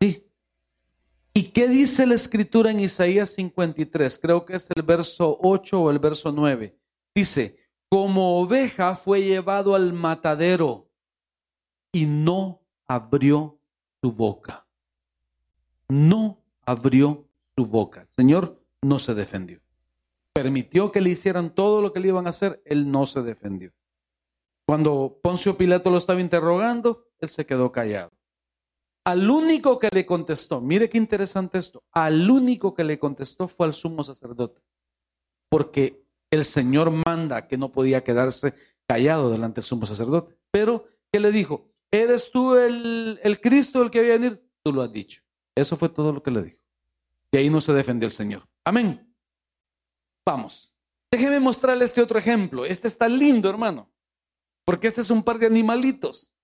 [0.00, 0.26] Sí.
[1.34, 4.18] ¿Y qué dice la escritura en Isaías 53?
[4.18, 6.74] Creo que es el verso 8 o el verso 9.
[7.14, 7.58] Dice,
[7.90, 10.88] como oveja fue llevado al matadero
[11.92, 13.58] y no abrió
[14.02, 14.66] su boca.
[15.90, 18.00] No abrió su boca.
[18.00, 19.60] El Señor no se defendió.
[20.32, 23.74] Permitió que le hicieran todo lo que le iban a hacer, él no se defendió.
[24.66, 28.10] Cuando Poncio Pilato lo estaba interrogando, él se quedó callado.
[29.04, 33.66] Al único que le contestó, mire qué interesante esto, al único que le contestó fue
[33.66, 34.62] al sumo sacerdote,
[35.50, 38.54] porque el Señor manda que no podía quedarse
[38.86, 40.34] callado delante del sumo sacerdote.
[40.50, 41.70] Pero, ¿qué le dijo?
[41.90, 44.42] ¿Eres tú el, el Cristo el que había venir?
[44.62, 45.22] Tú lo has dicho.
[45.54, 46.58] Eso fue todo lo que le dijo.
[47.30, 48.48] Y ahí no se defendió el Señor.
[48.64, 49.14] Amén.
[50.26, 50.74] Vamos.
[51.10, 52.64] Déjeme mostrarle este otro ejemplo.
[52.64, 53.90] Este está lindo, hermano.
[54.64, 56.34] Porque este es un par de animalitos.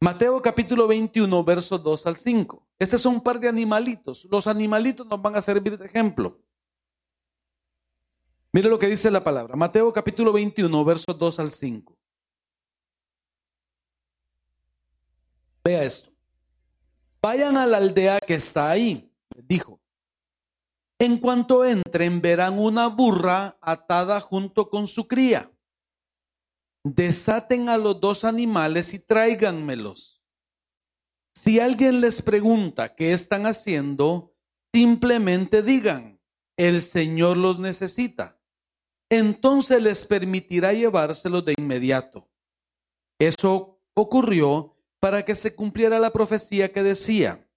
[0.00, 2.68] Mateo capítulo 21, versos 2 al 5.
[2.78, 4.26] Este es un par de animalitos.
[4.30, 6.38] Los animalitos nos van a servir de ejemplo.
[8.52, 9.56] Mire lo que dice la palabra.
[9.56, 11.96] Mateo capítulo 21, versos 2 al 5.
[15.64, 16.10] Vea esto.
[17.22, 19.80] Vayan a la aldea que está ahí, dijo.
[20.98, 25.50] En cuanto entren, verán una burra atada junto con su cría
[26.94, 30.22] desaten a los dos animales y tráiganmelos.
[31.34, 34.34] Si alguien les pregunta qué están haciendo,
[34.72, 36.20] simplemente digan,
[36.56, 38.40] el Señor los necesita.
[39.10, 42.28] Entonces les permitirá llevárselos de inmediato.
[43.18, 47.48] Eso ocurrió para que se cumpliera la profecía que decía,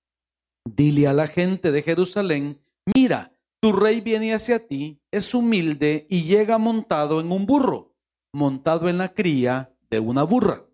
[0.65, 2.61] dile a la gente de Jerusalén,
[2.95, 7.88] mira, tu rey viene hacia ti, es humilde y llega montado en un burro,
[8.31, 10.65] montado en la cría de una burra.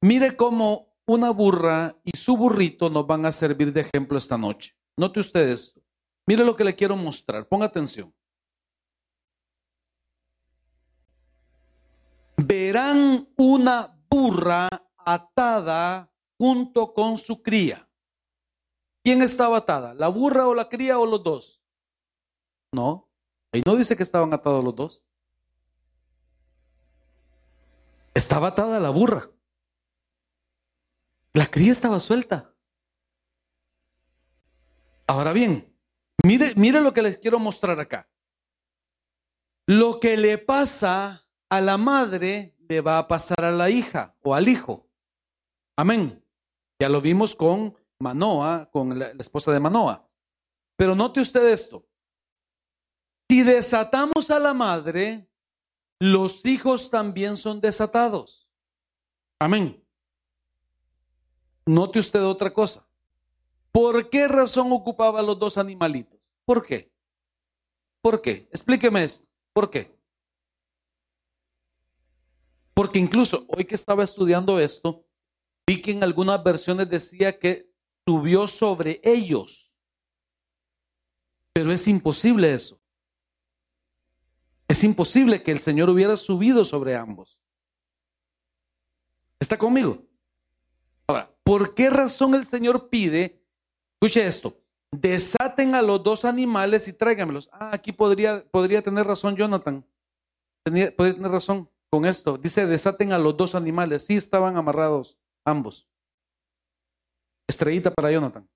[0.00, 4.76] Mire cómo una burra y su burrito nos van a servir de ejemplo esta noche.
[4.96, 5.74] Note ustedes,
[6.26, 8.14] mire lo que le quiero mostrar, ponga atención.
[12.36, 14.68] Verán una burra
[14.98, 17.88] atada junto con su cría.
[19.04, 19.94] ¿Quién estaba atada?
[19.94, 21.62] ¿La burra o la cría o los dos?
[22.72, 23.10] No,
[23.52, 25.04] ahí no dice que estaban atados los dos.
[28.14, 29.30] Estaba atada la burra.
[31.32, 32.54] La cría estaba suelta.
[35.06, 35.76] Ahora bien,
[36.24, 38.08] mire, mire lo que les quiero mostrar acá.
[39.66, 44.34] Lo que le pasa a la madre le va a pasar a la hija o
[44.34, 44.88] al hijo.
[45.76, 46.24] Amén.
[46.80, 50.08] Ya lo vimos con Manoa, con la, esposa de Manoa.
[50.76, 51.86] Pero note usted esto.
[53.28, 55.29] Si desatamos a la madre,
[56.00, 58.48] los hijos también son desatados.
[59.38, 59.84] Amén.
[61.66, 62.86] Note usted otra cosa.
[63.70, 66.18] ¿Por qué razón ocupaba los dos animalitos?
[66.44, 66.90] ¿Por qué?
[68.00, 68.48] ¿Por qué?
[68.50, 69.24] Explíqueme eso.
[69.52, 69.94] ¿Por qué?
[72.72, 75.04] Porque incluso hoy que estaba estudiando esto,
[75.66, 77.70] vi que en algunas versiones decía que
[78.06, 79.76] subió sobre ellos.
[81.52, 82.79] Pero es imposible eso.
[84.70, 87.40] Es imposible que el Señor hubiera subido sobre ambos.
[89.40, 90.04] ¿Está conmigo?
[91.08, 93.42] Ahora, ¿por qué razón el Señor pide,
[93.94, 94.60] escuche esto,
[94.92, 97.50] desaten a los dos animales y tráigamelos?
[97.52, 99.84] Ah, aquí podría, podría tener razón Jonathan.
[100.62, 102.38] Podría tener razón con esto.
[102.38, 104.06] Dice, desaten a los dos animales.
[104.06, 105.88] Sí estaban amarrados ambos.
[107.48, 108.48] Estrellita para Jonathan.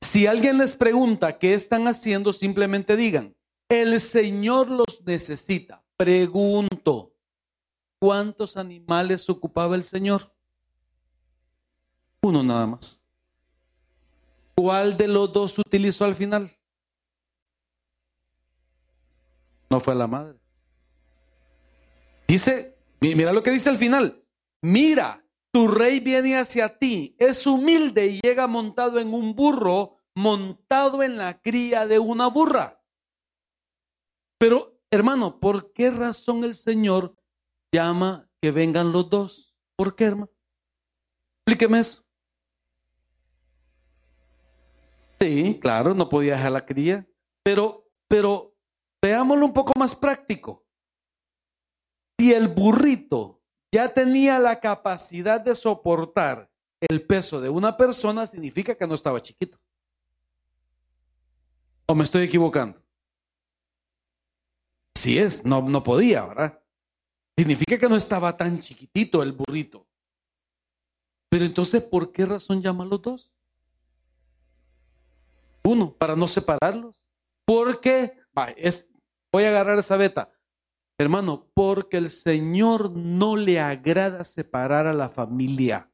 [0.00, 3.35] Si alguien les pregunta qué están haciendo, simplemente digan,
[3.68, 5.82] el Señor los necesita.
[5.96, 7.14] Pregunto,
[7.98, 10.32] ¿cuántos animales ocupaba el Señor?
[12.22, 13.00] Uno nada más.
[14.54, 16.50] ¿Cuál de los dos utilizó al final?
[19.68, 20.38] No fue la madre.
[22.26, 24.22] Dice, mira lo que dice al final.
[24.62, 31.02] Mira, tu rey viene hacia ti, es humilde y llega montado en un burro, montado
[31.02, 32.75] en la cría de una burra.
[34.38, 37.14] Pero, hermano, ¿por qué razón el Señor
[37.72, 39.54] llama que vengan los dos?
[39.76, 40.30] ¿Por qué, hermano?
[41.40, 42.04] Explíqueme eso.
[45.20, 47.06] Sí, claro, no podía dejar la cría,
[47.42, 48.54] pero, pero
[49.00, 50.66] veámoslo un poco más práctico.
[52.18, 53.40] Si el burrito
[53.72, 56.50] ya tenía la capacidad de soportar
[56.80, 59.58] el peso de una persona, significa que no estaba chiquito.
[61.86, 62.85] ¿O me estoy equivocando?
[64.96, 66.58] Si es, no, no podía, ¿verdad?
[67.36, 69.86] Significa que no estaba tan chiquitito el burrito.
[71.28, 73.30] Pero entonces, ¿por qué razón llaman los dos?
[75.64, 77.02] Uno, para no separarlos.
[77.44, 78.18] Porque,
[78.56, 78.88] es,
[79.30, 80.32] voy a agarrar esa beta.
[80.98, 85.90] Hermano, porque el Señor no le agrada separar a la familia.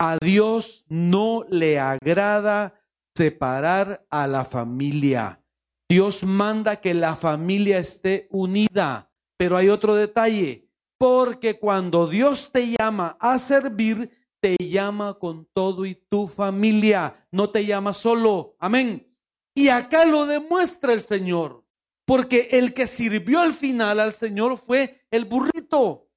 [0.00, 2.74] A Dios no le agrada
[3.14, 5.40] separar a la familia.
[5.88, 9.10] Dios manda que la familia esté unida.
[9.38, 14.10] Pero hay otro detalle, porque cuando Dios te llama a servir,
[14.40, 18.56] te llama con todo y tu familia, no te llama solo.
[18.58, 19.08] Amén.
[19.54, 21.64] Y acá lo demuestra el Señor.
[22.04, 26.08] Porque el que sirvió al final al Señor fue el burrito.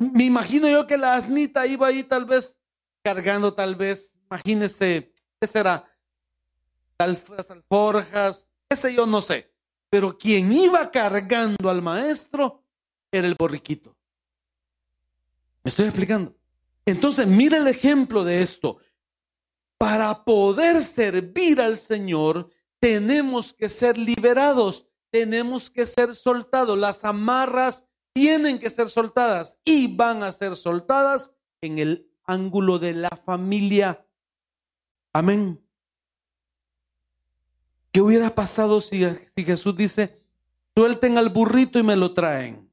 [0.00, 2.58] me imagino yo que la asnita iba ahí tal vez
[3.04, 5.91] cargando, tal vez, imagínese, ¿qué será?
[7.02, 9.52] Alforjas, qué sé yo, no sé.
[9.90, 12.64] Pero quien iba cargando al maestro
[13.10, 13.94] era el borriquito.
[15.62, 16.34] ¿Me estoy explicando?
[16.86, 18.78] Entonces, mira el ejemplo de esto.
[19.78, 22.50] Para poder servir al Señor,
[22.80, 26.78] tenemos que ser liberados, tenemos que ser soltados.
[26.78, 31.30] Las amarras tienen que ser soltadas y van a ser soltadas
[31.60, 34.06] en el ángulo de la familia.
[35.12, 35.60] Amén.
[37.92, 39.04] ¿Qué hubiera pasado si,
[39.36, 40.24] Jesús dice,
[40.76, 42.70] suelten al burrito y me lo traen?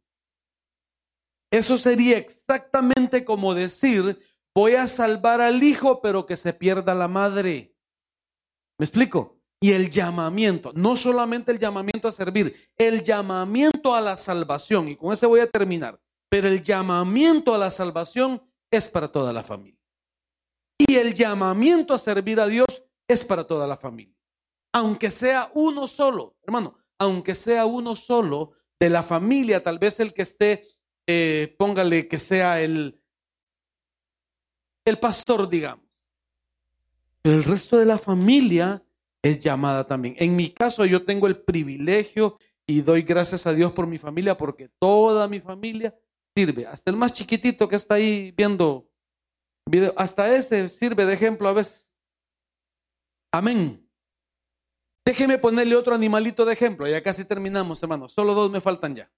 [1.52, 4.20] Eso sería exactamente como decir,
[4.56, 7.76] voy a salvar al hijo, pero que se pierda la madre.
[8.78, 9.40] ¿Me explico?
[9.62, 14.96] y el llamamiento, no solamente el llamamiento a servir, el llamamiento a la salvación, y
[14.96, 18.42] con ese voy a terminar, pero el llamamiento a la salvación
[18.72, 19.80] es para toda la familia.
[20.78, 22.68] Y el llamamiento a servir a Dios
[23.08, 24.16] es para toda la familia.
[24.74, 30.14] Aunque sea uno solo, hermano, aunque sea uno solo de la familia, tal vez el
[30.14, 30.68] que esté,
[31.08, 33.02] eh, póngale que sea el,
[34.86, 35.86] el pastor, digamos.
[37.22, 38.84] Pero el resto de la familia
[39.22, 40.16] es llamada también.
[40.18, 44.38] En mi caso, yo tengo el privilegio y doy gracias a Dios por mi familia,
[44.38, 45.98] porque toda mi familia
[46.36, 46.68] sirve.
[46.68, 48.88] Hasta el más chiquitito que está ahí viendo
[49.66, 51.98] video, hasta ese sirve de ejemplo a veces.
[53.32, 53.89] Amén.
[55.10, 56.88] Déjeme ponerle otro animalito de ejemplo.
[56.88, 58.14] Ya casi terminamos, hermanos.
[58.14, 59.12] Solo dos me faltan ya.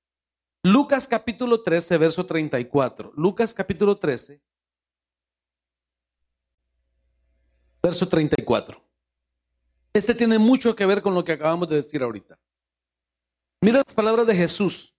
[0.64, 3.12] Lucas capítulo 13, verso 34.
[3.18, 4.42] Lucas capítulo 13,
[7.84, 8.82] verso 34.
[9.92, 12.40] Este tiene mucho que ver con lo que acabamos de decir ahorita.
[13.60, 14.96] Mira las palabras de Jesús.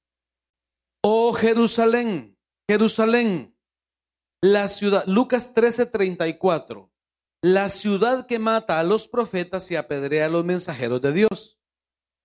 [1.01, 2.37] Oh Jerusalén,
[2.69, 3.57] Jerusalén,
[4.43, 6.92] la ciudad, Lucas 13, 34
[7.43, 11.59] la ciudad que mata a los profetas y apedrea a los mensajeros de Dios.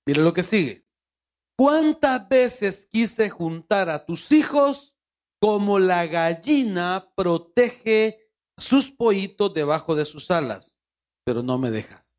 [0.06, 0.86] Mire lo que sigue.
[1.58, 4.96] ¿Cuántas veces quise juntar a tus hijos
[5.40, 10.80] como la gallina protege sus pollitos debajo de sus alas?
[11.24, 12.16] Pero no me dejas.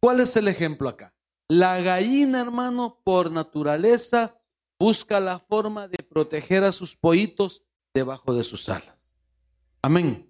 [0.00, 1.12] ¿Cuál es el ejemplo acá?
[1.48, 4.40] La gallina, hermano, por naturaleza
[4.78, 9.12] busca la forma de proteger a sus pollitos debajo de sus alas.
[9.82, 10.27] Amén.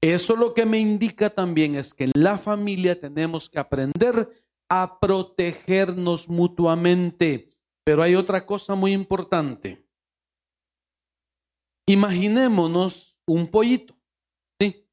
[0.00, 4.30] Eso lo que me indica también es que en la familia tenemos que aprender
[4.68, 7.50] a protegernos mutuamente.
[7.84, 9.84] Pero hay otra cosa muy importante.
[11.86, 13.96] Imaginémonos un pollito,
[14.58, 14.86] ¿sí?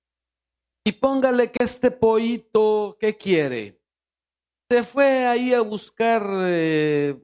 [0.84, 3.80] Y póngale que este pollito, ¿qué quiere?
[4.70, 7.16] Se fue ahí a buscar eh,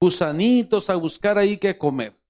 [0.00, 2.21] gusanitos, a buscar ahí qué comer.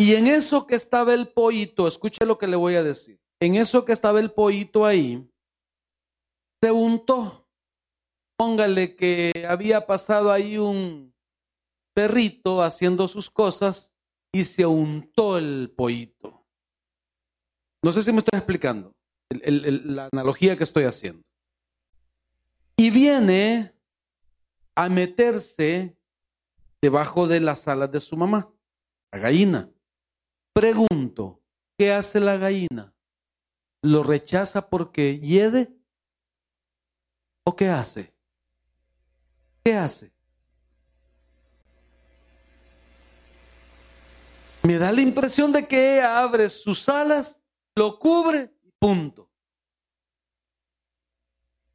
[0.00, 3.20] Y en eso que estaba el pollito, escuche lo que le voy a decir.
[3.38, 5.30] En eso que estaba el pollito ahí,
[6.62, 7.46] se untó.
[8.38, 11.14] Póngale que había pasado ahí un
[11.92, 13.92] perrito haciendo sus cosas
[14.32, 16.46] y se untó el pollito.
[17.82, 18.94] No sé si me estoy explicando
[19.28, 21.22] la analogía que estoy haciendo.
[22.78, 23.74] Y viene
[24.74, 25.94] a meterse
[26.80, 28.50] debajo de las alas de su mamá,
[29.12, 29.70] la gallina.
[30.52, 31.40] Pregunto,
[31.78, 32.92] ¿qué hace la gallina?
[33.82, 35.72] ¿Lo rechaza porque hiede?
[37.44, 38.12] ¿O qué hace?
[39.64, 40.12] ¿Qué hace?
[44.62, 47.40] Me da la impresión de que abre sus alas,
[47.74, 49.30] lo cubre punto.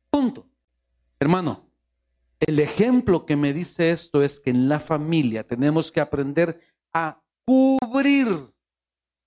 [0.09, 0.47] Punto.
[1.19, 1.67] Hermano,
[2.39, 6.61] el ejemplo que me dice esto es que en la familia tenemos que aprender
[6.93, 8.54] a cubrir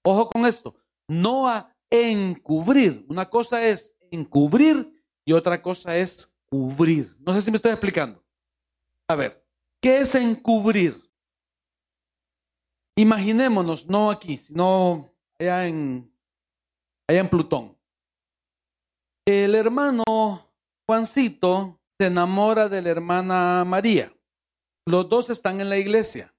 [0.03, 0.75] Ojo con esto,
[1.07, 3.05] no a encubrir.
[3.09, 4.93] Una cosa es encubrir
[5.25, 7.15] y otra cosa es cubrir.
[7.21, 8.25] No sé si me estoy explicando.
[9.09, 9.45] A ver,
[9.81, 11.03] ¿qué es encubrir?
[12.97, 16.13] Imaginémonos, no aquí, sino allá en,
[17.07, 17.79] allá en Plutón.
[19.25, 20.03] El hermano
[20.87, 24.13] Juancito se enamora de la hermana María.
[24.87, 26.35] Los dos están en la iglesia.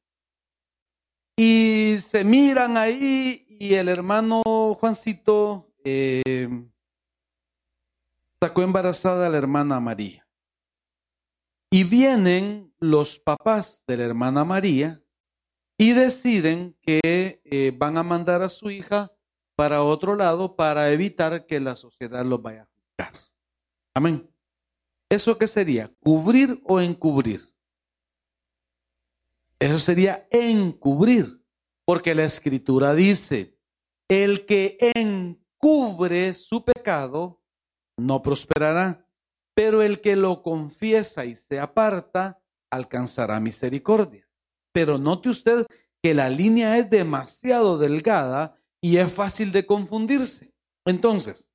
[1.38, 4.42] Y se miran ahí y el hermano
[4.80, 6.50] Juancito eh,
[8.42, 10.28] sacó embarazada a la hermana María.
[11.72, 15.04] Y vienen los papás de la hermana María
[15.78, 19.12] y deciden que eh, van a mandar a su hija
[19.56, 23.14] para otro lado para evitar que la sociedad los vaya a juzgar.
[23.94, 24.30] Amén.
[25.10, 25.92] ¿Eso qué sería?
[26.00, 27.42] ¿Cubrir o encubrir?
[29.60, 31.39] Eso sería encubrir,
[31.90, 33.58] porque la escritura dice,
[34.08, 37.42] el que encubre su pecado
[37.98, 39.08] no prosperará,
[39.56, 44.30] pero el que lo confiesa y se aparta alcanzará misericordia.
[44.72, 45.66] Pero note usted
[46.04, 50.54] que la línea es demasiado delgada y es fácil de confundirse.
[50.86, 51.50] Entonces,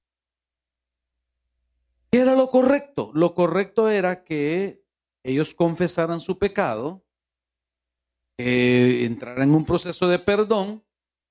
[2.11, 3.13] ¿qué era lo correcto?
[3.15, 4.83] Lo correcto era que
[5.23, 7.04] ellos confesaran su pecado
[8.39, 10.85] eh, entraran en un proceso de perdón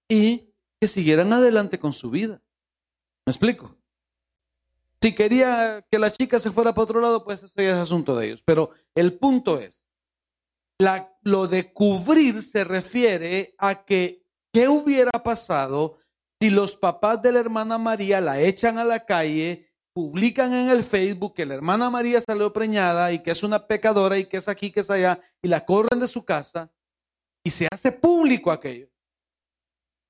[0.10, 2.42] y que siguieran adelante con su vida.
[3.26, 3.76] ¿Me explico?
[5.02, 8.16] Si quería que la chica se fuera para otro lado, pues eso ya es asunto
[8.16, 8.44] de ellos.
[8.46, 9.86] Pero el punto es,
[10.80, 15.98] la, lo de cubrir se refiere a que, ¿qué hubiera pasado
[16.40, 20.84] si los papás de la hermana María la echan a la calle, publican en el
[20.84, 24.48] Facebook que la hermana María salió preñada y que es una pecadora y que es
[24.48, 26.72] aquí, que es allá, y la corren de su casa?
[27.44, 28.90] Y se hace público aquello.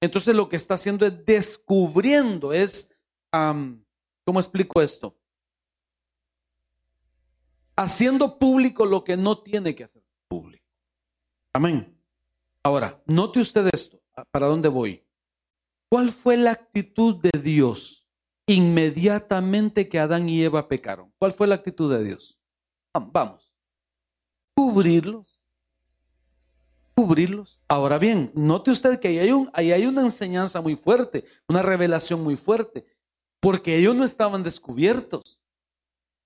[0.02, 2.94] Entonces lo que está haciendo es descubriendo, es,
[3.32, 5.18] ¿cómo explico esto?
[7.76, 10.66] haciendo público lo que no tiene que hacer público.
[11.54, 11.98] Amén.
[12.64, 14.02] Ahora, note usted esto.
[14.32, 15.04] ¿Para dónde voy?
[15.90, 18.08] ¿Cuál fue la actitud de Dios
[18.48, 21.14] inmediatamente que Adán y Eva pecaron?
[21.18, 22.40] ¿Cuál fue la actitud de Dios?
[22.94, 23.54] Vamos.
[24.56, 25.33] Cubrirlos.
[26.96, 27.60] Cubrirlos.
[27.68, 31.64] Ahora bien, note usted que ahí hay, un, ahí hay una enseñanza muy fuerte, una
[31.64, 32.86] revelación muy fuerte,
[33.40, 35.40] porque ellos no estaban descubiertos.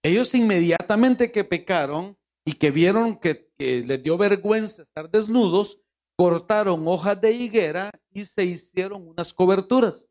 [0.04, 5.82] Ellos inmediatamente que pecaron y que vieron que, les dio vergüenza estar desnudos,
[6.16, 10.08] cortaron hojas de higuera y se hicieron unas coberturas.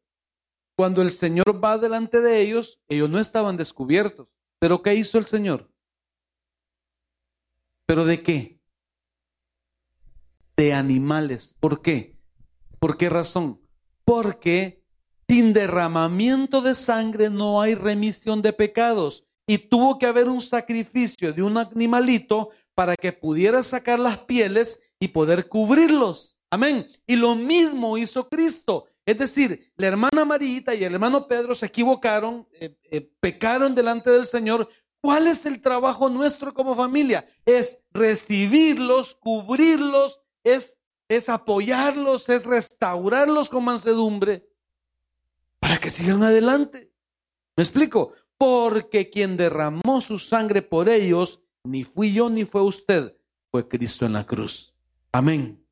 [0.76, 4.28] Cuando el Señor va delante de ellos, ellos no estaban descubiertos.
[4.58, 5.70] ¿Pero qué hizo el Señor?
[7.86, 8.55] ¿Pero de qué?
[10.56, 11.54] De animales.
[11.60, 12.16] ¿Por qué?
[12.78, 13.60] ¿Por qué razón?
[14.04, 14.82] Porque
[15.28, 21.32] sin derramamiento de sangre no hay remisión de pecados y tuvo que haber un sacrificio
[21.32, 26.38] de un animalito para que pudiera sacar las pieles y poder cubrirlos.
[26.50, 26.86] Amén.
[27.06, 28.86] Y lo mismo hizo Cristo.
[29.04, 34.10] Es decir, la hermana Marita y el hermano Pedro se equivocaron, eh, eh, pecaron delante
[34.10, 34.68] del Señor.
[35.00, 37.28] ¿Cuál es el trabajo nuestro como familia?
[37.44, 40.78] Es recibirlos, cubrirlos, es,
[41.08, 44.48] es apoyarlos, es restaurarlos con mansedumbre
[45.58, 46.90] para que sigan adelante.
[47.56, 48.12] ¿Me explico?
[48.38, 53.16] porque quien derramó su sangre por ellos, ni fui yo ni fue usted,
[53.50, 54.74] fue Cristo en la cruz.
[55.12, 55.62] Amén.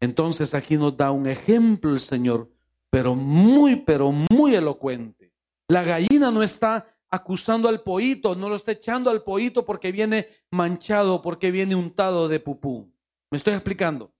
[0.00, 2.50] Entonces aquí nos da un ejemplo el Señor,
[2.90, 5.32] pero muy, pero muy elocuente.
[5.68, 10.28] La gallina no está acusando al poito, no lo está echando al poito porque viene
[10.50, 12.92] manchado, porque viene untado de pupú.
[13.34, 14.14] ¿Me estoy explicando?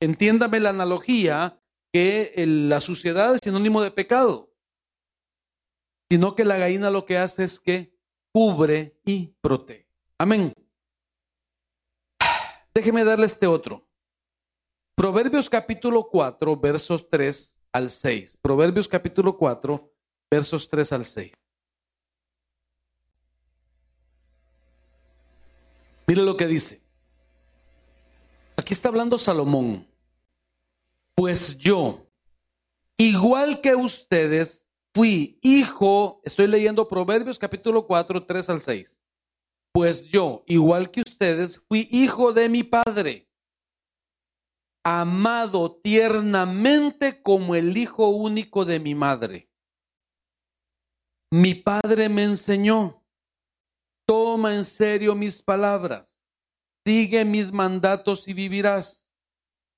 [0.00, 1.60] Entiéndame la analogía
[1.92, 4.48] que la suciedad es sinónimo de pecado
[6.10, 7.94] sino que la gallina lo que hace es que
[8.32, 9.86] cubre y protege.
[10.16, 10.54] Amén.
[12.72, 13.86] Déjeme darle este otro.
[14.94, 18.38] Proverbios capítulo 4, versos 3 al 6.
[18.40, 19.92] Proverbios capítulo 4,
[20.30, 21.32] versos 3 al 6.
[26.06, 26.87] Mire lo que dice.
[28.68, 29.88] Aquí está hablando Salomón.
[31.14, 32.06] Pues yo,
[32.98, 39.00] igual que ustedes, fui hijo, estoy leyendo Proverbios capítulo 4, 3 al 6.
[39.72, 43.30] Pues yo, igual que ustedes, fui hijo de mi padre,
[44.84, 49.50] amado tiernamente como el hijo único de mi madre.
[51.32, 53.02] Mi padre me enseñó,
[54.06, 56.17] toma en serio mis palabras,
[56.88, 59.10] sigue mis mandatos y vivirás.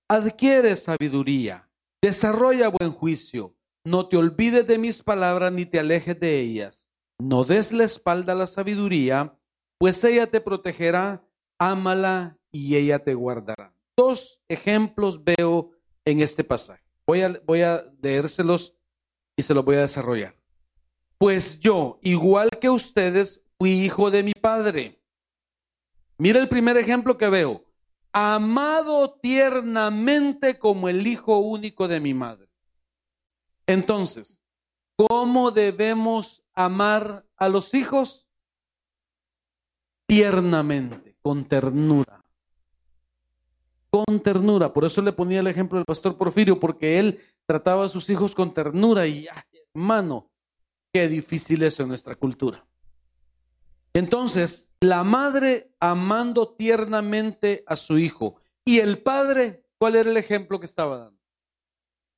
[0.08, 1.68] Adquiere sabiduría,
[2.00, 3.54] desarrolla buen juicio
[3.84, 6.88] no te olvides de mis palabras ni te alejes de ellas.
[7.18, 9.36] No des la espalda a la sabiduría,
[9.78, 11.26] pues ella te protegerá,
[11.58, 13.74] ámala y ella te guardará.
[13.96, 15.70] Dos ejemplos veo
[16.04, 16.82] en este pasaje.
[17.06, 18.74] Voy a, voy a leérselos
[19.36, 20.36] y se los voy a desarrollar.
[21.18, 24.99] Pues yo, igual que ustedes, fui hijo de mi padre.
[26.20, 27.64] Mira el primer ejemplo que veo.
[28.12, 32.46] Amado tiernamente como el hijo único de mi madre.
[33.66, 34.42] Entonces,
[34.96, 38.28] ¿cómo debemos amar a los hijos?
[40.06, 42.22] Tiernamente, con ternura.
[43.88, 44.74] Con ternura.
[44.74, 48.34] Por eso le ponía el ejemplo del pastor Porfirio, porque él trataba a sus hijos
[48.34, 49.26] con ternura y,
[49.74, 50.30] hermano,
[50.92, 52.66] qué difícil es en nuestra cultura.
[53.94, 60.58] Entonces, la madre amando tiernamente a su hijo y el padre, ¿cuál era el ejemplo
[60.58, 61.20] que estaba dando?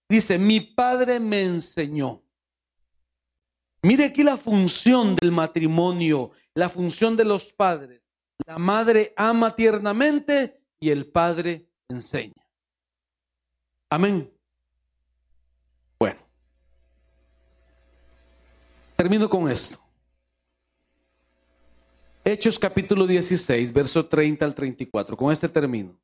[0.08, 2.22] Dice, mi padre me enseñó.
[3.82, 8.00] Mire aquí la función del matrimonio, la función de los padres.
[8.46, 12.46] La madre ama tiernamente y el padre enseña.
[13.90, 14.32] Amén.
[15.98, 16.20] Bueno,
[18.96, 19.81] termino con esto.
[22.24, 25.16] Hechos capítulo 16, verso 30 al 34.
[25.16, 25.98] Con este termino.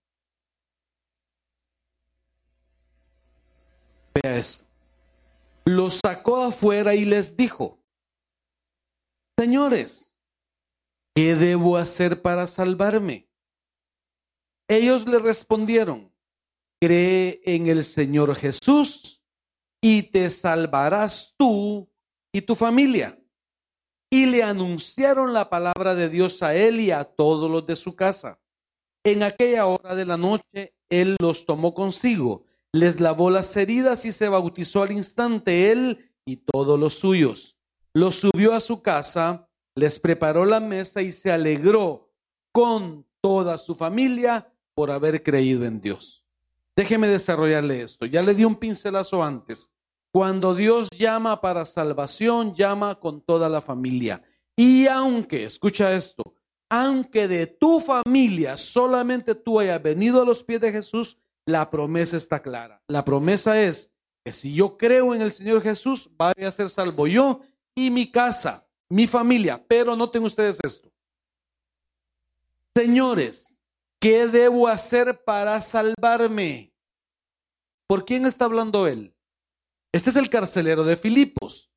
[4.14, 4.64] Vea esto.
[5.64, 7.78] Los sacó afuera y les dijo,
[9.38, 10.18] señores,
[11.14, 13.28] ¿qué debo hacer para salvarme?
[14.66, 16.12] Ellos le respondieron,
[16.80, 19.22] cree en el Señor Jesús
[19.80, 21.88] y te salvarás tú
[22.32, 23.16] y tu familia.
[24.10, 27.94] Y le anunciaron la palabra de Dios a él y a todos los de su
[27.94, 28.38] casa.
[29.04, 34.12] En aquella hora de la noche, él los tomó consigo les lavó las heridas y
[34.12, 37.56] se bautizó al instante él y todos los suyos.
[37.94, 42.10] Los subió a su casa, les preparó la mesa y se alegró
[42.52, 46.24] con toda su familia por haber creído en Dios.
[46.76, 48.06] Déjeme desarrollarle esto.
[48.06, 49.70] Ya le di un pincelazo antes.
[50.12, 54.22] Cuando Dios llama para salvación, llama con toda la familia.
[54.56, 56.34] Y aunque, escucha esto,
[56.70, 62.16] aunque de tu familia solamente tú hayas venido a los pies de Jesús, la promesa
[62.16, 62.82] está clara.
[62.88, 63.90] La promesa es
[64.24, 67.40] que si yo creo en el Señor Jesús, voy a ser salvo yo
[67.74, 69.64] y mi casa, mi familia.
[69.66, 70.90] Pero noten ustedes esto.
[72.74, 73.60] Señores,
[74.00, 76.72] ¿qué debo hacer para salvarme?
[77.86, 79.14] ¿Por quién está hablando él?
[79.92, 81.70] Este es el carcelero de Filipos.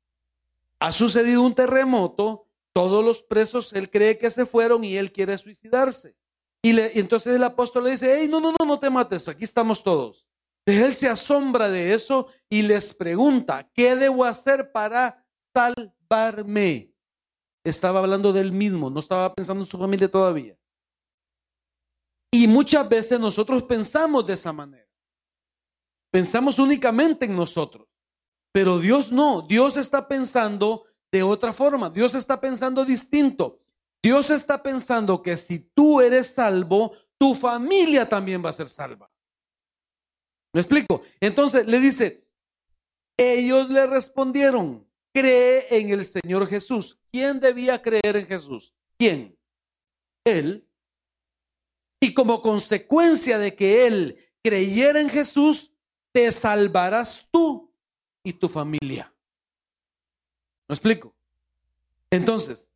[0.78, 5.36] Ha sucedido un terremoto, todos los presos, él cree que se fueron y él quiere
[5.38, 6.16] suicidarse.
[6.62, 9.82] Y, entonces el apóstol le dice, hey, no, no, no, no te mates, aquí estamos
[9.82, 10.26] todos.
[10.66, 16.92] él se asombra de eso y les pregunta, ¿qué debo hacer para salvarme?
[17.64, 20.56] Estaba hablando del mismo, no estaba pensando en su familia todavía.
[22.30, 24.88] Y muchas veces nosotros pensamos de esa manera.
[26.10, 27.91] Pensamos únicamente en nosotros.
[28.52, 33.60] Pero Dios no, Dios está pensando de otra forma, Dios está pensando distinto.
[34.02, 39.10] Dios está pensando que si tú eres salvo, tu familia también va a ser salva.
[40.52, 41.02] ¿Me explico?
[41.20, 42.26] Entonces le dice,
[43.16, 46.98] ellos le respondieron, cree en el Señor Jesús.
[47.10, 48.74] ¿Quién debía creer en Jesús?
[48.98, 49.38] ¿Quién?
[50.24, 50.68] Él.
[52.00, 55.72] Y como consecuencia de que él creyera en Jesús,
[56.12, 57.71] te salvarás tú
[58.22, 59.12] y tu familia.
[60.68, 61.14] ¿Me explico?
[62.10, 62.70] Entonces,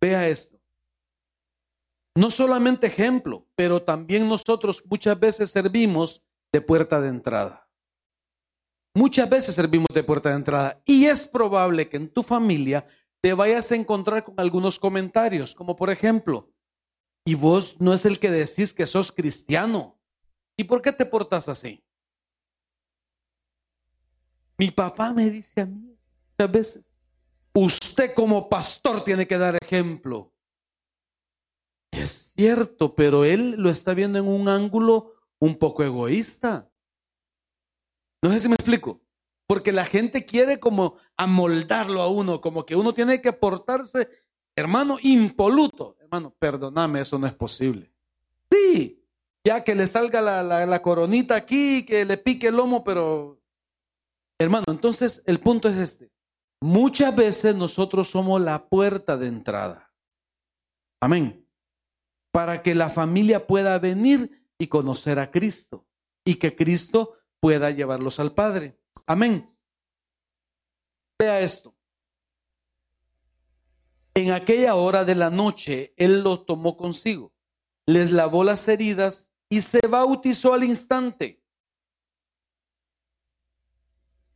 [0.00, 0.58] vea esto.
[2.14, 7.68] No solamente ejemplo, pero también nosotros muchas veces servimos de puerta de entrada.
[8.94, 12.86] Muchas veces servimos de puerta de entrada y es probable que en tu familia
[13.22, 16.52] te vayas a encontrar con algunos comentarios, como por ejemplo,
[17.24, 19.98] y vos no es el que decís que sos cristiano.
[20.58, 21.82] ¿Y por qué te portas así?
[24.62, 25.98] Mi papá me dice a mí
[26.38, 26.96] muchas veces,
[27.52, 30.32] usted como pastor tiene que dar ejemplo.
[31.90, 36.70] Es cierto, pero él lo está viendo en un ángulo un poco egoísta.
[38.22, 39.00] No sé si me explico.
[39.48, 44.08] Porque la gente quiere como amoldarlo a uno, como que uno tiene que portarse,
[44.54, 45.96] hermano, impoluto.
[45.98, 47.90] Hermano, perdóname, eso no es posible.
[48.48, 49.04] Sí,
[49.42, 53.41] ya que le salga la, la coronita aquí, que le pique el lomo, pero,
[54.38, 56.10] hermano, entonces el punto es este.
[56.60, 59.92] Muchas veces nosotros somos la puerta de entrada.
[61.00, 61.42] Amén
[62.32, 65.86] para que la familia pueda venir y conocer a Cristo
[66.24, 68.80] y que Cristo pueda llevarlos al Padre.
[69.06, 69.54] Amén.
[71.18, 71.76] Vea esto.
[74.14, 77.32] En aquella hora de la noche, Él lo tomó consigo,
[77.86, 81.41] les lavó las heridas y se bautizó al instante.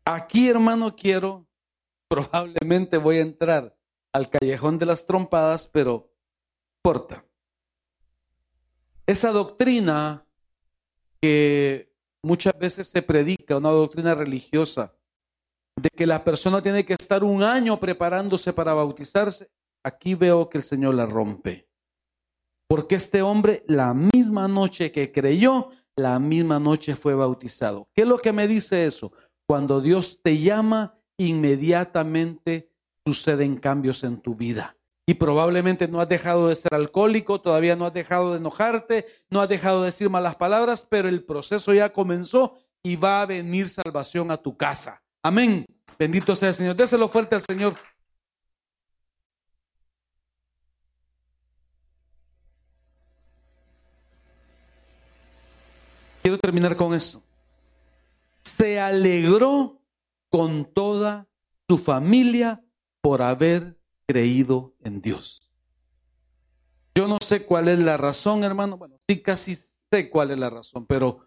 [0.07, 1.47] Aquí, hermano, quiero,
[2.09, 3.77] probablemente voy a entrar
[4.12, 6.11] al callejón de las trompadas, pero
[6.83, 7.27] corta
[9.07, 10.27] esa doctrina
[11.20, 11.93] que
[12.23, 14.95] muchas veces se predica, una doctrina religiosa,
[15.77, 19.51] de que la persona tiene que estar un año preparándose para bautizarse,
[19.85, 21.69] aquí veo que el Señor la rompe.
[22.69, 27.89] Porque este hombre la misma noche que creyó, la misma noche fue bautizado.
[27.95, 29.12] ¿Qué es lo que me dice eso?
[29.47, 32.70] Cuando Dios te llama, inmediatamente
[33.05, 34.77] suceden cambios en tu vida
[35.09, 39.40] y probablemente no has dejado de ser alcohólico, todavía no has dejado de enojarte, no
[39.40, 43.68] has dejado de decir malas palabras, pero el proceso ya comenzó y va a venir
[43.68, 45.02] salvación a tu casa.
[45.23, 45.64] Amén.
[45.97, 46.74] Bendito sea el Señor.
[46.74, 47.77] Déselo fuerte al Señor.
[56.23, 57.23] Quiero terminar con esto.
[58.47, 59.82] Se alegró
[60.31, 61.27] con toda
[61.68, 62.64] su familia
[63.01, 65.51] por haber creído en Dios.
[66.94, 68.78] Yo no sé cuál es la razón, hermano.
[68.78, 71.27] Bueno, sí, casi sé cuál es la razón, pero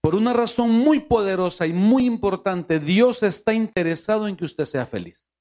[0.00, 4.86] por una razón muy poderosa y muy importante, Dios está interesado en que usted sea
[4.86, 5.34] feliz.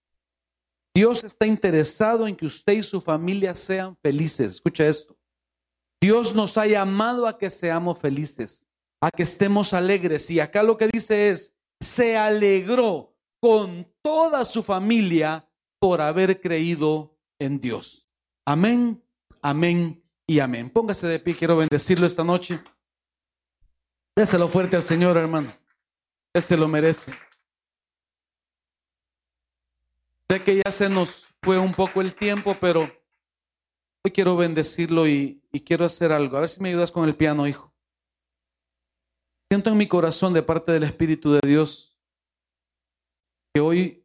[0.93, 4.55] Dios está interesado en que usted y su familia sean felices.
[4.55, 5.15] Escucha esto.
[6.01, 8.66] Dios nos ha llamado a que seamos felices,
[9.01, 10.29] a que estemos alegres.
[10.29, 15.47] Y acá lo que dice es, se alegró con toda su familia
[15.79, 18.07] por haber creído en Dios.
[18.45, 19.03] Amén,
[19.41, 20.69] amén y amén.
[20.69, 22.59] Póngase de pie, quiero bendecirlo esta noche.
[24.15, 25.51] Déselo fuerte al Señor, hermano.
[26.33, 27.13] Él se lo merece.
[30.29, 35.41] Sé que ya se nos fue un poco el tiempo, pero hoy quiero bendecirlo y,
[35.51, 36.37] y quiero hacer algo.
[36.37, 37.66] A ver si me ayudas con el piano, hijo.
[39.49, 41.97] Siento en mi corazón de parte del Espíritu de Dios
[43.53, 44.03] que hoy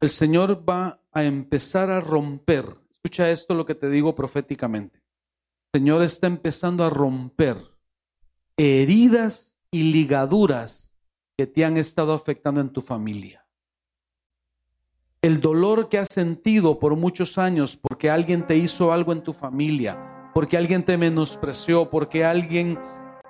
[0.00, 2.64] el Señor va a empezar a romper.
[2.90, 5.00] Escucha esto lo que te digo proféticamente.
[5.72, 7.56] El Señor está empezando a romper
[8.56, 10.96] heridas y ligaduras
[11.36, 13.46] que te han estado afectando en tu familia.
[15.22, 19.32] El dolor que has sentido por muchos años porque alguien te hizo algo en tu
[19.32, 22.76] familia, porque alguien te menospreció, porque alguien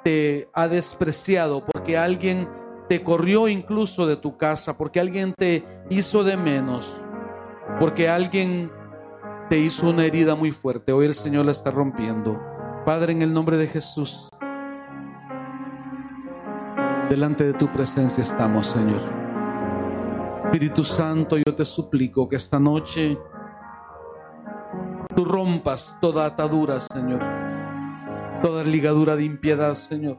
[0.03, 2.49] te ha despreciado, porque alguien
[2.89, 7.01] te corrió incluso de tu casa, porque alguien te hizo de menos,
[7.79, 8.71] porque alguien
[9.49, 10.93] te hizo una herida muy fuerte.
[10.93, 12.41] Hoy el Señor la está rompiendo.
[12.85, 14.29] Padre, en el nombre de Jesús,
[17.09, 19.01] delante de tu presencia estamos, Señor.
[20.45, 23.17] Espíritu Santo, yo te suplico que esta noche
[25.15, 27.52] tú rompas toda atadura, Señor
[28.43, 30.19] toda ligadura de impiedad, Señor.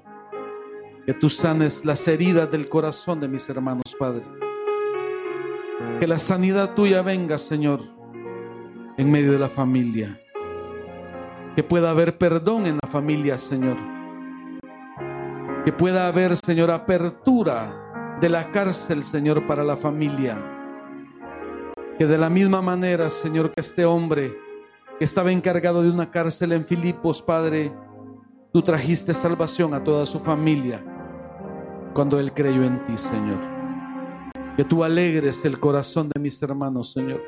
[1.05, 4.23] Que tú sanes las heridas del corazón de mis hermanos, Padre.
[5.99, 7.81] Que la sanidad tuya venga, Señor,
[8.97, 10.19] en medio de la familia.
[11.55, 13.77] Que pueda haber perdón en la familia, Señor.
[15.65, 20.37] Que pueda haber, Señor, apertura de la cárcel, Señor, para la familia.
[21.97, 24.33] Que de la misma manera, Señor, que este hombre
[24.97, 27.71] que estaba encargado de una cárcel en Filipos, Padre,
[28.53, 30.85] Tú trajiste salvación a toda su familia
[31.91, 33.39] cuando Él creyó en ti, Señor.
[34.55, 37.19] Que tú alegres el corazón de mis hermanos, Señor.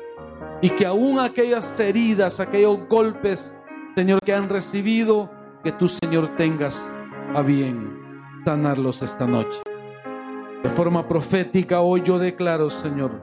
[0.62, 3.56] Y que aún aquellas heridas, aquellos golpes,
[3.96, 5.28] Señor, que han recibido,
[5.64, 6.94] que tú, Señor, tengas
[7.34, 7.98] a bien
[8.44, 9.58] sanarlos esta noche.
[10.62, 13.20] De forma profética, hoy yo declaro, Señor,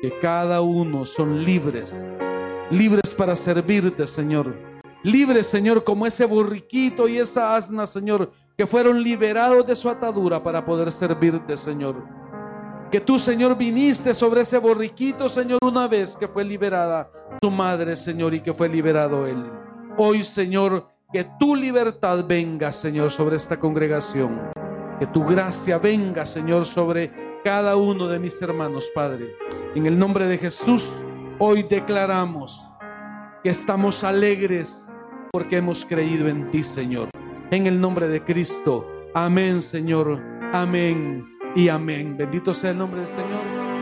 [0.00, 2.08] que cada uno son libres,
[2.70, 4.69] libres para servirte, Señor
[5.02, 10.42] Libre, Señor, como ese borriquito y esa asna, Señor, que fueron liberados de su atadura
[10.42, 12.04] para poder servirte, Señor.
[12.90, 17.10] Que tú, Señor, viniste sobre ese borriquito, Señor, una vez que fue liberada
[17.42, 19.50] su madre, Señor, y que fue liberado él.
[19.96, 24.50] Hoy, Señor, que tu libertad venga, Señor, sobre esta congregación.
[24.98, 29.34] Que tu gracia venga, Señor, sobre cada uno de mis hermanos, Padre.
[29.74, 31.02] En el nombre de Jesús,
[31.38, 32.69] hoy declaramos
[33.42, 34.88] que estamos alegres
[35.32, 37.10] porque hemos creído en ti, Señor.
[37.50, 38.86] En el nombre de Cristo.
[39.14, 40.20] Amén, Señor.
[40.52, 42.16] Amén y amén.
[42.16, 43.79] Bendito sea el nombre del Señor.